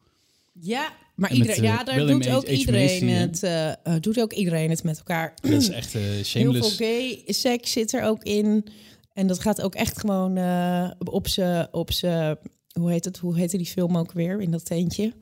Ja, 0.62 0.92
maar 1.16 1.30
met, 1.30 1.38
iedereen, 1.38 1.64
eh, 1.64 1.64
ja, 1.64 1.84
daar 1.84 1.96
William 1.96 2.22
doet 2.22 2.32
ook 2.32 2.48
H. 2.48 2.52
iedereen, 2.52 3.10
het, 3.10 3.44
eh, 3.44 3.70
eh, 3.70 3.76
doet 4.00 4.22
ook 4.22 4.34
iedereen 4.34 4.70
het 4.70 4.84
met 4.84 4.98
elkaar. 4.98 5.34
Dat 5.42 5.52
is 5.52 5.70
echt 5.70 5.96
eh, 5.96 6.02
Heel 6.02 6.24
veel 6.24 6.24
shameless. 6.24 6.76
gay 6.76 7.24
seks 7.26 7.72
zit 7.72 7.94
er 7.94 8.04
ook 8.04 8.24
in. 8.24 8.66
En 9.14 9.28
dat 9.28 9.40
gaat 9.40 9.62
ook 9.62 9.76
echt 9.76 10.00
gewoon 10.00 10.38
eh, 10.38 10.92
op 10.98 11.28
ze, 11.28 11.68
op 11.72 11.92
ze, 11.92 12.38
hoe 12.80 12.92
heet 12.92 13.06
het? 13.06 13.18
Hoe 13.18 13.38
heette 13.38 13.58
die 13.58 13.66
film 13.66 13.98
ook 13.98 14.12
weer 14.12 14.42
in 14.42 14.52
dat 14.52 14.66
tentje? 14.66 15.14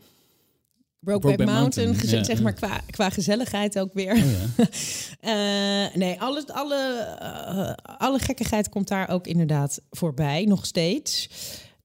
Brokeback 0.99 1.35
Brokeback 1.35 1.55
Mountain, 1.55 1.87
Mountain, 1.87 2.17
ja, 2.17 2.23
zeg 2.23 2.37
ja. 2.37 2.43
maar 2.43 2.53
qua, 2.53 2.81
qua 2.89 3.09
gezelligheid 3.09 3.79
ook 3.79 3.93
weer. 3.93 4.11
Oh, 4.11 4.31
ja. 4.57 4.65
Eh, 5.19 5.95
nee, 5.95 6.21
alle, 6.21 6.53
alle, 6.53 7.17
eh, 7.19 7.97
alle 7.97 8.19
gekkigheid 8.19 8.69
komt 8.69 8.87
daar 8.87 9.09
ook 9.09 9.27
inderdaad 9.27 9.81
voorbij, 9.89 10.43
nog 10.43 10.65
steeds. 10.65 11.29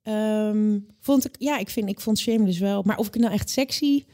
Ehm, 0.02 0.78
vond 1.00 1.24
ik, 1.24 1.34
ja, 1.38 1.58
ik, 1.58 1.70
vind, 1.70 1.88
ik 1.88 2.00
vond 2.00 2.18
Shameless 2.18 2.58
wel. 2.58 2.82
Maar 2.82 2.96
of 2.96 3.06
ik 3.06 3.12
het 3.12 3.22
nou 3.22 3.34
echt 3.34 3.50
sexy 3.50 4.04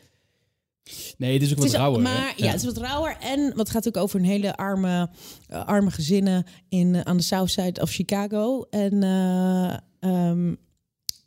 Nee, 1.17 1.33
het 1.33 1.43
is 1.43 1.51
ook 1.51 1.55
het 1.55 1.65
wat 1.65 1.75
is, 1.75 1.81
rauwer. 1.81 2.03
maar 2.03 2.33
ja. 2.37 2.47
het 2.47 2.55
is 2.55 2.65
wat 2.65 2.77
rauwer. 2.77 3.17
En 3.21 3.53
wat 3.57 3.71
gaat 3.71 3.89
ook 3.89 3.97
over 3.97 4.19
een 4.19 4.27
hele 4.27 4.57
arme, 4.57 5.11
eh, 5.47 5.65
arme 5.65 5.91
gezinnen 5.91 6.45
in, 6.69 6.95
eh, 6.95 7.01
aan 7.01 7.17
de 7.17 7.23
South 7.23 7.51
Side 7.51 7.81
of 7.81 7.91
Chicago. 7.91 8.67
En 8.71 9.03
eh, 9.03 9.77
ehm, 10.01 10.55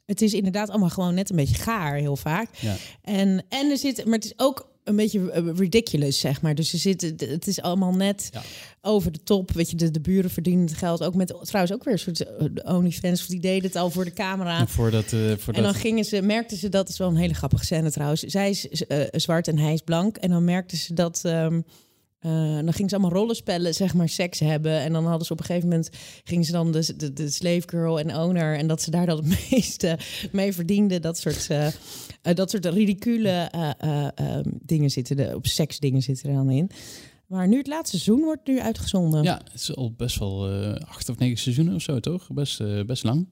het 0.05 0.21
is 0.21 0.33
inderdaad 0.33 0.69
allemaal 0.69 0.89
gewoon 0.89 1.13
net 1.13 1.29
een 1.29 1.35
beetje 1.35 1.55
gaar, 1.55 1.95
heel 1.95 2.15
vaak. 2.15 2.49
Ja. 2.55 2.75
En, 3.01 3.45
en 3.49 3.69
er 3.69 3.77
zit, 3.77 4.05
maar 4.05 4.13
het 4.13 4.25
is 4.25 4.33
ook 4.39 4.70
een 4.83 4.95
beetje 4.95 5.31
eh, 5.31 5.43
ridiculous, 5.55 6.19
zeg 6.19 6.41
maar. 6.41 6.55
Dus 6.55 6.73
er 6.73 6.79
zit, 6.79 7.01
het 7.17 7.47
is 7.47 7.61
allemaal 7.61 7.93
net 7.93 8.29
Ja. 8.33 8.41
over 8.81 9.11
de 9.11 9.23
top. 9.23 9.51
Weet 9.51 9.69
je, 9.69 9.75
de, 9.75 9.91
de 9.91 10.01
buren 10.01 10.29
verdienen 10.29 10.65
het 10.65 10.77
geld. 10.77 11.03
Ook 11.03 11.15
met 11.15 11.33
trouwens 11.41 11.73
ook 11.75 11.83
weer 11.83 11.93
een 11.93 11.99
soort 11.99 12.25
eh, 12.25 12.75
OnlyFans. 12.75 13.27
Die 13.27 13.39
deden 13.39 13.63
het 13.63 13.75
al 13.75 13.89
voor 13.89 14.05
de 14.05 14.13
camera. 14.13 14.67
Voordat, 14.67 15.03
eh 15.13 15.19
voordat 15.19 15.55
En 15.55 15.63
dan 15.63 15.73
gingen 15.73 16.05
ze, 16.05 16.21
merkten 16.21 16.57
ze 16.57 16.69
dat 16.69 16.89
is 16.89 16.97
wel 16.97 17.07
een 17.09 17.15
hele 17.15 17.33
grappige 17.33 17.65
scène 17.65 17.91
trouwens. 17.91 18.21
Zij 18.21 18.49
is 18.49 18.67
eh, 18.87 18.99
zwart 19.11 19.47
en 19.47 19.57
hij 19.57 19.73
is 19.73 19.81
blank. 19.81 20.17
En 20.17 20.29
dan 20.29 20.43
merkten 20.43 20.77
ze 20.77 20.93
dat. 20.93 21.21
ehm, 21.23 21.61
eh, 22.19 22.31
dan 22.55 22.73
gingen 22.73 22.89
ze 22.89 22.95
allemaal 22.95 23.17
rollenspellen, 23.19 23.73
zeg 23.73 23.93
maar, 23.93 24.09
seks 24.09 24.39
hebben. 24.39 24.79
En 24.79 24.93
dan 24.93 25.05
hadden 25.05 25.25
ze 25.25 25.33
op 25.33 25.39
een 25.39 25.45
gegeven 25.45 25.69
moment 25.69 25.89
gingen 26.23 26.45
ze 26.45 26.51
dan 26.51 26.71
de, 26.71 26.93
de, 26.97 27.13
de 27.13 27.29
slave 27.29 27.63
girl 27.65 27.99
en 27.99 28.15
owner. 28.15 28.57
En 28.57 28.67
dat 28.67 28.81
ze 28.81 28.91
daar 28.91 29.05
dan 29.05 29.17
het 29.17 29.25
meeste 29.51 29.97
mee 30.31 30.53
verdienden. 30.53 31.01
Dat 31.01 31.17
soort, 31.17 31.47
eh, 32.21 32.35
dat 32.35 32.49
soort 32.51 32.65
ridicule 32.65 33.29
eh, 33.29 33.69
eh, 33.77 34.07
ehm, 34.15 34.49
dingen 34.61 34.89
zitten 34.89 35.19
er, 35.19 35.35
op 35.35 35.47
seksdingen 35.47 36.01
zitten 36.01 36.29
er 36.29 36.35
dan 36.35 36.49
in. 36.49 36.69
Maar 37.27 37.47
nu 37.47 37.57
het 37.57 37.67
laatste 37.67 37.99
seizoen 37.99 38.25
wordt 38.25 38.47
nu 38.47 38.59
uitgezonden. 38.61 39.23
ja, 39.23 39.41
het 39.51 39.61
is 39.61 39.75
al 39.75 39.91
best 39.91 40.19
wel 40.19 40.47
acht 40.87 41.09
of 41.09 41.17
negen 41.17 41.37
seizoenen 41.37 41.75
of 41.75 41.81
zo, 41.81 41.99
toch? 41.99 42.27
Best, 42.33 42.85
best 42.85 43.03
lang. 43.03 43.27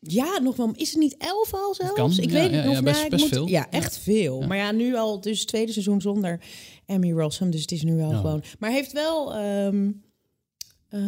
Ja, 0.00 0.38
nog 0.38 0.56
wel. 0.56 0.70
Is 0.74 0.90
het 0.90 0.98
niet 0.98 1.16
elf 1.18 1.54
al 1.54 1.74
zelfs? 1.74 1.94
kan. 1.94 2.10
Ik 2.18 2.30
Ja, 2.30 2.40
weet 2.40 2.50
ja, 2.50 2.56
het 2.56 2.64
nog. 2.64 2.74
ja, 2.74 2.82
best- 2.82 3.02
ik 3.04 3.10
best 3.10 3.22
moet- 3.22 3.32
veel. 3.32 3.48
Ja, 3.48 3.70
echt 3.70 3.98
veel. 3.98 4.40
Maar 4.40 4.56
ja, 4.56 4.72
nu 4.72 4.96
al 4.96 5.20
dus 5.20 5.38
het 5.38 5.48
tweede 5.48 5.72
seizoen 5.72 6.00
zonder 6.00 6.40
Emmy 6.86 7.12
Rossum. 7.12 7.50
Dus 7.50 7.60
het 7.60 7.72
is 7.72 7.82
nu 7.82 7.96
wel 7.96 8.10
gewoon... 8.10 8.42
Maar 8.58 8.70
heeft 8.70 8.92
wel 8.92 9.34
ehm, 9.34 9.90
eh, 10.88 11.00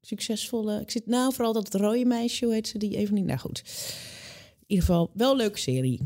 succesvolle... 0.00 0.80
Ik 0.80 0.90
zit 0.90 1.06
nou 1.06 1.32
vooral 1.34 1.52
dat 1.52 1.74
rode 1.74 2.04
meisje, 2.04 2.44
hoe 2.44 2.54
heet 2.54 2.68
ze 2.68 2.78
die 2.78 2.96
even 2.96 3.14
niet? 3.14 3.24
Nou 3.24 3.38
goed. 3.38 3.62
In 4.74 4.80
ieder 4.80 4.86
geval, 4.94 5.10
wel 5.14 5.30
een 5.30 5.36
leuke 5.36 5.58
serie. 5.58 6.00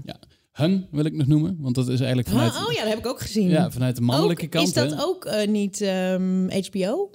Hung 0.52 0.86
wil 0.90 1.04
ik 1.04 1.12
nog 1.12 1.26
noemen, 1.26 1.56
want 1.60 1.74
dat 1.74 1.88
is 1.88 1.98
eigenlijk 1.98 2.28
vanuit, 2.28 2.52
Ah, 2.54 2.66
oh 2.66 2.72
ja, 2.72 2.80
dat 2.80 2.88
heb 2.88 2.98
ik 2.98 3.06
ook 3.06 3.20
gezien. 3.20 3.48
ja, 3.48 3.70
vanuit 3.70 3.96
de 3.96 4.02
mannelijke 4.02 4.44
Ook- 4.44 4.50
kant. 4.50 4.66
Is 4.68 4.72
dat 4.74 4.90
hè. 4.90 5.02
ook 5.02 5.24
eh, 5.24 5.48
niet 5.48 5.80
ehm, 5.80 6.48
HBO? 6.50 7.10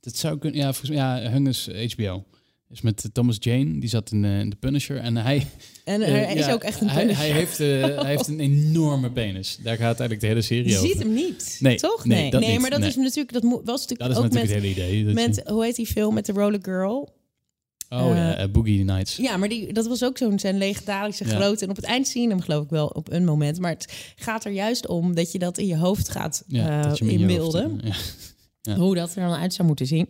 Dat 0.00 0.16
zou 0.16 0.38
kunnen. 0.38 0.60
Ja, 0.60 0.66
volgens 0.72 0.90
mij, 0.90 0.98
ja, 0.98 1.30
Hung 1.30 1.48
is 1.48 1.68
HBO. 1.94 2.24
Is 2.70 2.80
met 2.80 3.08
Thomas 3.12 3.36
Jane, 3.38 3.78
die 3.80 3.88
zat 3.88 4.10
in, 4.12 4.24
eh, 4.24 4.38
in 4.40 4.50
de 4.50 4.56
Punisher. 4.56 4.96
En 4.96 5.16
hij, 5.16 5.46
En 5.84 6.00
eh, 6.02 6.12
hij 6.12 6.34
is 6.34 6.46
ja, 6.46 6.52
ook 6.52 6.62
echt 6.62 6.80
een 6.80 6.88
hij, 6.88 7.00
Punisher. 7.02 7.22
hij, 7.24 7.32
heeft, 7.32 7.58
hij 7.58 8.06
heeft 8.06 8.28
een 8.28 8.40
enorme 8.40 9.10
penis. 9.12 9.58
Daar 9.62 9.76
gaat 9.76 9.84
eigenlijk 10.00 10.20
de 10.20 10.26
hele 10.26 10.42
serie 10.42 10.68
Je 10.70 10.76
over. 10.76 10.88
ziet 10.88 10.98
hem 10.98 11.12
niet, 11.14 11.56
Nee, 11.60 11.76
toch? 11.76 12.04
nee, 12.04 12.20
Nee, 12.20 12.30
dat 12.30 12.40
nee 12.40 12.58
maar 12.58 12.70
dat 12.70 12.82
is 12.84 12.96
natuurlijk 12.96 13.32
dat 13.32 13.42
was 13.42 13.80
natuurlijk 13.86 14.00
Dat 14.00 14.10
is 14.10 14.16
ook 14.16 14.22
natuurlijk 14.22 14.52
met, 14.52 14.62
het 14.64 14.76
hele 14.76 14.88
idee. 14.90 15.04
je- 15.06 15.12
met 15.14 15.42
hoe 15.48 15.64
heet 15.64 15.76
die 15.76 15.86
film 15.86 16.14
met 16.14 16.26
de 16.26 16.32
Roller 16.32 16.58
Girl? 16.62 17.08
Oh 17.92 18.14
ja, 18.14 18.34
eh, 18.36 18.42
eh, 18.42 18.50
Boogie 18.50 18.84
Nights. 18.84 19.16
Ja, 19.16 19.36
maar 19.36 19.48
die, 19.48 19.72
dat 19.72 19.86
was 19.86 20.04
ook 20.04 20.18
zo'n 20.18 20.38
zijn 20.38 20.58
legendarische 20.58 21.24
Ja. 21.26 21.34
grote. 21.36 21.64
En 21.64 21.70
op 21.70 21.76
het 21.76 21.84
eind 21.84 22.08
zien 22.08 22.30
hem 22.30 22.40
geloof 22.40 22.64
ik 22.64 22.70
wel 22.70 22.86
op 22.86 23.12
een 23.12 23.24
moment. 23.24 23.58
Maar 23.58 23.70
het 23.70 24.12
gaat 24.16 24.44
er 24.44 24.52
juist 24.52 24.86
om 24.86 25.14
dat 25.14 25.32
je 25.32 25.38
dat 25.38 25.58
in 25.58 25.66
je 25.66 25.76
hoofd 25.76 26.08
gaat 26.08 26.44
Ja, 26.46 26.94
eh, 26.94 27.10
inbeelden. 27.12 27.80
ja. 27.84 27.94
Ja. 28.64 28.76
Hoe 28.76 28.94
dat 28.94 29.14
er 29.14 29.28
dan 29.28 29.38
uit 29.38 29.54
zou 29.54 29.66
moeten 29.68 29.86
zien. 29.86 30.08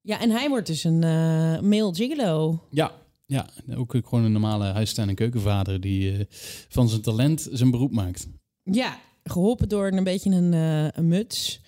Ja, 0.00 0.20
en 0.20 0.30
hij 0.30 0.48
wordt 0.48 0.66
dus 0.66 0.84
een 0.84 1.02
eh 1.02 1.60
male 1.60 1.94
gigolo. 1.94 2.62
Ja, 2.70 2.92
ja, 3.26 3.48
ook 3.76 3.90
gewoon 4.04 4.24
een 4.24 4.32
normale 4.32 4.64
huistuin- 4.64 5.08
en 5.08 5.14
keukenvader 5.14 5.80
die 5.80 6.26
van 6.68 6.88
zijn 6.88 7.00
talent 7.00 7.48
zijn 7.52 7.70
beroep 7.70 7.92
maakt. 7.92 8.26
Ja, 8.62 8.98
geholpen 9.22 9.68
door 9.68 9.86
een 9.92 10.04
beetje 10.04 10.30
een, 10.30 10.52
een 10.98 11.08
muts. 11.08 11.60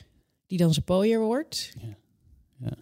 Die 0.47 0.59
dan 0.59 0.73
zijn 0.73 0.85
pooier 0.85 1.21
wordt. 1.21 1.73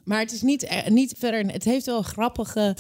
Maar 0.05 0.19
het 0.19 0.33
is 0.33 0.43
niet, 0.43 0.63
eh, 0.63 0.87
niet 0.89 1.15
verder. 1.19 1.53
Het 1.53 1.65
heeft 1.65 1.87
wel 1.87 2.03
grappige 2.03 2.77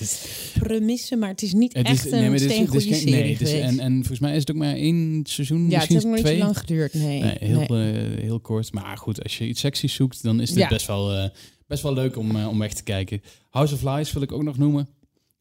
premissen, 0.58 1.18
maar 1.18 1.28
het 1.28 1.42
is 1.42 1.52
niet 1.52 1.74
Het 1.74 1.86
echt 1.86 2.06
is, 2.06 2.12
een 2.12 2.18
nee, 2.18 2.30
het 2.30 2.40
het 2.40 2.50
steengoede 2.50 2.80
serie 2.80 3.10
nee, 3.10 3.32
het 3.32 3.40
is, 3.40 3.52
en, 3.52 3.80
en 3.80 3.94
volgens 3.94 4.18
mij 4.18 4.32
is 4.32 4.40
het 4.40 4.50
ook 4.50 4.56
maar 4.56 4.74
één 4.74 5.20
seizoen, 5.24 5.70
ja, 5.70 5.80
het 5.80 5.88
heeft 5.88 6.04
nog 6.04 6.14
niet 6.14 6.26
zo 6.26 6.36
lang 6.36 6.58
geduurd. 6.58 6.94
Nee, 6.94 7.20
Nee, 7.20 7.36
heel, 7.40 7.60
eh, 7.60 8.22
heel 8.22 8.40
kort. 8.40 8.72
Maar 8.72 8.96
goed, 8.98 9.22
als 9.22 9.38
je 9.38 9.46
iets 9.46 9.60
sexy 9.60 9.86
zoekt, 9.86 10.22
dan 10.22 10.40
is 10.40 10.48
dit 10.48 10.58
Ja. 10.58 10.68
best, 10.68 10.86
wel, 10.86 11.12
eh, 11.12 11.28
best 11.66 11.82
wel 11.82 11.94
leuk 11.94 12.16
om, 12.16 12.36
eh, 12.36 12.48
om 12.48 12.58
weg 12.58 12.72
te 12.74 12.82
kijken. 12.82 13.22
House 13.50 13.74
of 13.74 13.82
Lies 13.82 14.12
wil 14.12 14.22
ik 14.22 14.32
ook 14.32 14.42
nog 14.42 14.58
noemen. 14.58 14.88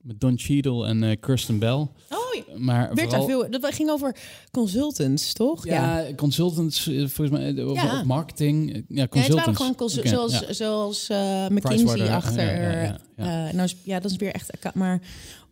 Met 0.01 0.19
Don 0.19 0.33
Cheadle 0.39 0.85
en 0.87 1.19
Kirsten 1.19 1.59
Bell. 1.59 1.69
Oh, 1.69 1.89
ja. 2.35 2.43
Maar 2.57 2.93
werd 2.93 2.99
vooral, 2.99 3.27
daar 3.27 3.49
veel. 3.49 3.59
Dat 3.61 3.73
ging 3.73 3.89
over 3.89 4.15
consultants, 4.51 5.33
toch? 5.33 5.65
Ja, 5.65 6.05
consultants, 6.15 6.87
eh, 6.87 6.95
volgens 7.07 7.29
mij, 7.29 7.55
eh, 7.55 7.67
over 7.69 7.83
Ja. 7.83 8.03
marketing. 8.03 8.69
eh, 8.69 8.75
Ja, 8.75 8.81
Ja, 8.87 9.01
het 9.01 9.09
consultants. 9.09 9.35
waren 9.45 9.55
gewoon 9.55 9.75
consul- 9.75 10.07
zoals, 10.07 10.39
ja. 10.39 10.53
zoals 10.53 11.07
McKinsey 11.49 12.09
achter. 12.11 12.43
ja, 12.45 12.71
ja, 12.71 12.81
ja, 12.81 12.97
ja. 13.15 13.47
eh, 13.47 13.53
nou, 13.53 13.69
ja, 13.83 13.99
dat 13.99 14.11
is 14.11 14.17
weer 14.17 14.31
echt. 14.33 14.51
Maar 14.73 15.01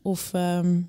of 0.02 0.30
ehm 0.34 0.80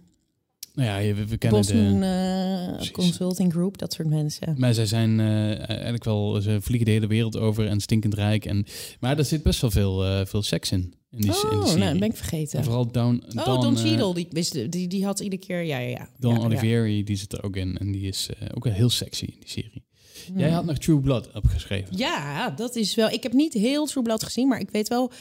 Nou 0.74 0.88
ja, 0.88 1.14
we, 1.14 1.26
we 1.26 1.36
kennen 1.36 1.60
Boston 1.60 2.00
de... 2.00 2.72
Precies. 2.74 2.90
Consulting 2.90 3.52
Group, 3.52 3.78
dat 3.78 3.92
soort 3.92 4.08
mensen. 4.08 4.54
Maar 4.58 4.74
zij 4.74 4.86
zijn 4.86 5.20
eh, 5.20 5.68
eigenlijk 5.68 6.04
wel, 6.04 6.40
ze 6.40 6.58
vliegen 6.60 6.86
de 6.86 6.92
hele 6.92 7.06
wereld 7.06 7.36
over 7.36 7.66
en 7.66 7.80
stinkend 7.80 8.14
rijk. 8.14 8.44
En, 8.44 8.66
maar 9.00 9.18
er 9.18 9.24
zit 9.24 9.42
best 9.42 9.60
wel 9.60 9.70
veel, 9.70 10.04
eh, 10.04 10.26
veel 10.26 10.42
seks 10.42 10.72
in. 10.72 10.94
In 11.10 11.20
die, 11.20 11.30
in 11.30 11.48
die 11.48 11.58
Oh, 11.58 11.64
nou, 11.64 11.78
dat 11.78 11.78
ben 11.78 11.94
ik 11.94 12.02
En 12.02 12.16
vergeten. 12.16 12.64
vooral 12.64 12.90
Don, 12.90 13.22
Oh, 13.36 13.44
Don, 13.44 13.60
Don 13.60 13.76
Cheadle, 13.76 14.14
die, 14.14 14.26
wist, 14.30 14.72
die, 14.72 14.88
die 14.88 15.04
had 15.04 15.20
iedere 15.20 15.42
keer, 15.42 15.62
ja, 15.62 15.78
ja, 15.78 15.88
ja. 15.88 16.08
Don 16.18 16.50
ja, 16.50 17.02
die 17.04 17.16
zit 17.16 17.32
er 17.32 17.42
ook 17.42 17.56
in. 17.56 17.78
En 17.78 17.92
die 17.92 18.08
is 18.08 18.28
ook 18.54 18.66
heel 18.66 18.90
sexy 18.90 19.24
in 19.24 19.36
die 19.38 19.48
serie. 19.48 19.84
Hmm. 20.26 20.38
Jij 20.38 20.50
had 20.50 20.64
nog 20.64 20.78
True 20.78 21.00
Blood 21.00 21.32
opgeschreven. 21.34 21.96
Ja, 21.96 22.50
dat 22.50 22.76
is 22.76 22.94
wel. 22.94 23.08
Ik 23.08 23.22
heb 23.22 23.32
niet 23.32 23.52
heel 23.52 23.86
True 23.86 24.04
Blood 24.04 24.22
gezien, 24.22 24.48
maar 24.48 24.60
ik 24.60 24.70
weet 24.70 24.88
wel. 24.88 25.12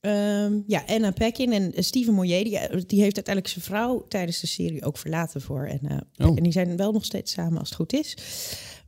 Ehm, 0.00 0.58
ja, 0.66 0.82
Anna 0.86 1.10
Paquin 1.10 1.52
en 1.52 1.74
eh, 1.74 1.82
Steven 1.82 2.14
Moyer, 2.14 2.44
die, 2.44 2.86
die 2.86 3.00
heeft 3.02 3.16
uiteindelijk 3.16 3.48
zijn 3.48 3.64
vrouw 3.64 4.04
tijdens 4.08 4.40
de 4.40 4.46
serie 4.46 4.84
ook 4.84 4.98
verlaten 4.98 5.40
voor. 5.40 5.64
En, 5.66 5.80
eh, 6.16 6.26
Oh. 6.28 6.36
en 6.36 6.42
die 6.42 6.52
zijn 6.52 6.76
wel 6.76 6.92
nog 6.92 7.04
steeds 7.04 7.32
samen 7.32 7.58
als 7.58 7.68
het 7.68 7.76
goed 7.78 7.92
is. 7.92 8.16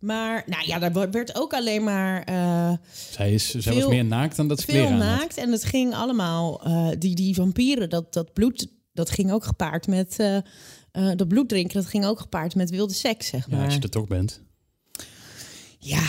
Maar 0.01 0.43
nou 0.47 0.67
ja, 0.67 0.79
daar 0.79 1.11
werd 1.11 1.35
ook 1.35 1.53
alleen 1.55 1.85
maar 1.85 2.23
eh, 2.23 2.73
Zij, 3.11 3.33
is, 3.35 3.49
zij 3.51 3.73
was 3.73 3.83
Veel- 3.83 3.91
meer 3.91 4.05
naakt 4.05 4.37
dan 4.37 4.49
dat 4.49 4.61
ze 4.61 4.67
veel 4.73 4.91
naakt. 4.91 5.37
En 5.37 5.53
het 5.53 5.65
ging 5.65 5.95
allemaal, 5.95 6.65
eh, 6.65 6.89
die, 6.99 7.15
die 7.15 7.35
vampieren, 7.35 7.89
dat, 7.91 8.13
dat 8.13 8.33
bloed, 8.33 8.67
dat 8.93 9.11
ging 9.11 9.33
ook 9.33 9.45
gepaard 9.45 9.87
met. 9.87 10.17
eh, 10.19 10.37
eh, 10.37 10.43
dat 11.17 11.29
bloed 11.29 11.49
drinken, 11.49 11.75
dat 11.81 11.87
ging 11.91 12.05
ook 12.05 12.21
gepaard 12.21 12.55
met 12.55 12.71
wilde 12.71 12.95
seks, 12.95 13.27
zeg 13.27 13.47
Ja, 13.51 13.57
maar. 13.57 13.65
als 13.65 13.75
je 13.75 13.81
er 13.81 13.91
toch 13.91 14.07
bent. 14.07 14.43
Ja, 15.79 16.03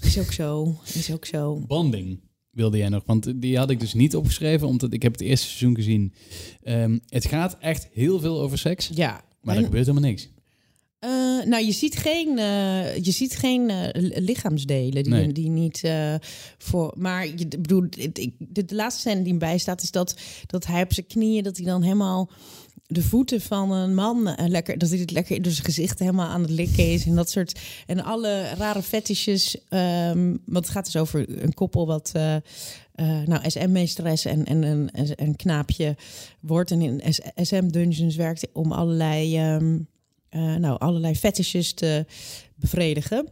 is 0.00 0.18
ook 0.18 0.32
zo. 0.32 0.76
Is 0.94 1.12
ook 1.12 1.24
zo. 1.24 1.62
Bonding 1.66 2.20
wilde 2.58 2.76
jij 2.78 2.88
nog, 2.88 3.02
want 3.06 3.40
die 3.40 3.56
had 3.58 3.70
ik 3.70 3.80
dus 3.80 3.94
niet 3.94 4.16
opgeschreven, 4.16 4.66
omdat 4.66 4.92
ik 4.92 5.02
heb 5.02 5.12
het 5.12 5.20
eerste 5.20 5.46
seizoen 5.46 5.74
gezien. 5.74 6.12
Ehm, 6.62 6.98
het 7.08 7.24
gaat 7.26 7.56
echt 7.60 7.88
heel 7.92 8.20
veel 8.20 8.40
over 8.40 8.58
seks, 8.58 8.90
Ja. 8.94 9.20
maar 9.42 9.54
En- 9.54 9.60
er 9.60 9.66
gebeurt 9.66 9.86
helemaal 9.86 10.08
niks. 10.10 10.28
Eh, 10.98 11.10
nou, 11.44 11.64
je 11.64 11.72
ziet 11.72 11.96
geen, 11.96 12.38
eh, 12.38 12.96
je 12.96 13.10
ziet 13.10 13.36
geen 13.36 13.70
eh, 13.70 14.02
li- 14.02 14.20
lichaamsdelen 14.20 15.02
die, 15.02 15.12
Nee. 15.12 15.32
die 15.32 15.48
niet 15.50 15.82
voor. 16.58 16.94
Maar 16.96 17.26
je 17.26 17.48
bedoel, 17.48 17.84
de, 17.90 18.32
de 18.48 18.74
laatste 18.74 19.00
scène 19.00 19.22
die 19.22 19.32
erbij 19.32 19.58
staat, 19.58 19.82
is 19.82 19.90
dat, 19.90 20.16
dat 20.46 20.66
hij 20.66 20.82
op 20.82 20.92
zijn 20.92 21.06
knieën, 21.06 21.42
dat 21.42 21.56
hij 21.56 21.66
dan 21.66 21.82
helemaal 21.82 22.30
de 22.90 23.02
voeten 23.02 23.40
van 23.40 23.70
een 23.70 23.94
man 23.94 24.28
eh, 24.28 24.48
lekker, 24.48 24.78
dat 24.78 24.88
hij 24.88 24.98
het 24.98 25.10
lekker 25.10 25.42
door 25.42 25.52
zijn 25.52 25.64
gezicht 25.64 25.98
helemaal 25.98 26.28
aan 26.28 26.42
het 26.42 26.50
likken 26.50 26.92
is 26.92 27.06
en 27.06 27.14
dat 27.14 27.30
soort 27.30 27.60
en 27.86 28.04
alle 28.04 28.54
rare 28.54 28.82
fetishes. 28.82 29.56
ehm, 29.68 30.36
want 30.44 30.64
het 30.64 30.68
gaat 30.68 30.84
dus 30.84 30.96
over 30.96 31.42
een 31.42 31.54
koppel 31.54 31.86
wat. 31.86 32.10
eh, 32.14 32.36
eh, 32.98 33.26
nou, 33.26 33.50
SM-meesteres 33.50 34.24
en, 34.24 34.44
en 34.44 34.88
een, 35.16 35.36
knaapje 35.36 35.96
wordt 36.40 36.70
en 36.70 36.82
in 36.82 37.02
SM-dungeons 37.36 38.16
werkt 38.16 38.46
om 38.52 38.72
allerlei 38.72 39.36
eh, 40.28 40.54
nou, 40.54 40.78
allerlei 40.78 41.14
fetishes 41.14 41.72
te 41.72 42.06
bevredigen. 42.54 43.28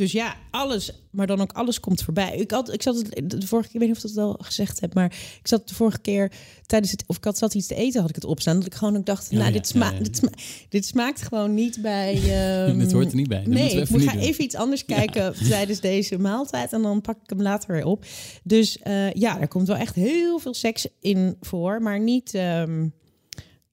Dus 0.00 0.12
ja, 0.12 0.36
alles, 0.50 0.92
maar 1.10 1.26
dan 1.26 1.40
ook 1.40 1.52
alles 1.52 1.80
komt 1.80 2.02
voorbij. 2.02 2.36
Ik, 2.36 2.50
had, 2.50 2.72
ik 2.72 2.82
zat 2.82 2.96
het, 2.96 3.30
de 3.40 3.46
vorige 3.46 3.68
keer, 3.68 3.74
ik 3.74 3.86
weet 3.86 3.88
niet 3.88 4.04
of 4.04 4.10
ik 4.10 4.16
dat 4.16 4.24
al 4.24 4.36
gezegd 4.40 4.80
heb, 4.80 4.94
maar 4.94 5.04
ik 5.40 5.48
zat 5.48 5.68
de 5.68 5.74
vorige 5.74 5.98
keer 5.98 6.32
tijdens 6.66 6.90
het, 6.92 7.04
of 7.06 7.16
ik 7.16 7.24
had 7.24 7.38
zat 7.38 7.54
iets 7.54 7.66
te 7.66 7.74
eten, 7.74 8.00
had 8.00 8.08
ik 8.08 8.14
het 8.14 8.24
opstaan. 8.24 8.56
Dat 8.56 8.66
ik 8.66 8.74
gewoon 8.74 8.96
ook 8.96 9.06
dacht, 9.06 9.26
Ja, 9.30 9.36
nou, 9.38 9.46
ja, 9.46 9.52
dit, 9.52 9.66
sma 9.66 9.90
ja. 9.90 9.98
Dit, 9.98 10.16
sma 10.16 10.28
dit 10.68 10.86
smaakt 10.86 11.22
gewoon 11.22 11.54
niet 11.54 11.82
bij. 11.82 12.14
ehm, 12.66 12.78
Dit 12.78 12.92
hoort 12.92 13.10
er 13.10 13.16
niet 13.16 13.28
bij. 13.28 13.42
Dat 13.44 13.52
Nee, 13.54 13.74
we 13.74 13.80
ik 13.80 13.80
even 13.80 13.98
niet 13.98 14.08
ga 14.08 14.14
doen. 14.14 14.22
even 14.22 14.44
iets 14.44 14.54
anders 14.54 14.84
kijken 14.84 15.34
tijdens 15.48 15.80
deze 15.80 16.18
maaltijd 16.18 16.72
en 16.72 16.82
dan 16.82 17.00
pak 17.00 17.16
ik 17.22 17.30
hem 17.30 17.42
later 17.42 17.72
weer 17.72 17.84
op. 17.84 18.04
Dus 18.44 18.78
eh, 18.78 19.12
ja, 19.12 19.40
er 19.40 19.48
komt 19.48 19.66
wel 19.66 19.76
echt 19.76 19.94
heel 19.94 20.38
veel 20.38 20.54
seks 20.54 20.86
in 21.00 21.36
voor, 21.40 21.82
maar 21.82 22.00
niet, 22.00 22.34
ehm, 22.34 22.86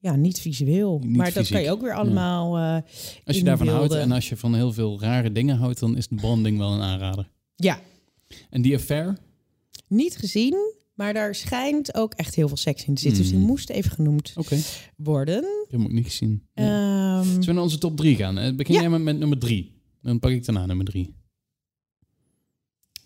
ja, 0.08 0.16
niet 0.16 0.40
visueel. 0.40 0.98
Maar 0.98 1.32
dat 1.32 1.48
kan 1.48 1.62
je 1.62 1.70
ook 1.70 1.80
weer 1.80 1.94
allemaal. 1.94 2.56
Eh, 2.56 2.90
als 3.24 3.36
je 3.36 3.44
daarvan 3.44 3.68
houdt 3.68 3.94
en 3.94 4.12
als 4.12 4.28
je 4.28 4.36
van 4.36 4.54
heel 4.54 4.72
veel 4.72 5.00
rare 5.00 5.32
dingen 5.32 5.56
houdt, 5.56 5.80
dan 5.80 5.96
is 5.96 6.08
de 6.08 6.14
bonding 6.14 6.58
wel 6.58 6.72
een 6.72 6.80
aanrader. 6.80 7.30
Ja. 7.56 7.80
En 8.50 8.62
die 8.62 8.74
affair? 8.74 9.18
Niet 9.88 10.16
gezien, 10.16 10.74
maar 10.94 11.12
daar 11.12 11.34
schijnt 11.34 11.94
ook 11.94 12.14
echt 12.14 12.34
heel 12.34 12.48
veel 12.48 12.56
seks 12.56 12.84
in 12.84 12.94
te 12.94 13.00
zitten. 13.00 13.20
Dus 13.20 13.30
die 13.30 13.38
hmm. 13.38 13.48
moest 13.48 13.70
even 13.70 13.90
genoemd 13.90 14.34
worden. 14.96 15.42
Dat 15.68 15.80
moet 15.80 15.88
ik 15.88 15.94
niet 15.94 16.04
gezien. 16.04 16.42
Ja. 16.54 17.18
Ehm, 17.18 17.28
Zullen 17.28 17.46
we 17.46 17.52
naar 17.52 17.62
onze 17.62 17.78
top 17.78 17.96
3 17.96 18.16
gaan? 18.16 18.38
Eh, 18.38 18.54
begin 18.54 18.74
jij 18.74 18.88
met, 18.88 19.02
met 19.02 19.18
nummer 19.18 19.38
3. 19.38 19.72
Dan 20.02 20.18
pak 20.18 20.30
ik 20.30 20.44
daarna 20.44 20.66
nummer 20.66 20.86
3. 20.86 21.14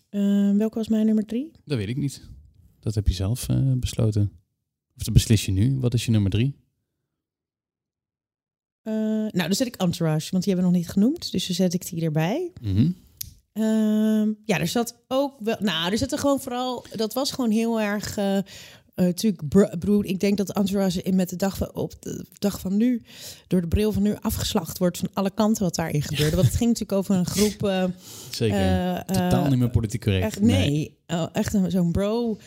Ehm, 0.09 0.57
welke 0.57 0.79
was 0.79 0.89
mijn 0.89 1.07
nummer 1.07 1.27
3? 1.27 1.51
Dat 1.65 1.79
weet 1.79 1.89
ik 1.89 1.97
niet. 1.97 2.29
Dat 2.81 2.95
heb 2.95 3.09
je 3.09 3.15
zelf 3.15 3.49
eh, 3.49 3.73
besloten. 3.77 4.33
Of 4.97 5.03
dat 5.03 5.13
beslis 5.13 5.47
je 5.47 5.53
nu. 5.53 5.79
Wat 5.79 5.95
is 5.95 6.05
je 6.05 6.11
nummer 6.11 6.31
3? 6.31 6.62
Eh, 8.83 8.93
nou, 8.95 9.31
dan 9.33 9.55
zet 9.55 9.67
ik 9.67 9.77
Entourage, 9.77 10.31
want 10.31 10.45
die 10.45 10.55
hebben 10.55 10.71
we 10.73 10.77
nog 10.77 10.87
niet 10.87 10.93
genoemd. 10.93 11.33
Dus 11.33 11.47
dan 11.47 11.57
zet 11.57 11.75
ik 11.75 11.89
die 11.89 12.05
erbij. 12.05 12.53
Mm 12.61 13.01
ja, 14.45 14.61
er 14.61 14.69
zat 14.69 14.97
ook 15.09 15.35
wel... 15.39 15.57
Nou, 15.59 15.93
er 15.93 15.99
zat 15.99 16.13
er 16.13 16.19
gewoon 16.19 16.41
vooral... 16.41 16.85
Dat 16.93 17.15
was 17.15 17.31
gewoon 17.33 17.51
heel 17.51 17.81
erg... 17.81 18.19
Uh, 18.19 18.39
natuurlijk, 18.95 19.49
broer, 19.79 20.05
ik 20.05 20.21
denk 20.21 20.37
dat 20.37 20.53
Entourage 20.53 21.03
in 21.03 21.17
met 21.17 21.29
de 21.29 21.37
dag 21.37 21.57
van, 21.57 21.75
op 21.75 21.95
de 22.01 22.27
dag 22.39 22.61
van 22.61 22.77
nu, 22.77 23.03
door 23.47 23.61
de 23.61 23.69
bril 23.69 23.93
van 23.93 24.03
nu, 24.03 24.15
afgeslacht 24.21 24.79
wordt 24.79 24.99
van 24.99 25.09
alle 25.13 25.31
kanten 25.35 25.63
wat 25.63 25.75
daarin 25.75 26.03
gebeurde. 26.03 26.37
Want 26.37 26.47
het 26.49 26.57
ging 26.57 26.71
natuurlijk 26.71 26.99
over 26.99 27.15
een 27.15 27.27
groep. 27.27 27.91
Zeker. 28.31 29.05
Totaal 29.07 29.49
niet 29.49 29.59
meer 29.59 29.71
politiek 29.71 30.03
correct. 30.03 30.25
Echt, 30.25 30.41
nee, 30.41 30.71
nee. 30.71 30.97
Oh, 31.07 31.27
echt 31.33 31.57
zo'n 31.69 31.93
bro 31.93 32.39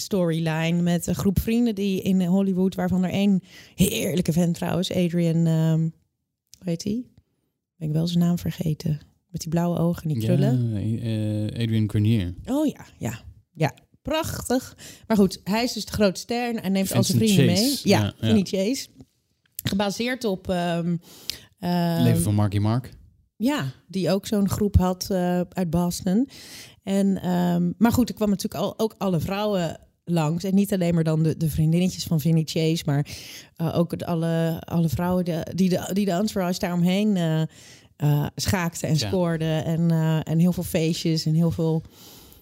storyline 0.00 0.82
met 0.82 1.06
een 1.06 1.14
groep 1.14 1.40
vrienden 1.40 1.74
die 1.74 2.02
in 2.02 2.24
Hollywood, 2.24 2.74
waarvan 2.74 3.04
er 3.04 3.10
één 3.10 3.42
heerlijke 3.74 4.32
vent 4.32 4.54
trouwens, 4.54 4.92
Adrian, 4.92 5.46
ehm 5.46 5.88
hoe 6.58 6.68
heet 6.68 6.82
die? 6.82 7.14
Ben 7.76 7.88
ik 7.88 7.94
wel 7.94 8.06
zijn 8.06 8.24
naam 8.24 8.38
vergeten. 8.38 9.00
Met 9.28 9.40
die 9.40 9.50
blauwe 9.50 9.78
ogen 9.78 10.02
en 10.02 10.08
die 10.08 10.24
krullen. 10.24 10.70
Ja, 10.88 11.50
eh, 11.50 11.62
Adrian 11.62 11.88
Grenier. 11.88 12.34
Oh 12.44 12.66
ja, 12.66 12.86
ja, 12.98 13.20
ja. 13.52 13.74
Prachtig. 14.02 14.76
Maar 15.06 15.16
goed, 15.16 15.40
hij 15.44 15.64
is 15.64 15.72
dus 15.72 15.84
de 15.84 15.92
grote 15.92 16.20
ster 16.20 16.48
en 16.48 16.60
hij 16.60 16.68
neemt 16.68 16.92
al 16.92 17.04
zijn 17.04 17.18
vrienden 17.18 17.46
mee. 17.46 17.78
Ja, 17.82 18.14
ja, 18.20 18.34
ja. 18.34 18.44
Chase. 18.44 18.88
Gebaseerd 19.62 20.24
op... 20.24 20.48
ehm, 20.48 20.96
ehm, 21.58 22.02
Leven 22.02 22.22
van 22.22 22.34
Marky 22.34 22.58
Mark. 22.58 22.90
ja, 23.36 23.72
die 23.88 24.10
ook 24.10 24.26
zo'n 24.26 24.48
groep 24.48 24.76
had 24.76 25.10
eh, 25.10 25.40
uit 25.40 25.70
Boston. 25.70 26.28
En, 26.82 27.12
maar 27.78 27.92
goed, 27.92 28.08
er 28.08 28.14
kwam 28.14 28.28
natuurlijk 28.30 28.62
al, 28.62 28.78
ook 28.78 28.94
alle 28.98 29.20
vrouwen 29.20 29.80
langs. 30.08 30.44
En 30.44 30.54
niet 30.54 30.72
alleen 30.72 30.94
maar 30.94 31.04
dan 31.04 31.22
de, 31.22 31.36
de 31.36 31.50
vriendinnetjes 31.50 32.04
van 32.04 32.20
Vinnie 32.20 32.46
Chase, 32.46 32.82
maar 32.86 33.06
eh, 33.56 33.78
ook 33.78 33.90
het 33.90 34.04
alle, 34.04 34.60
alle 34.64 34.88
vrouwen 34.88 35.24
de, 35.24 35.46
die, 35.54 35.68
de, 35.68 35.90
die 35.92 36.04
de 36.04 36.10
entourage 36.10 36.58
daaromheen 36.58 37.16
eh 37.16 37.42
schaakten 38.34 38.88
en 38.88 38.94
Ja. 38.98 39.08
scoorden. 39.08 39.64
En, 39.64 39.90
en 40.22 40.38
heel 40.38 40.52
veel 40.52 40.62
feestjes 40.62 41.26
en 41.26 41.34
heel 41.34 41.50
veel... 41.50 41.82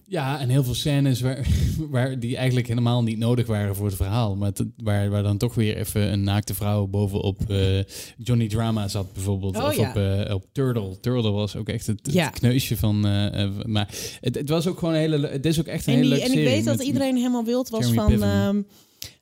Ja, 0.06 0.40
en 0.40 0.48
heel 0.48 0.64
veel 0.64 0.74
scènes 0.74 1.20
waar, 1.20 1.46
waar 1.90 2.18
die 2.18 2.36
eigenlijk 2.36 2.66
helemaal 2.68 3.02
niet 3.02 3.18
nodig 3.18 3.46
waren 3.46 3.76
voor 3.76 3.86
het 3.86 3.96
verhaal. 3.96 4.36
Maar 4.36 4.52
waar, 4.76 5.10
waar 5.10 5.22
dan 5.22 5.36
toch 5.38 5.54
weer 5.54 5.76
even 5.76 6.12
een 6.12 6.22
naakte 6.22 6.54
vrouw 6.54 6.86
bovenop 6.86 7.50
eh, 7.50 7.82
Johnny 8.18 8.48
Drama 8.48 8.88
zat 8.88 9.12
bijvoorbeeld. 9.12 9.56
Oh, 9.56 9.64
of 9.64 9.76
ja. 9.76 9.88
op, 9.90 9.96
eh, 9.96 10.34
op 10.34 10.44
Turtle. 10.52 11.00
Turtle 11.00 11.30
was 11.30 11.56
ook 11.56 11.68
echt 11.68 11.86
het, 11.86 12.00
het 12.02 12.14
Ja. 12.14 12.28
kneusje 12.28 12.76
van... 12.76 13.06
eh, 13.06 13.48
maar 13.66 13.88
het, 14.20 14.34
het 14.34 14.48
was 14.48 14.66
ook 14.66 14.78
gewoon 14.78 14.94
een 14.94 15.00
hele... 15.00 15.18
le- 15.18 15.28
Het 15.30 15.46
is 15.46 15.60
ook 15.60 15.66
echt 15.66 15.86
een 15.86 15.92
En, 15.92 15.98
hele 15.98 16.14
die, 16.14 16.18
leuke 16.24 16.32
en 16.34 16.38
ik 16.40 16.48
weet 16.54 16.64
dat 16.64 16.82
iedereen 16.82 17.16
helemaal 17.16 17.44
wild 17.44 17.68
was 17.68 17.88
Jeremy 17.90 18.18
van... 18.18 18.28
Ehm, 18.28 18.62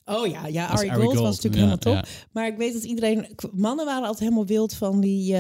oh 0.05 0.27
ja, 0.27 0.47
ja 0.47 0.67
Ari 0.67 0.91
Gold, 0.91 1.15
was 1.15 1.25
natuurlijk 1.43 1.55
helemaal 1.55 1.79
top. 1.79 1.95
Ja, 1.95 2.05
Maar 2.33 2.47
ik 2.47 2.57
weet 2.57 2.73
dat 2.73 2.85
iedereen... 2.85 3.27
Mannen 3.53 3.85
waren 3.85 4.03
altijd 4.03 4.21
helemaal 4.23 4.47
wild 4.47 4.75
van 4.75 5.01
die 5.01 5.37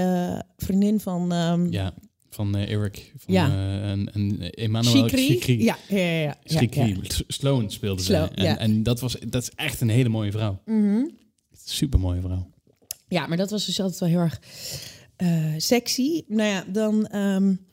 vriendin 0.56 1.00
van... 1.00 1.32
ehm 1.32 1.66
ja, 1.72 1.94
van 2.34 2.56
eh, 2.56 2.70
Eric. 2.70 3.12
Van, 3.16 3.34
Ja. 3.34 3.48
eh, 3.48 3.90
en, 3.90 4.12
en 4.12 4.50
Emmanuel 4.50 5.08
Chikri. 5.08 5.62
Ja, 5.64 5.76
ja, 5.88 5.96
ja. 5.96 6.04
ja, 6.04 6.36
ja, 6.44 6.58
Chikri. 6.58 6.86
ja. 6.86 7.24
Sloan 7.26 7.70
speelde 7.70 8.02
Sloan, 8.02 8.28
ze. 8.28 8.34
En, 8.34 8.58
en 8.58 8.82
dat, 8.82 9.00
was, 9.00 9.16
dat 9.28 9.42
is 9.42 9.50
echt 9.54 9.80
een 9.80 9.88
hele 9.88 10.08
mooie 10.08 10.30
vrouw. 10.30 10.62
Mhm. 10.64 11.04
Super 11.64 12.00
mooie 12.00 12.20
vrouw. 12.20 12.50
Ja, 13.08 13.26
maar 13.26 13.36
dat 13.36 13.50
was 13.50 13.66
dus 13.66 13.80
altijd 13.80 14.00
wel 14.00 14.08
heel 14.08 14.18
erg 14.18 14.40
eh, 15.16 15.54
sexy. 15.56 16.22
Nou 16.26 16.48
ja, 16.48 16.64
dan... 16.72 17.08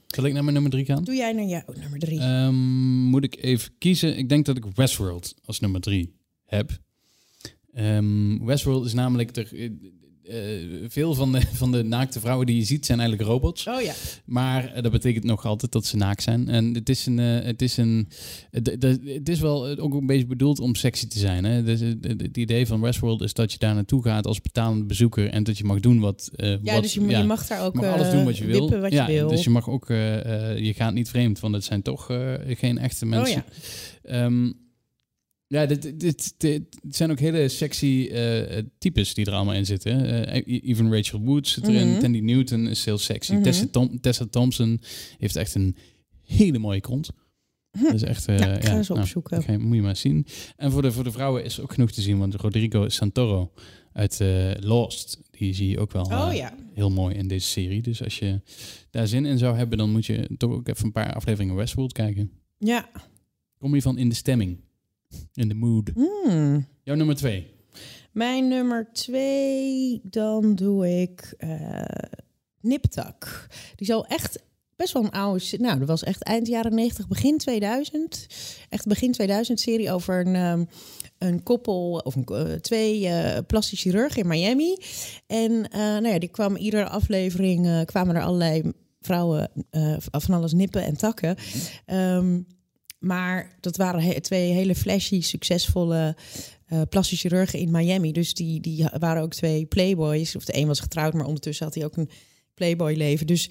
Zal 0.07 0.23
ik 0.25 0.33
naar 0.33 0.41
mijn 0.43 0.53
nummer 0.53 0.71
drie 0.71 0.85
gaan? 0.85 1.03
Doe 1.03 1.15
jij 1.15 1.31
naar 1.33 1.45
jou 1.45 1.63
nummer 1.79 1.99
drie. 1.99 2.19
Ehm, 2.19 2.55
moet 3.03 3.23
ik 3.23 3.43
even 3.43 3.71
kiezen? 3.77 4.17
Ik 4.17 4.29
denk 4.29 4.45
dat 4.45 4.57
ik 4.57 4.65
Westworld 4.75 5.35
als 5.45 5.59
nummer 5.59 5.81
drie 5.81 6.13
heb. 6.45 6.79
Ehm, 7.73 8.45
Westworld 8.45 8.85
is 8.85 8.93
namelijk... 8.93 9.35
Er, 9.37 9.71
eh, 10.29 10.35
veel 10.87 11.13
van 11.13 11.31
de, 11.31 11.41
van 11.53 11.71
de 11.71 11.83
naakte 11.83 12.19
vrouwen 12.19 12.45
die 12.45 12.55
je 12.55 12.63
ziet 12.63 12.85
zijn 12.85 12.99
eigenlijk 12.99 13.29
robots. 13.29 13.67
oh 13.67 13.81
ja. 13.81 13.93
Maar 14.25 14.73
eh, 14.73 14.83
dat 14.83 14.91
betekent 14.91 15.23
nog 15.23 15.45
altijd 15.45 15.71
dat 15.71 15.85
ze 15.85 15.97
naakt 15.97 16.23
zijn. 16.23 16.47
En 16.47 16.73
het 16.73 16.89
is 16.89 17.05
een. 17.05 17.19
eh, 17.19 17.45
het, 17.45 17.61
is 17.61 17.77
een 17.77 18.07
het, 18.51 19.29
is 19.29 19.39
wel 19.39 19.77
ook 19.77 19.93
een 19.93 20.05
beetje 20.05 20.25
bedoeld 20.25 20.59
om 20.59 20.75
sexy 20.75 21.07
te 21.07 21.19
zijn. 21.19 21.43
Hè? 21.43 21.63
Dus, 21.63 21.79
het, 21.79 22.37
idee 22.37 22.67
van 22.67 22.81
Westworld 22.81 23.21
is 23.21 23.33
dat 23.33 23.51
je 23.51 23.57
daar 23.57 23.73
naartoe 23.75 24.03
gaat 24.03 24.27
als 24.27 24.41
betalende 24.41 24.85
bezoeker. 24.85 25.29
En 25.29 25.43
dat 25.43 25.57
je 25.57 25.63
mag 25.63 25.79
doen 25.79 25.99
wat. 25.99 26.29
Ja, 26.35 26.57
wat- 26.63 26.81
dus 26.81 26.93
je, 26.93 27.05
je 27.07 27.23
mag 27.23 27.47
daar 27.47 27.65
ook 27.65 27.73
mag 27.73 27.85
alles 27.85 28.11
doen 28.11 28.23
wat 28.25 28.37
je 28.37 28.45
wil. 28.45 28.85
ja, 28.89 29.05
wil. 29.05 29.27
Dus 29.27 29.43
je 29.43 29.49
mag 29.49 29.69
ook. 29.69 29.87
je 29.87 30.73
gaat 30.75 30.93
niet 30.93 31.09
vreemd, 31.09 31.39
want 31.39 31.53
het 31.55 31.63
zijn 31.63 31.81
toch 31.81 32.05
geen 32.47 32.77
echte 32.77 33.05
mensen. 33.05 33.37
Oh 33.37 33.43
ja. 34.03 34.19
Ehm, 34.23 34.51
ja, 35.49 35.65
dit, 35.65 35.99
dit, 35.99 36.33
dit, 36.37 36.63
zijn 36.89 37.11
ook 37.11 37.19
hele 37.19 37.47
sexy 37.47 38.07
eh, 38.11 38.57
eh, 38.57 38.65
types 38.77 39.13
die 39.13 39.25
er 39.25 39.33
allemaal 39.33 39.53
in 39.53 39.65
zitten. 39.65 40.05
E- 40.35 40.59
even 40.59 40.93
Rachel 40.95 41.19
Woods 41.19 41.51
zit 41.51 41.67
erin. 41.67 41.89
Mhm. 41.89 41.99
Tandy 41.99 42.19
Newton 42.19 42.67
is 42.67 42.85
heel 42.85 42.97
sexy. 42.97 43.33
Mhm. 43.33 43.41
Tessa, 43.43 43.65
Tom- 43.71 43.99
Tessa 44.01 44.25
Thompson 44.25 44.81
heeft 45.17 45.35
echt 45.35 45.55
een 45.55 45.75
hele 46.25 46.57
mooie 46.57 46.81
kont. 46.81 47.09
Dat 47.71 47.93
is 47.93 48.03
echt... 48.03 48.25
Ja, 48.25 48.33
ik 48.33 48.63
ga 48.63 48.71
ja, 48.71 48.77
eens 48.77 48.87
nou, 48.87 48.99
opzoeken. 49.01 49.61
moet 49.61 49.75
je 49.75 49.81
maar 49.81 49.95
zien. 49.95 50.25
En 50.55 50.71
voor 50.71 50.81
de, 50.81 50.91
voor 50.91 51.03
de 51.03 51.11
vrouwen 51.11 51.43
is 51.43 51.59
ook 51.59 51.73
genoeg 51.73 51.91
te 51.91 52.01
zien. 52.01 52.17
Want 52.17 52.35
Rodrigo 52.35 52.89
Santoro 52.89 53.51
uit 53.93 54.19
Lost, 54.59 55.19
die 55.31 55.53
zie 55.53 55.69
je 55.69 55.79
ook 55.79 55.91
wel 55.91 56.03
Oh 56.03 56.29
ja. 56.33 56.55
heel 56.73 56.89
mooi 56.89 57.15
in 57.15 57.27
deze 57.27 57.47
serie. 57.47 57.81
Dus 57.81 58.03
als 58.03 58.19
je 58.19 58.41
daar 58.89 59.07
zin 59.07 59.25
in 59.25 59.37
zou 59.37 59.57
hebben, 59.57 59.77
dan 59.77 59.91
moet 59.91 60.05
je 60.05 60.29
toch 60.37 60.51
ook 60.51 60.67
even 60.67 60.85
een 60.85 60.91
paar 60.91 61.13
afleveringen 61.13 61.55
Westworld 61.55 61.91
kijken. 61.93 62.31
Ja. 62.57 62.89
Kom 63.57 63.75
je 63.75 63.81
van 63.81 63.97
in 63.97 64.09
de 64.09 64.15
stemming. 64.15 64.57
In 65.33 65.47
de 65.47 65.53
mood. 65.53 65.91
Hmm. 65.93 66.67
Jouw 66.83 66.95
nummer 66.95 67.15
twee. 67.15 67.51
Mijn 68.11 68.47
nummer 68.47 68.89
twee, 68.93 70.01
dan 70.03 70.55
doe 70.55 71.01
ik 71.01 71.33
eh 71.37 71.81
Niptak. 72.61 73.47
Die 73.75 73.87
is 73.87 73.93
al 73.93 74.05
echt 74.05 74.43
best 74.75 74.93
wel 74.93 75.03
een 75.03 75.11
oude... 75.11 75.57
Nou, 75.57 75.79
dat 75.79 75.87
was 75.87 76.03
echt 76.03 76.23
eind 76.23 76.47
jaren 76.47 76.75
90, 76.75 77.07
begin 77.07 77.37
2000. 77.37 78.27
Echt 78.69 78.87
begin 78.87 79.11
2000 79.11 79.59
serie 79.59 79.91
over 79.91 80.27
een, 80.27 80.35
ehm, 80.35 80.65
een 81.17 81.43
koppel... 81.43 82.01
of 82.03 82.15
een, 82.15 82.25
eh, 82.25 82.53
twee 82.53 83.07
eh 83.07 83.37
plastisch 83.47 83.81
chirurgen 83.81 84.21
in 84.21 84.27
Miami. 84.27 84.77
En 85.27 85.69
eh, 85.69 85.79
nou 85.79 86.07
ja, 86.07 86.19
die 86.19 86.29
kwam 86.29 86.55
iedere 86.55 86.89
aflevering... 86.89 87.65
eh, 87.65 87.81
kwamen 87.85 88.15
er 88.15 88.23
allerlei 88.23 88.71
vrouwen 89.01 89.51
eh, 89.69 89.95
van 89.99 90.35
alles 90.35 90.53
nippen 90.53 90.83
en 90.83 90.97
takken. 90.97 91.35
Ehm, 91.85 92.39
maar 92.99 93.55
dat 93.59 93.77
waren 93.77 94.01
he- 94.01 94.21
twee 94.21 94.51
hele 94.51 94.75
flashy, 94.75 95.21
succesvolle 95.21 96.15
plastische 96.89 97.27
chirurgen 97.27 97.59
in 97.59 97.71
Miami. 97.71 98.11
Dus 98.11 98.33
die, 98.33 98.59
die 98.61 98.87
waren 98.99 99.21
ook 99.21 99.33
twee 99.33 99.65
playboys. 99.65 100.35
Of 100.35 100.45
de 100.45 100.57
een 100.57 100.67
was 100.67 100.79
getrouwd, 100.79 101.13
maar 101.13 101.25
ondertussen 101.25 101.65
had 101.65 101.75
hij 101.75 101.85
ook 101.85 101.97
een 101.97 102.09
playboy 102.53 102.93
leven. 102.93 103.27
Dus 103.27 103.49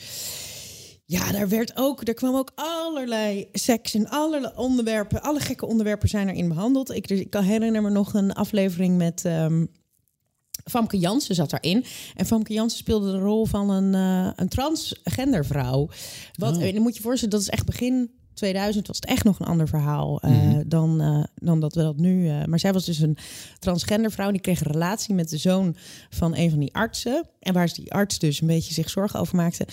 ja, 1.05 1.33
daar 1.33 1.49
werd 1.49 1.73
ook, 1.77 2.05
daar 2.05 2.15
kwam 2.15 2.35
ook 2.35 2.53
allerlei 2.55 3.49
seks 3.53 3.95
en 3.95 4.09
allerlei 4.09 4.53
onderwerpen. 4.57 5.23
Alle 5.23 5.41
gekke 5.41 5.67
onderwerpen 5.67 6.09
zijn 6.09 6.29
erin 6.29 6.49
behandeld. 6.49 6.91
Ik, 6.95 7.09
dus, 7.09 7.21
ik 7.21 7.31
kan 7.31 7.45
herinner 7.45 7.83
me 7.83 7.91
nog 7.91 8.15
een 8.15 8.33
aflevering 8.33 8.97
met 8.97 9.25
ehm 9.25 9.65
Famke 10.65 10.99
Jansen 10.99 11.35
zat 11.35 11.51
daarin. 11.51 11.85
En 12.15 12.27
Famke 12.27 12.53
Jansen 12.53 12.79
speelde 12.79 13.13
de 13.13 13.19
rol 13.19 13.47
van 13.47 13.71
een, 13.71 13.95
eh, 13.95 14.33
een 14.37 14.49
transgender 14.49 15.47
vrouw. 15.47 15.89
Wat, 16.33 16.57
Oh. 16.57 16.63
en 16.63 16.73
dan 16.73 16.83
moet 16.83 16.93
je 16.93 16.99
je 16.99 17.05
voorstellen, 17.07 17.35
dat 17.35 17.41
is 17.43 17.49
echt 17.49 17.67
begin 17.67 18.11
2000 18.39 18.87
was 18.87 18.97
het 18.97 19.05
echt 19.05 19.25
nog 19.25 19.39
een 19.41 19.47
ander 19.47 19.69
verhaal 19.69 20.21
eh, 20.21 20.31
Mhm. 20.31 20.63
dan, 20.69 21.01
eh, 21.01 21.25
dan 21.35 21.61
dat 21.61 21.75
we 21.75 21.83
dat 21.83 21.97
nu. 21.97 22.29
eh, 22.29 22.45
maar 22.45 22.59
zij 22.59 22.73
was 22.73 22.85
dus 22.85 22.99
een 22.99 23.17
transgender 23.59 24.11
vrouw. 24.11 24.31
Die 24.31 24.41
kreeg 24.41 24.61
een 24.61 24.73
relatie 24.73 25.15
met 25.15 25.29
de 25.29 25.37
zoon 25.37 25.77
van 26.11 26.37
een 26.37 26.51
van 26.51 26.59
die 26.59 26.75
artsen. 26.75 27.29
En 27.41 27.55
waar 27.55 27.73
die 27.75 27.93
arts 27.93 28.19
dus 28.19 28.41
een 28.41 28.47
beetje 28.47 28.75
zich 28.75 28.91
zorgen 28.91 29.21
over 29.21 29.37
maakte. 29.37 29.67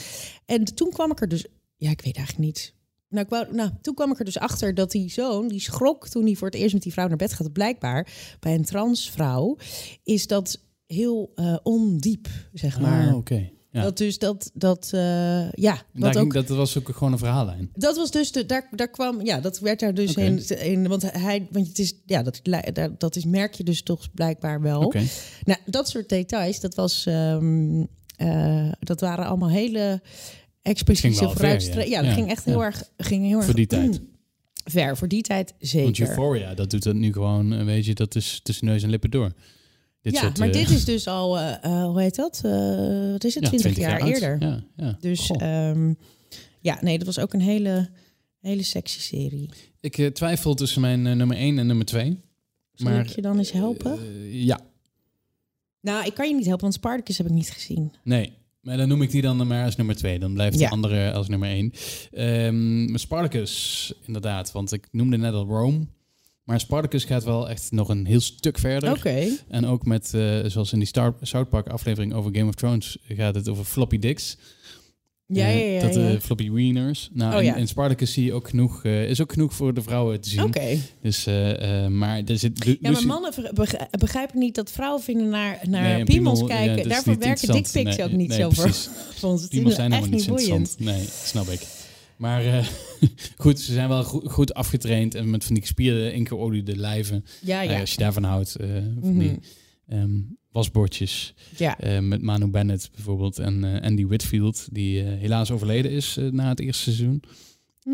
En 0.46 0.64
toen 0.64 0.90
kwam 0.90 1.12
ik 1.12 1.22
er 1.22 1.28
dus. 1.28 1.46
Ja, 1.76 1.90
ik 1.90 2.02
weet 2.02 2.16
eigenlijk 2.16 2.46
niet. 2.48 2.74
Nou, 3.10 3.24
ik 3.24 3.30
wou, 3.30 3.56
nou, 3.56 3.70
toen 3.82 3.94
kwam 3.94 4.12
ik 4.12 4.20
er 4.20 4.26
dus 4.26 4.38
achter 4.40 4.74
dat 4.74 4.92
die 4.92 5.10
zoon, 5.12 5.48
die 5.48 5.60
schrok 5.62 6.08
toen 6.08 6.26
hij 6.26 6.36
voor 6.36 6.48
het 6.48 6.58
eerst 6.58 6.74
met 6.74 6.84
die 6.84 6.92
vrouw 6.94 7.08
naar 7.08 7.18
bed 7.18 7.34
gaat. 7.34 7.52
Blijkbaar 7.54 8.08
bij 8.40 8.54
een 8.56 8.66
transvrouw 8.66 9.58
is 10.04 10.28
dat 10.28 10.60
heel 10.88 11.34
ondiep, 11.64 12.28
zeg 12.54 12.80
maar. 12.80 13.08
Ah, 13.10 13.16
oké. 13.16 13.50
Ja. 13.76 13.82
Dat 13.82 13.98
dus 13.98 14.18
dat, 14.20 14.52
dat 14.54 14.90
eh, 14.94 15.52
ja, 15.52 15.82
daar 15.94 16.14
ging- 16.14 16.18
ook 16.26 16.34
dat 16.34 16.48
was 16.48 16.78
ook 16.78 16.90
gewoon 16.94 17.12
een 17.12 17.18
verhaallijn. 17.18 17.70
dat 17.74 17.96
was 17.96 18.12
dus 18.12 18.32
de, 18.32 18.46
daar, 18.46 18.68
daar 18.72 18.88
kwam, 18.90 19.26
ja, 19.26 19.40
dat 19.40 19.60
werd 19.60 19.80
daar 19.80 19.94
dus 19.94 20.10
Oké. 20.12 20.22
in, 20.22 20.48
in, 20.60 20.88
want 20.88 21.12
hij, 21.12 21.48
want 21.52 21.68
het 21.68 21.80
is, 21.80 21.94
ja, 22.06 22.24
dat, 22.24 22.42
dat 22.98 23.16
is 23.16 23.26
merk 23.26 23.54
je 23.54 23.64
dus 23.64 23.82
toch 23.82 24.08
blijkbaar 24.14 24.62
wel. 24.62 24.82
Oké. 24.82 25.04
Nou, 25.44 25.60
dat 25.66 25.90
soort 25.90 26.10
details, 26.10 26.60
dat 26.60 26.76
was, 26.76 27.06
ehm, 27.06 27.84
eh, 28.16 28.72
dat 28.80 29.00
waren 29.00 29.26
allemaal 29.26 29.50
hele 29.50 30.02
expliciete 30.62 31.08
Ging 31.08 31.20
wel 31.20 31.30
ver, 31.30 31.38
vooruitstre- 31.40 31.82
ja. 31.82 31.88
Ja, 31.90 31.98
dat 31.98 32.06
Ja, 32.10 32.14
ging 32.14 32.30
echt 32.30 32.46
heel 32.46 32.64
erg, 32.64 32.84
ging 32.98 33.26
heel 33.26 33.36
erg 33.38 33.46
Voor 33.46 33.56
die 33.56 33.68
tijd. 33.68 34.02
ver. 34.66 34.98
Voor 34.98 35.08
die 35.08 35.22
tijd 35.22 35.54
zeker. 35.60 35.84
Want 35.84 36.00
Euphoria, 36.00 36.54
dat 36.54 36.70
doet 36.72 36.84
dat 36.84 36.96
nu 36.96 37.12
gewoon, 37.14 37.54
eh, 37.54 37.64
weet 37.66 37.86
je, 37.86 37.94
dat 37.94 38.16
is 38.16 38.40
tussen 38.44 38.66
neus 38.66 38.84
en 38.84 38.90
lippen 38.90 39.12
door. 39.12 39.32
Dit 40.06 40.14
ja, 40.14 40.22
soort, 40.22 40.38
maar 40.38 40.48
eh, 40.48 40.54
dit 40.54 40.70
is 40.70 40.86
dus 40.86 41.08
al, 41.08 41.40
eh, 41.40 41.64
eh, 41.64 41.86
hoe 41.86 42.02
heet 42.02 42.16
dat? 42.16 42.42
Eh, 42.44 43.12
wat 43.12 43.24
is 43.24 43.36
het? 43.36 43.44
ja, 43.44 43.50
20, 43.50 43.78
jaar, 43.78 44.02
eerder. 44.02 44.38
Ja, 44.40 44.64
ja. 44.76 44.98
Dus 45.00 45.30
ehm, 45.30 45.94
ja, 46.60 46.78
nee, 46.82 46.98
dat 46.98 47.06
was 47.08 47.20
ook 47.20 47.34
een 47.34 47.42
hele, 47.42 47.90
hele 48.40 48.64
sexy 48.64 49.00
serie. 49.00 49.50
ik 49.80 50.14
twijfel 50.14 50.54
tussen 50.54 50.82
mijn 50.82 51.02
nummer 51.02 51.38
1 51.38 51.60
en 51.60 51.68
nummer 51.68 51.86
2. 51.86 52.20
Zal 52.74 52.92
Maar, 52.92 53.00
ik 53.00 53.08
je 53.08 53.22
dan 53.22 53.38
eens 53.38 53.52
helpen? 53.52 54.00
Ja, 54.32 54.60
nou, 55.82 56.06
ik 56.06 56.14
kan 56.14 56.28
je 56.28 56.36
niet 56.36 56.46
helpen, 56.46 56.64
want 56.64 56.74
Spartacus 56.74 57.18
heb 57.18 57.28
ik 57.28 57.34
niet 57.34 57.52
gezien. 57.52 57.92
nee. 58.04 58.34
Maar 58.62 58.78
dan 58.78 58.88
noem 58.88 59.02
ik 59.02 59.12
die 59.12 59.22
dan 59.22 59.48
maar 59.48 59.66
als 59.66 59.76
nummer 59.76 59.96
2. 59.96 60.20
Dan 60.20 60.34
blijft 60.34 60.58
de 60.58 60.70
andere 60.70 61.12
als 61.12 61.28
nummer 61.28 61.50
1. 61.50 61.72
Ehm 62.12 62.96
Spartacus, 62.98 63.94
inderdaad. 64.06 64.52
Want 64.52 64.72
ik 64.72 64.88
noemde 64.92 65.18
net 65.18 65.34
al 65.34 65.46
Rome. 65.46 65.88
Maar 66.46 66.60
Spartacus 66.60 67.04
gaat 67.04 67.24
wel 67.24 67.50
echt 67.50 67.72
nog 67.72 67.90
een 67.90 68.06
heel 68.06 68.20
stuk 68.20 68.58
verder. 68.58 68.92
Oké. 68.92 69.28
En 69.48 69.66
ook 69.66 69.86
met, 69.86 70.14
eh, 70.14 70.40
zoals 70.46 70.74
in 70.74 70.80
die 70.80 70.88
Star 70.88 71.14
South 71.22 71.50
Park 71.50 71.68
aflevering 71.68 72.14
over 72.14 72.32
Game 72.36 72.48
of 72.48 72.54
Thrones, 72.56 72.98
gaat 73.08 73.36
het 73.36 73.50
over 73.50 73.66
floppy 73.66 74.00
dicks. 74.00 74.38
Ja, 75.28 75.48
ja, 75.48 75.54
Eh, 75.54 75.74
ja. 75.76 75.82
dat, 75.82 75.96
ja. 75.96 76.10
eh, 76.10 76.20
floppy 76.20 76.52
wieners. 76.52 77.10
Nou, 77.14 77.46
Oh, 77.50 77.58
in, 77.58 77.68
Spartacus 77.68 78.14
zie 78.14 78.26
je 78.26 78.34
ook 78.34 78.50
genoeg, 78.50 78.84
is 78.84 79.22
ook 79.22 79.32
genoeg 79.32 79.54
voor 79.54 79.74
de 79.74 79.82
vrouwen 79.82 80.22
te 80.22 80.30
zien. 80.30 80.44
Oké. 80.44 80.78
Dus, 81.02 81.26
maar 81.90 82.22
er 82.26 82.38
zit... 82.38 82.66
Lu- 82.66 82.78
Ja, 82.82 82.92
maar 82.92 83.06
mannen 83.06 83.34
begrijpen 84.00 84.40
niet 84.40 84.56
dat 84.56 84.72
vrouwen 84.72 85.04
vinden 85.04 85.30
naar, 85.30 85.60
naar 85.70 85.82
Nee, 85.96 86.04
piemels 86.04 86.40
piemel, 86.40 86.56
kijken. 86.58 86.78
dat 86.78 86.92
Daarvoor 86.92 87.18
werken 87.18 87.52
dickpics 87.52 87.96
Nee, 87.98 88.06
ook 88.06 88.12
niet 88.12 88.28
nee, 88.30 88.40
zo 88.40 88.50
voor, 88.50 88.64
ons. 89.30 89.42
Het 89.42 89.52
zijn 89.52 89.66
echt 89.68 89.78
helemaal 89.78 90.08
niet 90.10 90.28
boeiend. 90.28 90.76
Nee, 90.80 91.06
snap 91.24 91.48
ik. 91.48 91.62
Maar 92.18 92.46
eh, 92.46 92.66
goed, 93.38 93.60
ze 93.60 93.74
zijn 93.74 93.90
wel 93.90 94.04
goed, 94.04 94.32
goed 94.32 94.54
afgetraind 94.54 95.16
en 95.16 95.30
met 95.30 95.44
van 95.44 95.54
die 95.54 95.64
gespierde, 95.64 96.14
ingeoliede 96.14 96.76
lijven. 96.78 97.26
Ja, 97.42 97.56
Nou 97.56 97.68
ja. 97.68 97.74
ja, 97.74 97.80
als 97.80 97.92
je 97.92 97.98
daarvan 97.98 98.24
houdt, 98.24 98.56
eh, 98.56 98.68
van 99.02 99.20
die 99.20 99.30
Mhm. 99.32 99.40
ehm, 100.02 100.20
wasbordjes. 100.52 101.34
ja. 101.58 101.80
eh, 101.80 102.00
met 102.00 102.22
Manu 102.22 102.48
Bennett 102.48 102.90
bijvoorbeeld 102.96 103.40
en 103.40 103.82
Andy 103.82 104.06
Whitfield, 104.06 104.68
die 104.72 105.02
helaas 105.02 105.52
overleden 105.52 105.92
is 105.92 106.18
na 106.32 106.50
het 106.50 106.60
eerste 106.60 106.84
seizoen. 106.84 107.24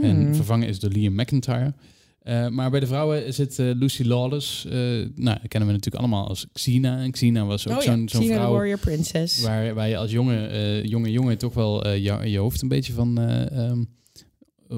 En 0.02 0.16
Hmm. 0.24 0.36
vervangen 0.36 0.68
is 0.68 0.80
door 0.80 0.90
Liam 0.92 1.14
McIntyre. 1.16 1.74
Maar 2.50 2.70
bij 2.72 2.80
de 2.80 2.88
vrouwen 2.88 3.34
zit 3.34 3.58
Lucy 3.58 4.04
Lawless. 4.04 4.64
nou, 4.70 5.40
die 5.40 5.48
kennen 5.48 5.70
we 5.70 5.76
natuurlijk 5.76 5.96
allemaal 5.96 6.28
als 6.28 6.46
Xena. 6.54 7.00
En 7.02 7.12
Xena 7.12 7.46
was 7.46 7.68
ook 7.68 7.76
oh 7.78 7.82
zo'n 7.82 8.02
ja, 8.06 8.34
vrouw 8.36 8.54
Warrior 8.54 8.80
Princess. 8.80 9.42
waar, 9.42 9.74
waar 9.74 9.90
je 9.90 9.98
als 9.98 10.12
jonge, 10.12 10.82
jonge 10.88 11.12
jongen 11.12 11.38
toch 11.38 11.54
wel 11.54 11.88
je, 11.90 12.18
je 12.30 12.38
hoofd 12.38 12.62
een 12.62 12.68
beetje 12.68 12.94
van 12.94 13.20
eh, 13.20 13.52
ehm, 13.70 13.84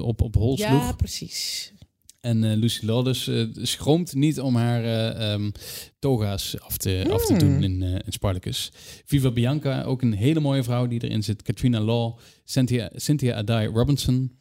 op, 0.02 0.20
op 0.22 0.34
hol 0.34 0.58
ja, 0.58 0.68
sloeg. 0.80 0.96
precies. 0.96 1.72
En 2.20 2.44
eh, 2.44 2.56
Lucy 2.56 2.86
Lawless 2.86 3.28
eh, 3.28 3.44
schroomt 3.52 4.14
niet 4.14 4.40
om 4.40 4.56
haar 4.56 4.84
eh, 4.84 5.32
ehm, 5.32 5.50
toga's 5.98 6.58
af 6.60 6.76
te, 6.76 7.04
af 7.10 7.26
te 7.26 7.32
Hmm. 7.34 7.38
doen 7.38 7.62
in, 7.62 7.82
eh, 7.82 7.90
in 7.92 8.12
Spartacus. 8.12 8.70
Viva 9.04 9.30
Bianca, 9.30 9.82
ook 9.82 10.02
een 10.02 10.12
hele 10.12 10.40
mooie 10.40 10.62
vrouw 10.62 10.86
die 10.86 11.04
erin 11.04 11.22
zit. 11.22 11.42
Katrina 11.42 11.80
Law, 11.80 12.18
Cynthia, 12.44 12.90
Cynthia 12.94 13.34
Adai 13.36 13.66
Robinson. 13.66 14.36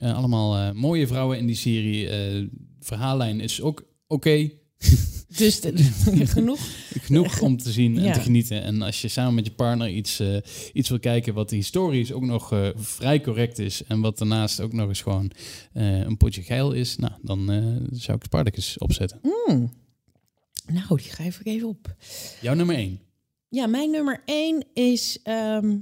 Allemaal 0.00 0.74
mooie 0.74 1.06
vrouwen 1.06 1.38
in 1.38 1.46
die 1.46 1.56
serie. 1.56 2.08
Verhaallijn 2.80 3.40
is 3.40 3.60
ook 3.60 3.84
oké. 4.06 4.50
Dus 5.36 5.60
de- 5.60 6.26
genoeg. 6.26 6.60
Genoeg 7.00 7.40
om 7.40 7.56
te 7.56 7.72
zien 7.72 7.96
en 7.98 8.04
Ja. 8.04 8.12
te 8.12 8.20
genieten. 8.20 8.62
En 8.62 8.82
als 8.82 9.02
je 9.02 9.08
samen 9.08 9.34
met 9.34 9.46
je 9.46 9.52
partner 9.52 9.88
iets, 9.90 10.20
eh, 10.20 10.36
iets 10.72 10.88
wil 10.88 10.98
kijken 10.98 11.34
wat 11.34 11.50
historisch 11.50 12.12
ook 12.12 12.22
nog 12.22 12.52
eh, 12.52 12.68
vrij 12.76 13.20
correct 13.20 13.58
is. 13.58 13.84
En 13.84 14.00
wat 14.00 14.18
daarnaast 14.18 14.60
ook 14.60 14.72
nog 14.72 14.88
eens 14.88 15.00
gewoon 15.02 15.30
eh, 15.72 15.98
een 15.98 16.16
potje 16.16 16.42
geil 16.42 16.72
is. 16.72 16.96
Nou, 16.96 17.12
dan 17.22 17.46
zou 17.92 18.16
ik 18.18 18.24
Spartacus 18.24 18.78
opzetten. 18.78 19.20
Hmm. 19.22 19.72
Nou, 20.72 20.86
die 20.88 21.06
schrijf 21.10 21.40
ik 21.40 21.46
even 21.46 21.68
op. 21.68 21.94
Jouw 22.40 22.54
nummer 22.54 22.76
1. 22.76 23.00
Ja, 23.48 23.66
mijn 23.66 23.90
nummer 23.90 24.22
één 24.24 24.64
is 24.74 25.18
ehm, 25.22 25.76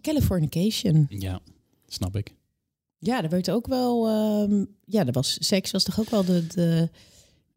Californication. 0.00 1.06
Ja, 1.10 1.40
snap 1.86 2.16
ik. 2.16 2.34
Ja, 2.98 3.22
er 3.22 3.28
werd 3.30 3.50
ook 3.50 3.66
wel... 3.66 4.06
ehm, 4.08 4.64
ja, 4.84 5.06
er 5.06 5.12
was, 5.12 5.36
seks 5.40 5.70
was 5.70 5.84
toch 5.84 6.00
ook 6.00 6.10
wel 6.10 6.24
de... 6.24 6.46
de 6.46 6.88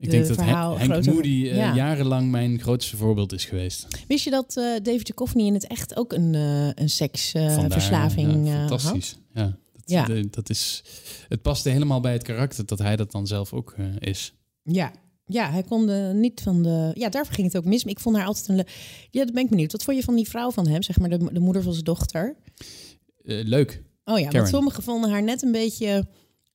Ik 0.02 0.10
de 0.10 0.16
denk 0.18 0.28
dat 0.28 0.36
verhaal 0.38 0.78
Henk, 0.78 0.91
groter- 0.91 1.14
Moody 1.14 1.47
eh, 1.49 1.56
ja. 1.56 1.76
jarenlang 1.76 2.32
mijn 2.32 2.60
grootste 2.60 2.97
voorbeeld 2.97 3.34
is 3.34 3.45
geweest. 3.45 3.88
Wist 4.08 4.24
je 4.24 4.30
dat 4.30 4.58
eh, 4.58 4.64
David 4.84 5.06
Duchovny 5.08 5.43
in 5.45 5.54
het 5.54 5.68
echt 5.68 5.95
ook 5.95 6.14
een, 6.14 6.36
eh 6.36 6.70
een 6.76 6.89
seksverslaving 6.89 8.47
ja, 8.47 8.54
had? 8.60 8.70
fantastisch. 8.70 9.18
Ja, 9.34 9.43
dat, 9.43 9.82
Ja. 9.86 10.06
de- 10.06 10.28
dat 10.30 10.49
is, 10.49 10.84
het 11.28 11.41
paste 11.41 11.70
helemaal 11.70 11.99
bij 11.99 12.14
het 12.14 12.24
karakter 12.24 12.66
dat 12.66 12.80
hij 12.80 12.95
dat 12.95 13.12
dan 13.12 13.28
zelf 13.28 13.54
ook 13.54 13.76
is. 13.99 14.34
Ja. 14.64 14.91
Ja, 15.26 15.52
hij 15.52 15.64
kon 15.64 15.86
de, 15.88 16.12
niet 16.16 16.41
van 16.43 16.64
de... 16.64 16.91
Ja, 16.93 17.10
daarvoor 17.10 17.34
ging 17.36 17.47
het 17.47 17.58
ook 17.58 17.66
mis. 17.66 17.84
Maar 17.84 17.93
ik 17.93 17.99
vond 17.99 18.16
haar 18.16 18.26
altijd 18.26 18.47
een... 18.47 18.56
le- 18.56 18.66
Ja, 19.12 19.24
dat 19.26 19.34
ben 19.34 19.43
ik 19.43 19.49
benieuwd. 19.49 19.72
Wat 19.72 19.84
vond 19.84 19.97
je 19.97 20.04
van 20.04 20.16
die 20.16 20.30
vrouw 20.30 20.52
van 20.52 20.68
hem? 20.68 20.82
Zeg 20.84 20.99
maar 20.99 21.10
de, 21.10 21.30
de 21.34 21.39
moeder 21.39 21.64
van 21.64 21.72
zijn 21.74 21.86
dochter. 21.86 22.36
Leuk. 23.24 23.84
Oh 24.06 24.18
ja, 24.18 24.24
Karen. 24.24 24.39
want 24.39 24.47
sommigen 24.54 24.84
vonden 24.84 25.10
haar 25.10 25.24
net 25.24 25.41
een 25.41 25.52
beetje... 25.52 26.08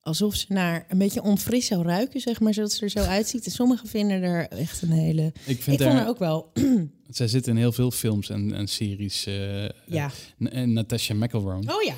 Alsof 0.06 0.34
ze 0.34 0.46
naar 0.48 0.84
een 0.88 0.98
beetje 0.98 1.22
onfris 1.22 1.66
zou 1.66 1.82
ruiken, 1.82 2.20
zeg 2.20 2.40
maar. 2.40 2.54
Zodat 2.54 2.72
ze 2.72 2.82
er 2.82 2.90
zo 2.90 2.98
uitziet. 3.18 3.44
En 3.46 3.50
sommigen 3.52 3.88
vinden 3.88 4.22
er 4.22 4.48
echt 4.48 4.82
een 4.82 4.90
hele... 4.90 5.32
Ik 5.46 5.62
vind 5.62 5.80
haar, 5.80 6.08
ook 6.08 6.18
wel... 6.18 6.52
zij 7.08 7.28
zit 7.28 7.46
in 7.46 7.56
heel 7.56 7.72
veel 7.72 7.90
films 7.90 8.28
en, 8.30 8.52
en 8.52 8.68
series. 8.68 9.26
eh, 9.26 9.68
Ja. 9.86 10.10
En 10.38 10.72
Natasha 10.72 11.14
McElroy. 11.14 11.56
Oh 11.68 11.82
ja. 11.82 11.94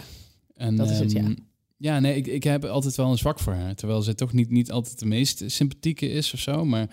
En, 0.55 0.77
Dat 0.77 0.91
is 0.91 0.99
het, 0.99 1.13
ja. 1.13 1.21
ehm, 1.21 1.35
Ja, 1.77 2.01
nee, 2.01 2.17
ik, 2.17 2.27
ik 2.27 2.45
heb 2.45 2.65
altijd 2.65 2.95
wel 2.97 3.11
een 3.11 3.19
zwak 3.19 3.39
voor 3.41 3.53
haar. 3.53 3.75
Terwijl 3.75 4.03
ze 4.03 4.15
toch 4.15 4.33
niet, 4.33 4.51
niet 4.51 4.71
altijd 4.71 4.99
de 4.99 5.07
meest 5.07 5.43
sympathieke 5.47 6.09
is 6.11 6.33
of 6.33 6.41
zo. 6.41 6.65
Maar 6.65 6.89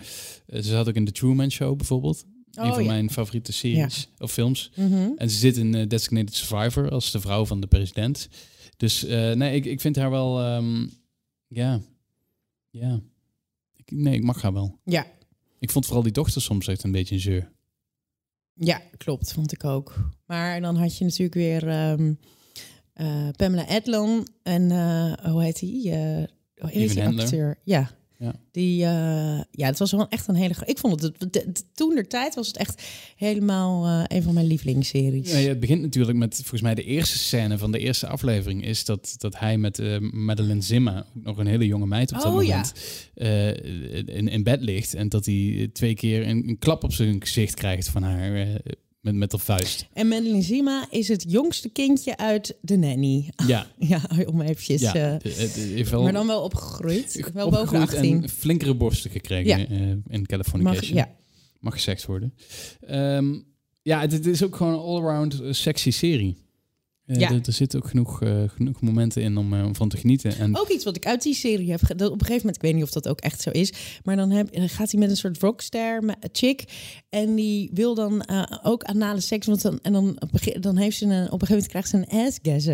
eh, 0.46 0.62
ze 0.62 0.68
zat 0.68 0.88
ook 0.88 0.94
in 0.94 1.04
The 1.04 1.12
Truman 1.12 1.50
Show 1.50 1.76
bijvoorbeeld. 1.76 2.24
een 2.52 2.64
Oh 2.68 2.74
van 2.74 2.82
ja. 2.84 2.88
mijn 2.90 3.10
favoriete 3.10 3.52
series 3.52 4.08
of 4.18 4.32
films. 4.32 4.70
Mhm. 4.74 5.08
En 5.16 5.30
ze 5.30 5.36
zit 5.36 5.56
in 5.56 5.74
eh, 5.74 5.86
Designated 5.88 6.34
Survivor 6.34 6.90
als 6.90 7.10
de 7.10 7.20
vrouw 7.20 7.46
van 7.46 7.60
de 7.60 7.66
president. 7.66 8.28
Dus 8.76 9.04
eh, 9.04 9.32
nee, 9.32 9.54
ik, 9.56 9.64
ik 9.64 9.80
vind 9.80 9.96
haar 9.96 10.10
wel... 10.10 10.40
ehm, 10.40 10.86
ja, 11.46 11.80
ja. 12.70 13.00
Ik, 13.74 13.90
nee, 13.90 14.14
ik 14.14 14.24
mag 14.24 14.42
haar 14.42 14.52
wel. 14.52 14.78
Ja. 14.84 15.06
Ik 15.58 15.70
vond 15.70 15.84
vooral 15.84 16.02
die 16.02 16.12
dochter 16.12 16.42
soms 16.42 16.68
echt 16.68 16.82
een 16.82 16.92
beetje 16.92 17.14
een 17.14 17.20
zeur. 17.20 17.52
Ja, 18.54 18.82
klopt, 18.96 19.32
vond 19.32 19.52
ik 19.52 19.64
ook. 19.64 20.10
Maar 20.26 20.60
dan 20.60 20.76
had 20.76 20.98
je 20.98 21.04
natuurlijk 21.04 21.34
weer 21.34 21.68
ehm, 21.68 22.14
eh, 22.92 23.28
Pamela 23.36 23.66
Adlon 23.66 24.26
en 24.42 24.70
eh, 24.70 25.32
hoe 25.32 25.42
heet 25.42 25.58
die? 25.58 25.90
Eh 25.90 26.24
hoe 26.56 26.70
heet 26.70 26.90
die 26.90 27.04
acteur? 27.04 27.58
Ja. 27.64 27.95
Ja. 28.18 28.34
Die, 28.50 28.84
eh, 28.84 29.40
ja, 29.50 29.66
het 29.66 29.78
was 29.78 29.92
wel 29.92 30.08
echt 30.08 30.28
een 30.28 30.34
hele. 30.34 30.54
Ik 30.64 30.78
vond 30.78 31.02
het, 31.02 31.64
toen 31.74 31.94
de 31.94 32.06
tijd 32.06 32.34
was 32.34 32.46
het 32.46 32.56
echt 32.56 32.82
helemaal 33.16 33.84
eh, 33.84 34.16
een 34.16 34.22
van 34.22 34.34
mijn 34.34 34.46
lievelingsseries. 34.46 35.30
Ja, 35.30 35.36
het 35.38 35.60
begint 35.60 35.82
natuurlijk 35.82 36.18
met, 36.18 36.34
volgens 36.34 36.62
mij 36.62 36.74
de 36.74 36.84
eerste 36.84 37.18
scène 37.18 37.58
van 37.58 37.72
de 37.72 37.78
eerste 37.78 38.06
aflevering... 38.06 38.64
is 38.64 38.84
dat, 38.84 39.14
dat 39.18 39.38
hij 39.38 39.58
met 39.58 39.78
eh 39.78 39.98
Madeline 39.98 40.62
Zimmer, 40.62 41.04
nog 41.12 41.38
een 41.38 41.46
hele 41.46 41.66
jonge 41.66 41.86
meid 41.86 42.12
op 42.12 42.16
dat 42.16 42.26
Oh, 42.26 42.34
moment... 42.34 42.72
in, 44.06 44.28
in 44.28 44.42
bed 44.42 44.60
ligt 44.60 44.94
en 44.94 45.08
dat 45.08 45.26
hij 45.26 45.70
twee 45.72 45.94
keer 45.94 46.28
een, 46.28 46.48
een 46.48 46.58
klap 46.58 46.84
op 46.84 46.92
zijn 46.92 47.20
gezicht 47.20 47.54
krijgt 47.54 47.88
van 47.88 48.02
haar... 48.02 48.60
met, 49.06 49.14
met 49.14 49.32
haar 49.32 49.40
vuist. 49.40 49.86
En 49.92 50.08
Madeline 50.08 50.42
Zima 50.42 50.86
is 50.90 51.08
het 51.08 51.24
jongste 51.28 51.68
kindje 51.68 52.16
uit 52.16 52.56
de 52.60 52.76
nanny. 52.76 53.28
Ja, 53.46 53.66
Ja, 53.78 54.00
om 54.26 54.40
eventjes. 54.40 54.80
ja. 54.80 55.18
heeft 55.22 55.90
wel 55.90 56.02
maar 56.02 56.12
dan 56.12 56.26
wel 56.26 56.42
opgegroeid. 56.42 57.30
Wel 57.34 57.50
boven 57.50 57.72
de 57.74 57.80
opgegroeid 57.80 57.94
18. 57.94 58.22
en 58.22 58.28
flinkere 58.28 58.74
borsten 58.74 59.10
gekregen 59.10 59.58
Ja. 59.58 59.66
eh, 59.66 59.80
in 59.80 60.02
Mag, 60.10 60.22
Californication. 60.26 60.96
ja. 60.96 61.14
Mag 61.60 61.74
gezegd 61.74 62.06
worden. 62.06 62.34
Ehm, 62.80 63.34
ja, 63.82 64.00
het, 64.00 64.12
het 64.12 64.26
is 64.26 64.42
ook 64.42 64.56
gewoon 64.56 64.72
een 64.72 64.78
all-around 64.78 65.40
eh, 65.40 65.52
sexy 65.52 65.90
serie. 65.90 66.36
Eh, 67.06 67.18
Ja. 67.18 67.30
er, 67.30 67.40
er 67.46 67.52
zitten 67.52 67.78
ook 67.82 67.88
genoeg, 67.88 68.22
eh, 68.22 68.42
genoeg 68.48 68.80
momenten 68.80 69.22
in 69.22 69.36
om, 69.36 69.54
om 69.54 69.74
van 69.74 69.88
te 69.88 69.96
genieten. 69.96 70.36
En 70.38 70.56
Ook 70.56 70.68
iets 70.68 70.84
wat 70.84 70.96
ik 70.96 71.06
uit 71.06 71.22
die 71.22 71.34
serie 71.34 71.70
heb. 71.70 71.80
dat 71.96 72.10
Op 72.10 72.20
een 72.20 72.26
gegeven 72.26 72.36
moment, 72.36 72.56
ik 72.56 72.62
weet 72.62 72.74
niet 72.74 72.82
of 72.82 72.90
dat 72.90 73.08
ook 73.08 73.20
echt 73.20 73.40
zo 73.40 73.50
is. 73.50 73.72
Maar 74.04 74.16
dan, 74.16 74.30
heb, 74.30 74.52
dan 74.52 74.68
gaat 74.68 74.90
hij 74.90 75.00
met 75.00 75.10
een 75.10 75.16
soort 75.16 75.38
rockster 75.40 76.14
chick. 76.32 76.64
En 77.08 77.34
die 77.34 77.70
wil 77.72 77.94
dan 77.94 78.24
ook 78.62 78.82
anale 78.84 79.20
seks. 79.20 79.46
Want 79.46 79.62
dan, 79.62 79.78
en 79.82 79.92
dan, 79.92 80.18
dan 80.60 80.76
heeft 80.76 80.96
ze 80.96 81.04
een, 81.04 81.10
op 81.32 81.40
een 81.42 81.46
gegeven 81.46 81.54
moment 81.54 81.68
krijgt 81.68 81.88
ze 81.88 81.96
een 81.96 82.26
assgasm. 82.26 82.70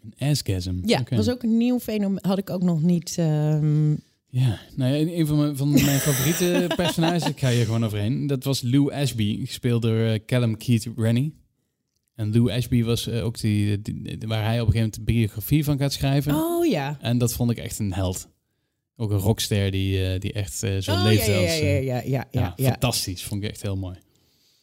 een 0.00 0.28
assgasm. 0.30 0.74
Ja, 0.84 0.98
dat 0.98 1.08
was 1.08 1.28
ook 1.30 1.42
een 1.42 1.56
nieuw 1.56 1.78
fenomeen. 1.78 2.18
Had 2.22 2.38
ik 2.38 2.50
ook 2.50 2.62
nog 2.62 2.82
niet. 2.82 3.14
ehm, 3.18 3.90
Ja, 4.28 4.58
nou 4.76 4.94
ja, 4.94 5.12
een 5.18 5.26
van 5.26 5.36
mijn, 5.38 5.56
van 5.56 5.70
mijn 5.70 5.98
favoriete 6.08 6.70
personages, 6.76 7.28
ik 7.28 7.38
ga 7.38 7.50
hier 7.50 7.64
gewoon 7.64 7.84
overheen. 7.84 8.26
Dat 8.26 8.44
was 8.44 8.62
Lou 8.62 8.92
Ashby, 8.92 9.46
gespeeld 9.46 9.82
door 9.82 10.24
Callum 10.26 10.56
Keith 10.56 10.88
Rennie. 10.96 11.34
En 12.14 12.32
Lou 12.32 12.52
Ashby 12.52 12.82
was 12.84 13.06
eh, 13.06 13.24
ook 13.24 13.40
die, 13.40 13.82
die- 13.82 14.18
waar 14.26 14.44
hij 14.44 14.60
op 14.60 14.66
een 14.66 14.72
gegeven 14.72 14.74
moment 14.74 14.96
een 14.96 15.04
biografie 15.04 15.64
van 15.64 15.78
gaat 15.78 15.92
schrijven. 15.92 16.34
Oh 16.34 16.66
ja. 16.66 16.98
En 17.00 17.18
dat 17.18 17.32
vond 17.32 17.50
ik 17.50 17.58
echt 17.58 17.78
een 17.78 17.92
held. 17.92 18.28
Ook 18.96 19.10
een 19.10 19.18
rockster 19.18 19.70
die, 19.70 20.06
eh, 20.12 20.20
die 20.20 20.32
echt 20.32 20.62
eh, 20.62 20.76
zo 20.78 20.92
Oh, 20.92 21.02
leefde 21.02 21.30
ja, 21.32 21.38
ja, 21.38 21.42
als... 21.44 21.58
ja, 21.58 21.64
eh, 21.64 21.84
ja, 21.84 21.94
ja, 21.96 22.02
ja, 22.04 22.26
ja, 22.30 22.52
ja. 22.56 22.70
fantastisch. 22.70 23.22
Vond 23.22 23.42
ik 23.44 23.50
echt 23.50 23.62
heel 23.62 23.76
mooi. 23.76 23.96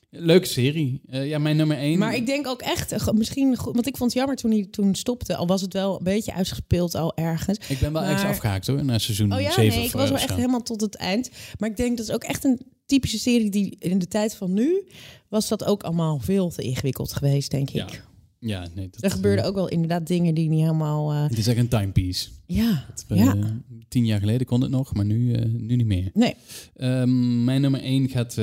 Leuke 0.10 0.46
serie. 0.48 1.02
Eh, 1.08 1.28
ja, 1.28 1.38
mijn 1.40 1.56
nummer 1.56 1.78
één. 1.78 1.98
Maar 2.00 2.16
ik 2.16 2.26
denk 2.26 2.48
ook 2.48 2.62
echt, 2.62 2.92
eh, 2.92 3.08
misschien 3.14 3.56
goed, 3.58 3.74
want 3.74 3.88
ik 3.88 3.98
vond 3.98 4.10
het 4.10 4.20
jammer 4.20 4.38
toen 4.38 4.52
hij 4.52 4.68
toen 4.72 4.96
stopte. 4.96 5.36
Al 5.36 5.48
was 5.48 5.62
het 5.62 5.74
wel 5.74 5.98
een 5.98 6.04
beetje 6.04 6.34
uitgespeeld 6.34 6.96
al 6.96 7.16
ergens. 7.18 7.58
Ik 7.68 7.80
ben 7.80 7.92
wel 7.94 8.02
maar- 8.02 8.12
ergens 8.12 8.30
afgehaakt 8.30 8.68
hoor, 8.68 8.86
naar 8.86 9.00
seizoen 9.00 9.34
Oh 9.34 9.42
ja, 9.42 9.52
7 9.52 9.78
nee, 9.78 9.86
ik 9.88 9.92
was 9.94 10.04
eh, 10.04 10.10
wel 10.10 10.18
echt 10.20 10.36
helemaal 10.36 10.64
tot 10.64 10.82
het 10.82 10.96
eind. 10.96 11.30
Maar 11.58 11.70
ik 11.70 11.78
denk 11.78 11.98
dat 11.98 12.08
is 12.08 12.14
ook 12.14 12.24
echt 12.24 12.44
een 12.44 12.60
typische 12.92 13.20
serie 13.20 13.50
die 13.50 13.76
in 13.80 14.00
de 14.00 14.08
tijd 14.08 14.36
van 14.36 14.54
nu 14.54 14.84
was 15.28 15.48
dat 15.48 15.64
ook 15.66 15.84
allemaal 15.84 16.20
veel 16.20 16.50
te 16.50 16.62
ingewikkeld 16.62 17.14
geweest, 17.14 17.52
denk 17.52 17.70
Ja, 17.70 17.88
ik. 17.88 18.04
Ja, 18.40 18.68
nee. 18.76 18.90
Dat, 18.92 19.04
Er 19.04 19.12
gebeurden 19.12 19.46
ook 19.46 19.56
wel 19.56 19.68
inderdaad 19.70 20.08
dingen 20.08 20.34
die 20.36 20.50
niet 20.50 20.60
helemaal. 20.62 21.12
eh, 21.12 21.24
Het 21.30 21.38
is 21.38 21.48
echt 21.48 21.58
een 21.58 21.68
timepiece. 21.68 22.30
ja, 22.46 22.86
we, 23.08 23.16
Ja. 23.16 23.36
eh, 23.36 23.46
tien 23.88 24.06
jaar 24.06 24.20
geleden 24.20 24.48
kon 24.48 24.62
het 24.62 24.72
nog, 24.72 24.94
maar 24.94 25.06
nu, 25.06 25.34
eh, 25.34 25.46
nu 25.46 25.76
niet 25.76 25.86
meer. 25.86 26.10
nee. 26.14 26.36
Ehm, 26.76 27.44
mijn 27.44 27.62
nummer 27.62 27.82
één 27.82 28.10
gaat... 28.10 28.34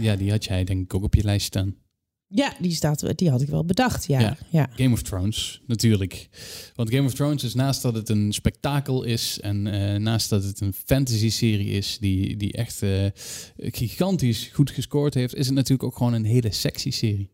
ja, 0.00 0.16
die 0.16 0.30
had 0.30 0.44
jij 0.44 0.64
denk 0.64 0.82
ik 0.84 0.94
ook 0.94 1.02
op 1.02 1.14
je 1.14 1.24
lijst 1.24 1.46
staan. 1.46 1.74
Ja, 2.28 2.52
die, 2.60 2.72
staat, 2.72 3.18
die 3.18 3.30
had 3.30 3.40
ik 3.40 3.48
wel 3.48 3.64
bedacht. 3.64 4.06
Ja, 4.06 4.20
Ja. 4.20 4.36
ja. 4.50 4.68
Game 4.76 4.92
of 4.92 5.02
Thrones, 5.02 5.60
natuurlijk. 5.66 6.28
Want 6.74 6.90
Game 6.90 7.06
of 7.06 7.14
Thrones 7.14 7.44
is 7.44 7.54
naast 7.54 7.82
dat 7.82 7.94
het 7.94 8.08
een 8.08 8.32
spektakel 8.32 9.02
is... 9.02 9.40
en 9.40 9.66
eh, 9.66 10.00
naast 10.00 10.30
dat 10.30 10.44
het 10.44 10.60
een 10.60 10.72
fantasy-serie 10.84 11.70
is... 11.70 11.98
die, 12.00 12.36
die 12.36 12.52
echt 12.52 12.82
eh, 12.82 13.06
gigantisch 13.56 14.50
goed 14.52 14.70
gescoord 14.70 15.14
heeft... 15.14 15.34
is 15.34 15.46
het 15.46 15.54
natuurlijk 15.54 15.82
ook 15.82 15.96
gewoon 15.96 16.12
een 16.12 16.24
hele 16.24 16.52
sexy 16.52 16.90
serie. 16.90 17.30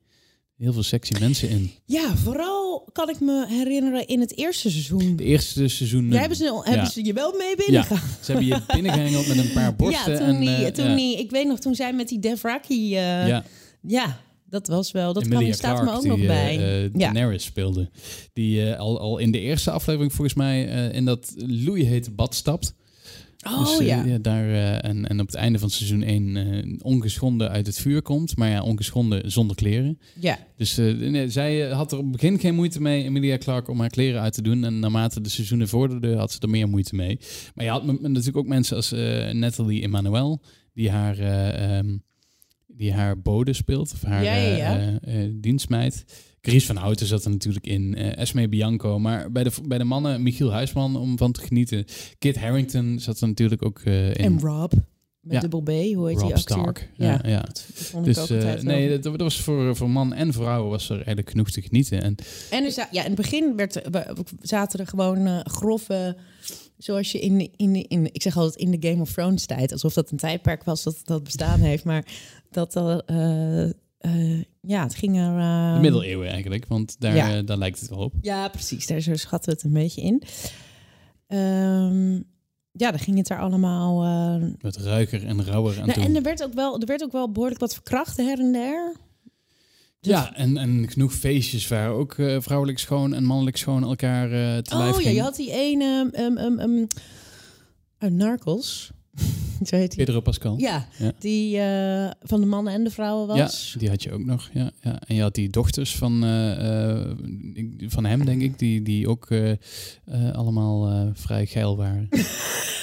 Heel 0.57 0.73
veel 0.73 0.83
sexy 0.83 1.13
mensen 1.21 1.49
in. 1.49 1.71
Ja, 1.85 2.17
vooral 2.17 2.89
kan 2.93 3.09
ik 3.09 3.21
me 3.21 3.47
herinneren 3.49 4.07
in 4.07 4.21
het 4.21 4.37
eerste 4.37 4.71
seizoen. 4.71 5.17
De 5.17 5.25
eerste 5.25 5.69
seizoen... 5.69 6.11
Hebben 6.11 6.37
ze, 6.37 6.61
hebben 6.65 6.85
ja. 6.85 6.91
ze 6.91 7.05
je 7.05 7.13
wel 7.13 7.37
mee 7.37 7.57
binnengegaan? 7.57 8.09
Ze 8.23 8.33
hebben 8.33 8.49
je 8.49 8.61
binnengehengeld 8.67 9.27
met 9.27 9.39
een 9.39 9.53
paar 9.53 9.77
borsten. 9.83 10.13
Ja, 10.13 10.19
toen, 10.19 10.27
en, 10.27 10.41
die, 10.41 10.65
eh, 10.65 10.73
toen 10.73 10.89
ja. 10.89 10.95
die, 10.97 11.19
ik 11.19 11.31
weet 11.31 11.47
nog, 11.47 11.59
toen 11.59 11.75
zij 11.75 11.93
met 11.93 12.09
die 12.09 12.19
Devraki... 12.19 12.97
eh 12.97 13.29
ja. 13.29 13.45
ja, 13.81 14.21
dat 14.53 14.67
was 14.67 14.93
wel, 14.93 15.13
dat 15.13 15.25
Emilia 15.25 15.47
kan, 15.47 15.55
staat 15.55 15.85
me 15.85 15.91
ook 15.93 16.01
die, 16.01 16.11
nog 16.11 16.21
eh, 16.21 16.27
bij. 16.27 16.55
ja. 16.83 16.89
Daenerys 16.93 17.45
speelde. 17.45 17.91
Die 18.33 18.71
eh, 18.71 18.79
al, 18.79 19.01
al 19.01 19.19
in 19.19 19.31
de 19.31 19.41
eerste 19.41 19.71
aflevering 19.71 20.13
volgens 20.13 20.37
mij 20.37 20.69
eh, 20.69 20.97
in 20.97 21.05
dat 21.05 21.35
loeihete 21.47 22.11
bad 22.11 22.35
stapt. 22.35 22.75
Oh 23.47 23.79
Dus, 23.79 23.87
ja. 23.87 24.19
daar, 24.19 24.79
en, 24.81 25.09
en 25.09 25.21
op 25.21 25.27
het 25.27 25.35
einde 25.35 25.59
van 25.59 25.71
seizoen 25.71 26.03
1 26.03 26.79
ongeschonden 26.83 27.51
uit 27.51 27.67
het 27.67 27.79
vuur 27.79 28.03
komt. 28.03 28.37
Maar 28.37 28.49
ja, 28.49 28.63
ongeschonden 28.63 29.31
zonder 29.31 29.57
kleren. 29.57 29.99
ja. 30.21 30.39
Dus 30.57 30.77
nee, 30.77 31.29
zij 31.29 31.61
had 31.61 31.93
er 31.93 31.99
op 31.99 32.05
het 32.05 32.13
begin 32.13 32.39
geen 32.39 32.55
moeite 32.55 32.81
mee, 32.81 33.05
Emilia 33.05 33.39
Clarke, 33.39 33.71
om 33.71 33.81
haar 33.81 33.89
kleren 33.89 34.21
uit 34.21 34.33
te 34.33 34.43
doen. 34.43 34.65
En 34.65 34.79
naarmate 34.79 35.21
de 35.21 35.29
seizoenen 35.29 35.69
vorderden, 35.69 36.19
had 36.19 36.33
ze 36.33 36.41
er 36.41 36.49
meer 36.51 36.69
moeite 36.69 36.95
mee. 36.95 37.19
Maar 37.55 37.65
je 37.65 37.71
had 37.71 37.85
natuurlijk 37.85 38.37
ook 38.37 38.47
mensen 38.47 38.77
als 38.77 38.91
Natalie 39.33 39.83
Emmanuel, 39.83 40.41
die 40.75 40.91
haar, 40.91 41.19
eh, 41.19 41.79
ehm, 41.79 41.97
die 42.83 42.93
haar 42.93 43.21
bode 43.21 43.53
speelt, 43.53 43.93
of 43.93 44.03
haar 44.03 44.25
Ja, 44.25 44.35
ja, 44.35 44.57
ja. 44.57 44.79
eh, 44.79 44.89
eh, 44.89 45.25
eh, 45.25 45.31
dienstmeid. 45.35 46.05
Chris 46.41 46.67
van 46.67 46.77
Houten 46.77 47.07
zat 47.07 47.25
er 47.25 47.31
natuurlijk 47.31 47.67
in, 47.67 47.95
Esme 47.95 48.49
Bianco. 48.49 48.99
Maar 48.99 49.33
bij 49.33 49.45
de, 49.45 49.51
bij 49.65 49.79
de 49.79 49.85
mannen, 49.85 50.23
Michiel 50.23 50.53
Huisman, 50.53 50.97
om 50.97 51.19
van 51.19 51.33
te 51.33 51.41
genieten. 51.41 51.85
Kit 52.19 52.37
Harrington 52.39 52.99
zat 53.01 53.21
er 53.21 53.29
natuurlijk 53.29 53.65
ook 53.65 53.81
in. 53.83 54.13
En 54.15 54.41
Rob, 54.41 54.73
met 55.21 55.33
Ja. 55.33 55.41
dubbel 55.41 55.61
B, 55.61 55.69
hoe 55.69 55.79
heet 55.85 55.95
die 55.95 56.07
Rob 56.29 56.33
acteur? 56.33 56.59
Stark. 56.59 56.91
Ja, 56.97 57.21
Ja, 57.23 57.29
ja. 57.31 57.41
Dat, 57.41 57.65
vond 57.75 58.07
ik 58.07 58.15
Dus 58.15 58.31
ook 58.33 58.63
nee, 58.63 58.89
dat, 58.89 59.03
dat 59.03 59.21
was 59.21 59.41
voor, 59.41 59.77
voor 59.77 59.91
man 59.91 60.13
en 60.15 60.33
vrouw 60.33 60.69
was 60.69 60.89
er 60.89 60.97
eigenlijk 60.97 61.31
genoeg 61.31 61.51
te 61.51 61.63
genieten. 61.63 62.03
En 62.03 62.15
En 62.51 62.65
er 62.65 62.89
ja, 62.91 63.01
in 63.01 63.07
het 63.11 63.15
begin 63.21 63.57
werd, 63.57 63.95
er- 63.95 64.15
zaten 64.41 64.79
er 64.81 64.87
gewoon 64.87 65.41
grove... 65.51 66.17
Zoals 66.79 67.13
je 67.13 67.19
in, 67.21 67.51
in, 67.57 67.89
in, 67.89 68.09
ik 68.15 68.23
zeg 68.23 68.37
altijd 68.37 68.57
in 68.63 68.71
de 68.81 68.89
Game 68.89 69.01
of 69.01 69.13
Thrones 69.13 69.47
tijd, 69.47 69.73
alsof 69.73 69.93
dat 69.95 70.11
een 70.11 70.17
tijdperk 70.17 70.65
was 70.65 70.83
dat 70.83 71.01
dat 71.05 71.25
bestaan 71.25 71.61
heeft, 71.61 71.85
maar 71.85 72.05
dat 72.55 72.75
er, 72.75 73.03
eh, 73.07 73.65
eh, 73.99 74.43
ja, 74.61 74.83
het 74.83 74.95
ging 74.95 75.17
er. 75.19 75.39
eh, 75.39 75.75
De 75.75 75.81
middeleeuwen 75.81 76.29
eigenlijk, 76.29 76.67
want 76.67 77.01
daar, 77.01 77.15
Ja. 77.15 77.37
eh, 77.37 77.47
daar 77.47 77.57
lijkt 77.59 77.81
het 77.81 77.89
wel 77.89 77.99
op. 77.99 78.15
Ja, 78.21 78.49
precies. 78.49 78.87
Daar 78.87 79.01
zo 79.01 79.17
schatten 79.17 79.51
we 79.51 79.57
het 79.57 79.65
een 79.67 79.73
beetje 79.83 80.01
in. 80.03 80.23
Ehm, 81.27 82.13
ja, 82.73 82.91
dan 82.91 82.99
ging 82.99 83.17
het 83.17 83.31
er 83.31 83.39
allemaal. 83.41 84.03
eh, 84.05 84.49
Met 84.61 84.77
ruiker 84.77 85.27
en 85.27 85.45
rauwer 85.45 85.81
aan 85.81 85.87
nou, 85.87 85.93
toe. 85.99 86.09
en 86.09 86.17
er 86.17 86.23
werd, 86.23 86.43
ook 86.45 86.53
wel, 86.55 86.81
er 86.81 86.87
werd 86.87 87.03
ook 87.03 87.13
wel 87.13 87.31
behoorlijk 87.33 87.61
wat 87.61 87.75
verkracht 87.75 88.17
her 88.17 88.39
en 88.39 88.53
der. 88.53 88.97
Ja, 90.01 90.35
en, 90.35 90.57
en 90.57 90.89
genoeg 90.91 91.15
feestjes 91.15 91.69
waar 91.69 91.91
ook 91.91 92.15
eh, 92.15 92.37
vrouwelijk 92.41 92.79
schoon 92.79 93.15
en 93.15 93.25
mannelijk 93.25 93.57
schoon 93.57 93.83
elkaar 93.83 94.25
eh 94.33 94.59
te 94.59 94.77
lijf 94.77 94.95
Oh 94.97 95.03
ja, 95.03 95.11
je 95.11 95.21
had 95.21 95.37
die 95.37 95.53
ene 95.53 96.11
um, 96.19 96.39
um, 96.39 96.59
um, 96.61 96.87
uit 97.99 98.13
Narcos. 98.13 98.91
Zo 99.69 99.77
heet. 99.77 99.97
Pedro 99.97 100.21
Pascal. 100.21 100.59
Ja, 100.59 100.89
Ja. 100.99 101.13
die 101.19 101.59
eh, 101.59 102.11
van 102.23 102.41
de 102.41 102.47
mannen 102.47 102.73
en 102.73 102.85
de 102.85 102.91
vrouwen 102.91 103.27
was. 103.27 103.71
Ja, 103.73 103.79
die 103.79 103.89
had 103.89 104.03
je 104.03 104.13
ook 104.13 104.25
nog. 104.25 104.51
Ja, 104.53 104.71
ja. 104.81 105.01
En 105.07 105.15
je 105.15 105.23
had 105.23 105.35
die 105.35 105.51
dochters 105.51 105.97
van, 105.97 106.25
eh, 106.25 106.99
eh, 107.01 107.11
van 107.89 108.05
hem, 108.05 108.25
denk 108.25 108.43
ik, 108.43 108.59
die, 108.59 108.83
die 108.83 109.09
ook 109.09 109.29
allemaal 110.33 111.11
vrij 111.15 111.47
geil 111.47 111.77
waren. 111.77 112.09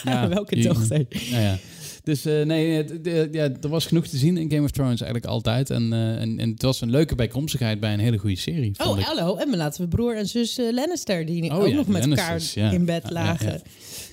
Welke 0.30 0.56
die- 0.56 0.64
dochter? 0.64 1.06
Ja, 1.10 1.40
ja. 1.40 1.58
Dus 2.04 2.24
nee, 2.24 3.02
de- 3.02 3.30
ja, 3.32 3.44
er 3.62 3.70
was 3.70 3.86
genoeg 3.86 4.08
te 4.08 4.18
zien 4.18 4.38
in 4.38 4.52
Game 4.52 4.64
of 4.64 4.72
Thrones 4.72 5.02
eigenlijk 5.02 5.26
altijd. 5.32 5.70
En, 5.70 5.94
en, 5.94 6.40
en 6.40 6.50
het 6.50 6.62
was 6.62 6.82
een 6.82 6.90
leuke 6.90 7.16
bijkomstigheid 7.16 7.80
bij 7.80 7.94
een 7.94 8.00
hele 8.00 8.18
goede 8.18 8.36
serie. 8.36 8.74
Oh, 8.78 9.00
hallo. 9.00 9.36
En 9.36 9.50
we 9.50 9.58
laten 9.58 9.82
we 9.82 9.88
broer 9.88 10.16
en 10.18 10.28
zus 10.28 10.58
eh, 10.58 10.74
Lannister, 10.74 11.26
die 11.26 11.52
Oh 11.52 11.58
ook 11.58 11.68
ja, 11.68 11.76
nog 11.76 11.88
met 11.88 12.00
Lannisters, 12.00 12.56
elkaar 12.56 12.72
ja. 12.72 12.78
in 12.80 12.86
bed 12.86 13.02
Ja, 13.04 13.10
ja, 13.10 13.14
lagen. 13.14 13.52
ja. 13.52 13.60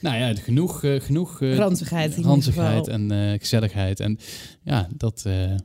Nou 0.00 0.16
ja, 0.16 0.34
genoeg, 0.34 0.84
eh, 0.84 1.00
genoeg 1.00 1.42
eh, 1.42 1.56
Ranzigheid 1.56 2.10
in 2.10 2.16
ieder 2.16 2.30
ranzigheid 2.30 2.84
geval. 2.86 2.94
en 2.94 3.10
eh, 3.10 3.38
gezelligheid. 3.38 4.00
En 4.00 4.18
ja, 4.62 4.88
dat 4.96 5.22
eh, 5.26 5.32
laten 5.32 5.58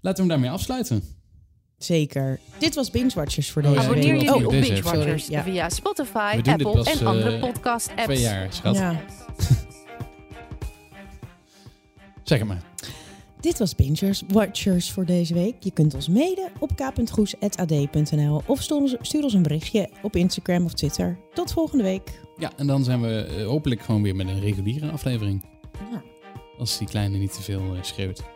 we 0.00 0.14
hem 0.14 0.28
daarmee 0.28 0.50
afsluiten. 0.50 1.02
Zeker. 1.78 2.40
Dit 2.58 2.74
was 2.74 2.90
Binge 2.90 3.10
Watchers 3.14 3.50
voor 3.50 3.62
Oh 3.62 3.68
deze 3.68 3.80
ja, 3.80 3.86
Abonneer 3.86 4.12
week. 4.12 4.22
je 4.22 4.34
ook 4.34 4.44
op 4.44 4.50
Binge. 4.50 4.82
Watchers 4.82 5.26
ja. 5.26 5.42
via 5.42 5.68
Spotify, 5.68 6.40
Apple 6.44 6.72
pas, 6.72 7.00
en 7.00 7.06
andere 7.06 7.38
podcast 7.38 7.88
apps. 7.90 8.04
Twee 8.04 8.20
jaar, 8.20 8.52
schat. 8.52 8.76
Ja. 8.76 9.00
Zeg 12.24 12.38
het 12.38 12.48
maar. 12.48 12.62
Dit 13.46 13.58
was 13.58 13.74
Bingers 13.74 14.22
Watchers 14.28 14.92
voor 14.92 15.04
deze 15.04 15.34
week. 15.34 15.54
Je 15.58 15.70
kunt 15.70 15.94
ons 15.94 16.08
mailen 16.08 16.50
op 16.58 16.70
k.groes.ad.nl 16.76 18.42
of 18.46 18.62
stuur 18.62 19.22
ons, 19.22 19.34
een 19.34 19.42
berichtje 19.42 19.88
op 20.02 20.16
Instagram 20.16 20.64
of 20.64 20.72
Twitter. 20.72 21.18
Tot 21.34 21.52
volgende 21.52 21.84
week. 21.84 22.20
Ja, 22.36 22.52
en 22.56 22.66
dan 22.66 22.84
zijn 22.84 23.00
we 23.00 23.24
eh, 23.24 23.46
hopelijk 23.46 23.80
gewoon 23.80 24.02
weer 24.02 24.16
met 24.16 24.28
een 24.28 24.40
reguliere 24.40 24.90
aflevering. 24.90 25.44
Ja. 25.90 26.02
Als 26.58 26.78
die 26.78 26.88
kleine 26.88 27.18
niet 27.18 27.34
te 27.34 27.42
veel 27.42 27.74
eh, 27.74 27.82
schreeuwt. 27.82 28.35